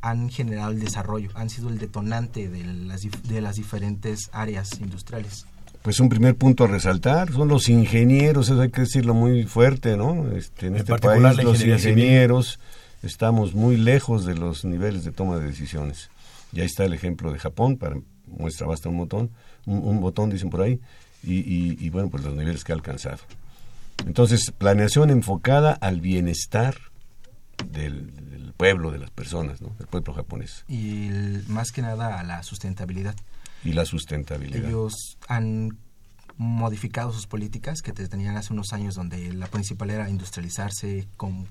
han 0.00 0.30
generado 0.30 0.70
el 0.70 0.80
desarrollo, 0.80 1.28
han 1.34 1.50
sido 1.50 1.68
el 1.68 1.76
detonante 1.76 2.48
de 2.48 2.64
las, 2.64 3.02
de 3.02 3.40
las 3.42 3.56
diferentes 3.56 4.30
áreas 4.32 4.80
industriales. 4.80 5.44
Pues 5.82 6.00
un 6.00 6.08
primer 6.08 6.34
punto 6.34 6.64
a 6.64 6.66
resaltar 6.66 7.30
son 7.30 7.48
los 7.48 7.68
ingenieros, 7.68 8.48
eso 8.48 8.62
hay 8.62 8.70
que 8.70 8.80
decirlo 8.80 9.12
muy 9.12 9.44
fuerte, 9.44 9.98
¿no? 9.98 10.30
Este, 10.30 10.68
en, 10.68 10.76
este 10.76 10.96
país 10.98 11.44
los 11.44 11.62
ingenieros 11.62 12.58
estamos 13.02 13.54
muy 13.54 13.76
lejos 13.76 14.24
de 14.24 14.34
los 14.34 14.64
niveles 14.64 15.04
de 15.04 15.12
toma 15.12 15.38
de 15.38 15.46
decisiones. 15.46 16.10
Y 16.52 16.60
ahí 16.60 16.66
está 16.66 16.84
el 16.84 16.92
ejemplo 16.92 17.32
de 17.32 17.38
Japón, 17.38 17.76
para 17.76 17.96
muestra 18.26 18.66
basta 18.66 18.88
un 18.88 18.98
botón, 18.98 19.30
un, 19.66 20.00
botón 20.00 20.30
dicen 20.30 20.50
por 20.50 20.62
ahí, 20.62 20.80
y, 21.22 21.84
y 21.84 21.90
bueno, 21.90 22.10
pues 22.10 22.24
los 22.24 22.34
niveles 22.34 22.64
que 22.64 22.72
ha 22.72 22.74
alcanzado. 22.74 23.18
Entonces, 24.06 24.52
planeación 24.56 25.10
enfocada 25.10 25.72
al 25.72 26.00
bienestar 26.00 26.76
del, 27.70 28.52
pueblo, 28.56 28.90
de 28.90 28.98
las 28.98 29.10
personas, 29.10 29.60
¿no? 29.60 29.70
del 29.78 29.86
pueblo 29.86 30.12
japonés. 30.12 30.64
Y 30.68 31.08
más 31.48 31.72
que 31.72 31.82
nada 31.82 32.18
a 32.18 32.22
la 32.22 32.42
sustentabilidad. 32.42 33.14
Y 33.64 33.72
la 33.72 33.84
sustentabilidad. 33.84 34.68
Ellos 34.68 35.18
han 35.28 35.78
modificado 36.36 37.12
sus 37.12 37.26
políticas 37.26 37.82
que 37.82 37.92
tenían 37.92 38.36
hace 38.36 38.52
unos 38.52 38.72
años 38.72 38.94
donde 38.94 39.32
la 39.32 39.46
principal 39.46 39.90
era 39.90 40.08
industrializarse, 40.08 41.06
con 41.16 41.46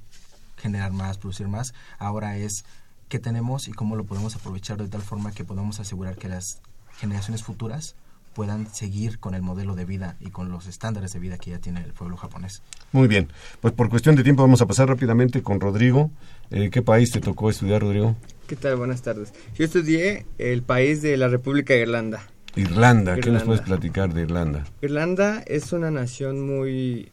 generar 0.60 0.92
más, 0.92 1.18
producir 1.18 1.48
más. 1.48 1.74
Ahora 1.98 2.38
es 2.38 2.66
qué 3.08 3.20
tenemos 3.20 3.68
y 3.68 3.72
cómo 3.72 3.96
lo 3.96 4.06
podemos 4.06 4.36
aprovechar 4.36 4.78
de 4.78 4.88
tal 4.88 5.02
forma 5.02 5.32
que 5.32 5.44
podamos 5.44 5.80
asegurar 5.80 6.16
que 6.16 6.30
las 6.30 6.62
generaciones 6.98 7.44
futuras 7.44 7.96
puedan 8.34 8.74
seguir 8.74 9.20
con 9.20 9.34
el 9.34 9.42
modelo 9.42 9.76
de 9.76 9.86
vida 9.86 10.16
y 10.20 10.30
con 10.30 10.50
los 10.50 10.68
estándares 10.68 11.12
de 11.14 11.20
vida 11.20 11.38
que 11.38 11.52
ya 11.52 11.60
tiene 11.60 11.82
el 11.82 11.94
pueblo 11.94 12.16
japonés. 12.16 12.62
Muy 12.92 13.08
bien, 13.08 13.28
pues 13.60 13.74
por 13.74 13.90
cuestión 13.90 14.16
de 14.16 14.24
tiempo 14.24 14.44
vamos 14.44 14.62
a 14.62 14.68
pasar 14.68 14.88
rápidamente 14.88 15.42
con 15.42 15.60
Rodrigo. 15.60 16.12
Eh, 16.52 16.70
¿Qué 16.70 16.82
país 16.82 17.12
te 17.12 17.20
tocó 17.20 17.50
estudiar, 17.50 17.82
Rodrigo? 17.82 18.16
¿Qué 18.48 18.56
tal? 18.56 18.78
Buenas 18.78 19.02
tardes. 19.02 19.34
Yo 19.56 19.66
estudié 19.66 20.26
el 20.38 20.64
país 20.64 21.02
de 21.02 21.18
la 21.18 21.28
República 21.28 21.74
de 21.74 21.82
Irlanda. 21.82 22.22
Irlanda, 22.56 23.18
¿qué 23.18 23.30
nos 23.30 23.44
puedes 23.44 23.62
platicar 23.62 24.14
de 24.14 24.22
Irlanda? 24.22 24.66
Irlanda 24.82 25.44
es 25.46 25.72
una 25.72 25.92
nación 25.92 26.46
muy, 26.46 27.12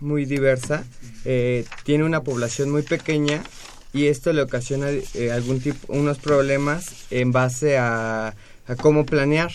muy 0.00 0.24
diversa, 0.24 0.84
eh, 1.24 1.64
tiene 1.84 2.04
una 2.04 2.22
población 2.22 2.70
muy 2.70 2.82
pequeña 2.82 3.42
y 3.92 4.06
esto 4.06 4.32
le 4.32 4.42
ocasiona 4.42 4.88
eh, 4.90 5.32
algún 5.32 5.60
tipo, 5.60 5.92
unos 5.92 6.18
problemas 6.18 7.06
en 7.10 7.32
base 7.32 7.78
a 7.78 8.34
a 8.68 8.74
cómo 8.76 9.06
planear, 9.06 9.50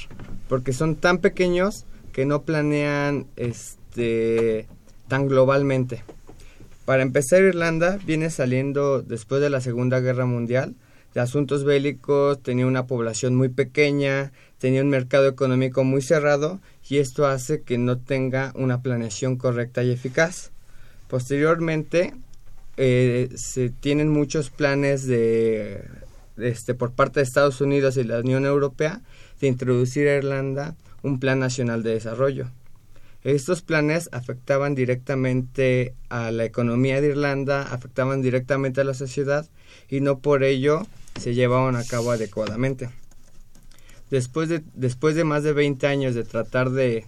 porque 0.48 0.74
son 0.74 0.96
tan 0.96 1.20
pequeños 1.20 1.86
que 2.14 2.26
no 2.26 2.44
planean 2.44 3.28
este 3.36 4.68
tan 5.08 5.28
globalmente. 5.28 6.04
Para 6.86 7.04
empezar, 7.04 7.42
Irlanda 7.42 8.00
viene 8.06 8.30
saliendo 8.30 9.02
después 9.02 9.42
de 9.42 9.50
la 9.50 9.62
Segunda 9.62 10.00
Guerra 10.00 10.26
Mundial 10.26 10.76
de 11.14 11.22
asuntos 11.22 11.64
bélicos, 11.64 12.42
tenía 12.42 12.66
una 12.66 12.88
población 12.88 13.36
muy 13.36 13.50
pequeña, 13.50 14.32
tenía 14.60 14.82
un 14.82 14.90
mercado 14.90 15.28
económico 15.28 15.84
muy 15.84 16.02
cerrado 16.02 16.60
y 16.88 16.98
esto 16.98 17.26
hace 17.26 17.62
que 17.62 17.78
no 17.78 17.98
tenga 17.98 18.52
una 18.56 18.82
planeación 18.82 19.36
correcta 19.36 19.84
y 19.84 19.92
eficaz. 19.92 20.52
Posteriormente, 21.08 22.14
eh, 22.78 23.30
se 23.36 23.70
tienen 23.70 24.10
muchos 24.10 24.50
planes 24.50 25.06
de 25.06 25.84
este, 26.38 26.74
por 26.74 26.94
parte 26.94 27.20
de 27.20 27.26
Estados 27.26 27.62
Unidos 27.62 27.98
y 27.98 28.04
la 28.04 28.20
Unión 28.20 28.46
Europea 28.46 29.02
de 29.40 29.48
introducir 29.48 30.08
a 30.08 30.16
Irlanda 30.16 30.76
un 31.04 31.20
plan 31.20 31.40
nacional 31.40 31.84
de 31.84 31.94
desarrollo. 31.94 32.48
Estos 33.24 33.62
planes 33.62 34.10
afectaban 34.14 34.74
directamente 34.74 35.94
a 36.10 36.32
la 36.32 36.46
economía 36.46 37.02
de 37.02 37.10
Irlanda, 37.10 37.62
afectaban 37.62 38.22
directamente 38.22 38.82
a 38.82 38.84
la 38.84 38.96
sociedad 38.96 39.48
y 39.90 40.02
no 40.02 40.20
por 40.20 40.44
ello 40.44 40.88
se 41.20 41.34
llevaban 41.34 41.76
a 41.76 41.84
cabo 41.84 42.12
adecuadamente. 42.12 42.90
Después 44.10 44.50
de, 44.50 44.62
después 44.74 45.16
de 45.16 45.24
más 45.24 45.44
de 45.44 45.54
20 45.54 45.88
años 45.88 46.16
de 46.16 46.24
tratar 46.24 46.70
de, 46.72 47.06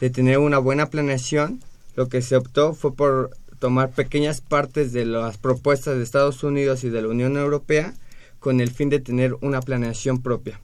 de 0.00 0.10
tener 0.10 0.38
una 0.38 0.58
buena 0.58 0.90
planeación, 0.90 1.60
lo 1.96 2.08
que 2.08 2.22
se 2.22 2.36
optó 2.36 2.74
fue 2.74 2.94
por 2.94 3.30
tomar 3.58 3.90
pequeñas 3.90 4.40
partes 4.40 4.92
de 4.92 5.04
las 5.06 5.38
propuestas 5.38 5.96
de 5.96 6.02
Estados 6.02 6.42
Unidos 6.42 6.84
y 6.84 6.90
de 6.90 7.02
la 7.02 7.08
Unión 7.08 7.36
Europea 7.36 7.94
con 8.38 8.60
el 8.60 8.70
fin 8.70 8.90
de 8.90 9.00
tener 9.00 9.34
una 9.40 9.62
planeación 9.62 10.20
propia. 10.20 10.60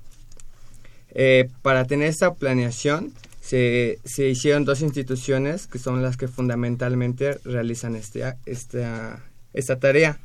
Eh, 1.13 1.49
para 1.63 1.87
tener 1.87 2.09
esta 2.09 2.35
planeación 2.35 3.13
se, 3.41 3.99
se, 4.05 4.29
hicieron 4.29 4.65
dos 4.65 4.81
instituciones 4.81 5.67
que 5.67 5.79
son 5.79 6.03
las 6.03 6.17
que 6.17 6.29
fundamentalmente 6.29 7.39
realizan 7.45 7.97
este, 7.97 8.23
esta, 8.45 9.25
esta 9.55 9.79
tarea. 9.79 10.19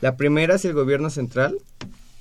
La 0.00 0.16
primera 0.16 0.56
es 0.56 0.64
el 0.64 0.72
gobierno 0.72 1.10
central, 1.10 1.58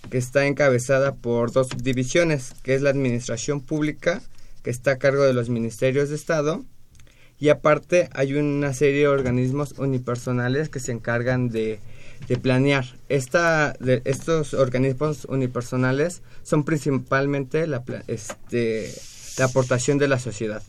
que 0.09 0.17
está 0.17 0.45
encabezada 0.45 1.13
por 1.15 1.51
dos 1.51 1.69
divisiones, 1.69 2.53
que 2.63 2.75
es 2.75 2.81
la 2.81 2.89
administración 2.89 3.61
pública, 3.61 4.21
que 4.63 4.69
está 4.69 4.91
a 4.91 4.97
cargo 4.97 5.23
de 5.23 5.33
los 5.33 5.49
ministerios 5.49 6.09
de 6.09 6.15
Estado, 6.15 6.63
y 7.37 7.49
aparte 7.49 8.09
hay 8.13 8.35
una 8.35 8.73
serie 8.73 9.01
de 9.01 9.07
organismos 9.07 9.73
unipersonales 9.77 10.69
que 10.69 10.79
se 10.79 10.93
encargan 10.93 11.49
de 11.49 11.79
de 12.27 12.37
planear. 12.37 12.85
Esta, 13.09 13.73
de, 13.79 14.01
estos 14.05 14.53
organismos 14.53 15.25
unipersonales 15.25 16.21
son 16.43 16.63
principalmente 16.63 17.67
la, 17.67 17.83
este, 18.07 18.91
la 19.37 19.45
aportación 19.45 19.97
de 19.97 20.07
la 20.07 20.19
sociedad. 20.19 20.63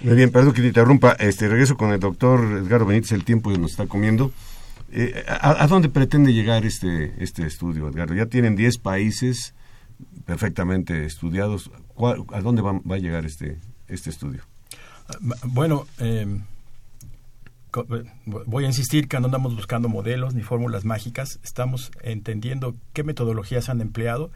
Muy 0.00 0.14
bien, 0.14 0.30
perdón 0.30 0.52
que 0.52 0.62
te 0.62 0.68
interrumpa. 0.68 1.12
Este, 1.12 1.48
regreso 1.48 1.76
con 1.76 1.90
el 1.92 2.00
doctor 2.00 2.40
Edgardo 2.40 2.86
Benítez, 2.86 3.12
el 3.12 3.24
tiempo 3.24 3.50
nos 3.50 3.72
está 3.72 3.86
comiendo. 3.86 4.32
Eh, 4.90 5.24
¿a, 5.26 5.66
dónde 5.66 5.88
pretende 5.88 6.32
llegar 6.32 6.64
este, 6.64 7.14
este 7.22 7.46
estudio, 7.46 7.88
Edgardo? 7.88 8.14
Ya 8.14 8.26
tienen 8.26 8.56
10 8.56 8.78
países 8.78 9.54
perfectamente 10.24 11.04
estudiados. 11.04 11.70
¿A 12.32 12.40
dónde 12.40 12.62
va, 12.62 12.80
a 12.94 12.98
llegar 12.98 13.26
este, 13.26 13.58
este 13.88 14.10
estudio? 14.10 14.42
Bueno, 15.44 15.86
em, 15.98 16.42
eh, 17.90 18.04
voy 18.24 18.64
a 18.64 18.66
insistir 18.66 19.08
que 19.08 19.18
no 19.20 19.26
andamos 19.26 19.54
buscando 19.54 19.88
modelos 19.88 20.34
ni 20.34 20.42
fórmulas 20.42 20.84
mágicas, 20.84 21.38
estamos 21.42 21.90
entendiendo 22.02 22.74
qué 22.92 23.04
metodologías 23.04 23.68
han 23.68 23.80
empleado 23.80 24.30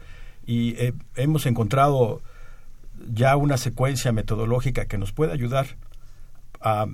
y 0.45 0.75
eh, 0.77 0.93
hemos 1.15 1.45
encontrado 1.45 2.21
ya 3.11 3.35
una 3.35 3.57
secuencia 3.57 4.11
metodológica 4.11 4.85
que 4.85 4.97
nos 4.97 5.11
puede 5.11 5.31
ayudar 5.31 5.77
a 6.61 6.87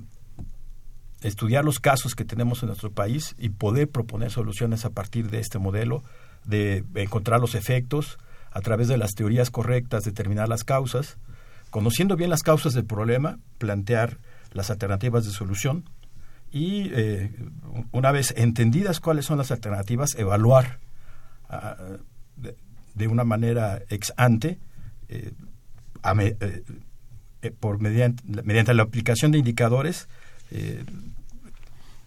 estudiar 1.21 1.65
los 1.65 1.79
casos 1.79 2.15
que 2.15 2.25
tenemos 2.25 2.63
en 2.63 2.67
nuestro 2.67 2.91
país 2.91 3.35
y 3.37 3.49
poder 3.49 3.89
proponer 3.89 4.31
soluciones 4.31 4.85
a 4.85 4.91
partir 4.91 5.29
de 5.29 5.39
este 5.39 5.59
modelo, 5.59 6.03
de 6.45 6.83
encontrar 6.95 7.39
los 7.39 7.55
efectos 7.55 8.17
a 8.51 8.61
través 8.61 8.87
de 8.87 8.97
las 8.97 9.11
teorías 9.11 9.51
correctas, 9.51 10.03
determinar 10.03 10.47
las 10.49 10.63
causas, 10.63 11.17
conociendo 11.69 12.15
bien 12.15 12.29
las 12.29 12.43
causas 12.43 12.73
del 12.73 12.85
problema, 12.85 13.39
plantear 13.57 14.17
las 14.53 14.69
alternativas 14.69 15.25
de 15.25 15.31
solución 15.31 15.85
y 16.51 16.89
eh, 16.93 17.31
una 17.91 18.11
vez 18.11 18.33
entendidas 18.35 18.99
cuáles 18.99 19.25
son 19.25 19.37
las 19.37 19.51
alternativas, 19.51 20.15
evaluar 20.15 20.79
ah, 21.49 21.77
de, 22.95 23.07
una 23.07 23.23
manera 23.23 23.81
ex 23.89 24.13
ante 24.17 24.57
eh, 25.09 25.31
eh, 27.41 27.51
por 27.59 27.79
mediante, 27.79 28.23
mediante 28.43 28.73
la 28.73 28.83
aplicación 28.83 29.31
de 29.31 29.37
indicadores 29.37 30.09
eh, 30.51 30.83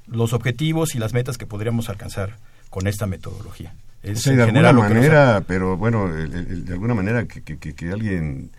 los 0.07 0.33
objetivos 0.33 0.95
y 0.95 0.99
las 0.99 1.13
metas 1.13 1.39
que 1.39 1.47
podríamos 1.47 1.89
alcanzar 1.89 2.37
con 2.71 2.87
esta 2.87 3.07
metodología. 3.07 3.75
Es 4.03 4.25
de 4.25 4.43
alguna 4.43 4.73
manera, 4.73 5.45
pero 5.47 5.77
bueno, 5.77 6.09
de 6.13 6.73
alguna 6.73 6.95
manera 6.95 7.27
que, 7.27 7.43
que, 7.43 7.93
alguien 7.93 8.51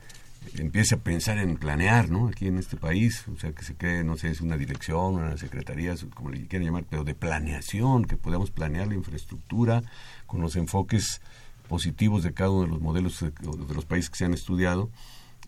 empiece 0.58 0.96
a 0.96 0.98
pensar 1.00 1.38
en 1.38 1.58
planear, 1.58 2.10
¿no? 2.10 2.30
Aquí 2.30 2.48
en 2.48 2.58
este 2.58 2.78
país, 2.78 3.26
o 3.28 3.38
sea, 3.38 3.52
que 3.52 3.64
se 3.64 3.76
cree, 3.76 4.06
no 4.06 4.16
sé, 4.16 4.30
es 4.30 4.40
una 4.40 4.56
dirección, 4.56 5.16
una 5.16 5.38
secretaría, 5.38 5.96
como 6.14 6.30
le 6.30 6.48
quieran 6.48 6.66
llamar, 6.66 6.86
pero 6.90 7.04
de 7.04 7.14
planeación, 7.14 8.06
que 8.06 8.16
podamos 8.16 8.52
planear 8.52 8.88
la 8.88 8.96
infraestructura 8.96 9.84
con 10.28 10.40
los 10.40 10.56
enfoques 10.56 11.20
positivos 11.68 12.24
de 12.24 12.34
cada 12.34 12.52
uno 12.52 12.62
de 12.64 12.68
los 12.70 12.82
modelos 12.82 13.20
de 13.20 13.74
los 13.74 13.86
países 13.86 14.10
que 14.10 14.18
se 14.18 14.26
han 14.26 14.34
estudiado 14.34 14.90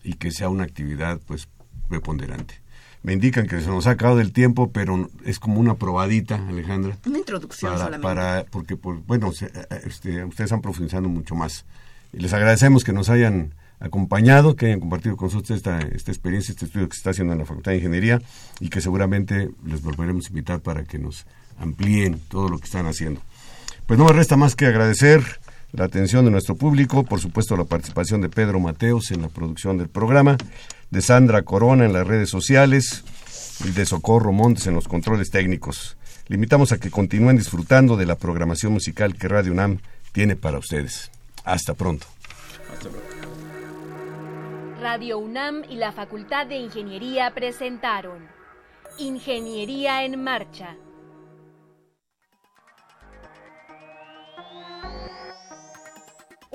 y 0.02 0.14
que 0.14 0.30
sea 0.30 0.50
una 0.50 0.64
actividad 0.64 1.20
pues 1.26 1.48
preponderante. 1.88 2.65
Me 3.06 3.12
indican 3.12 3.46
que 3.46 3.60
se 3.60 3.68
nos 3.68 3.86
ha 3.86 3.92
acabado 3.92 4.20
el 4.20 4.32
tiempo, 4.32 4.72
pero 4.72 5.08
es 5.24 5.38
como 5.38 5.60
una 5.60 5.76
probadita, 5.76 6.44
Alejandra. 6.48 6.96
Una 7.06 7.18
introducción 7.18 7.70
para, 7.70 7.84
solamente. 7.84 8.02
Para, 8.02 8.44
porque, 8.50 8.76
pues, 8.76 8.98
bueno, 9.06 9.30
eh, 9.30 9.48
eh, 9.54 9.80
este, 9.86 10.24
ustedes 10.24 10.50
han 10.50 10.60
profundizado 10.60 11.08
mucho 11.08 11.36
más. 11.36 11.64
Y 12.12 12.18
les 12.18 12.32
agradecemos 12.32 12.82
que 12.82 12.92
nos 12.92 13.08
hayan 13.08 13.54
acompañado, 13.78 14.56
que 14.56 14.66
hayan 14.66 14.80
compartido 14.80 15.16
con 15.16 15.26
nosotros 15.26 15.56
esta, 15.56 15.78
esta 15.78 16.10
experiencia, 16.10 16.50
este 16.50 16.64
estudio 16.64 16.88
que 16.88 16.96
se 16.96 16.98
está 16.98 17.10
haciendo 17.10 17.32
en 17.32 17.38
la 17.38 17.44
Facultad 17.44 17.70
de 17.70 17.76
Ingeniería 17.76 18.20
y 18.58 18.70
que 18.70 18.80
seguramente 18.80 19.50
les 19.64 19.82
volveremos 19.82 20.26
a 20.26 20.28
invitar 20.30 20.58
para 20.58 20.82
que 20.82 20.98
nos 20.98 21.26
amplíen 21.60 22.18
todo 22.28 22.48
lo 22.48 22.58
que 22.58 22.64
están 22.64 22.86
haciendo. 22.86 23.20
Pues 23.86 24.00
no 24.00 24.06
me 24.06 24.14
resta 24.14 24.36
más 24.36 24.56
que 24.56 24.66
agradecer 24.66 25.22
la 25.70 25.84
atención 25.84 26.24
de 26.24 26.32
nuestro 26.32 26.56
público, 26.56 27.04
por 27.04 27.20
supuesto 27.20 27.56
la 27.56 27.64
participación 27.64 28.20
de 28.20 28.30
Pedro 28.30 28.58
Mateos 28.58 29.12
en 29.12 29.22
la 29.22 29.28
producción 29.28 29.78
del 29.78 29.88
programa, 29.88 30.36
de 30.90 31.02
Sandra 31.02 31.42
Corona 31.42 31.84
en 31.84 31.92
las 31.92 32.06
redes 32.06 32.30
sociales 32.30 33.04
y 33.64 33.70
de 33.70 33.86
Socorro 33.86 34.32
Montes 34.32 34.66
en 34.66 34.74
los 34.74 34.88
controles 34.88 35.30
técnicos. 35.30 35.96
Le 36.28 36.34
invitamos 36.34 36.72
a 36.72 36.78
que 36.78 36.90
continúen 36.90 37.36
disfrutando 37.36 37.96
de 37.96 38.06
la 38.06 38.16
programación 38.16 38.72
musical 38.72 39.16
que 39.16 39.28
Radio 39.28 39.52
UNAM 39.52 39.78
tiene 40.12 40.36
para 40.36 40.58
ustedes. 40.58 41.10
Hasta 41.44 41.74
pronto. 41.74 42.06
Radio 44.80 45.18
UNAM 45.18 45.64
y 45.68 45.76
la 45.76 45.92
Facultad 45.92 46.46
de 46.46 46.56
Ingeniería 46.56 47.32
presentaron 47.34 48.26
Ingeniería 48.98 50.04
en 50.04 50.22
Marcha 50.22 50.76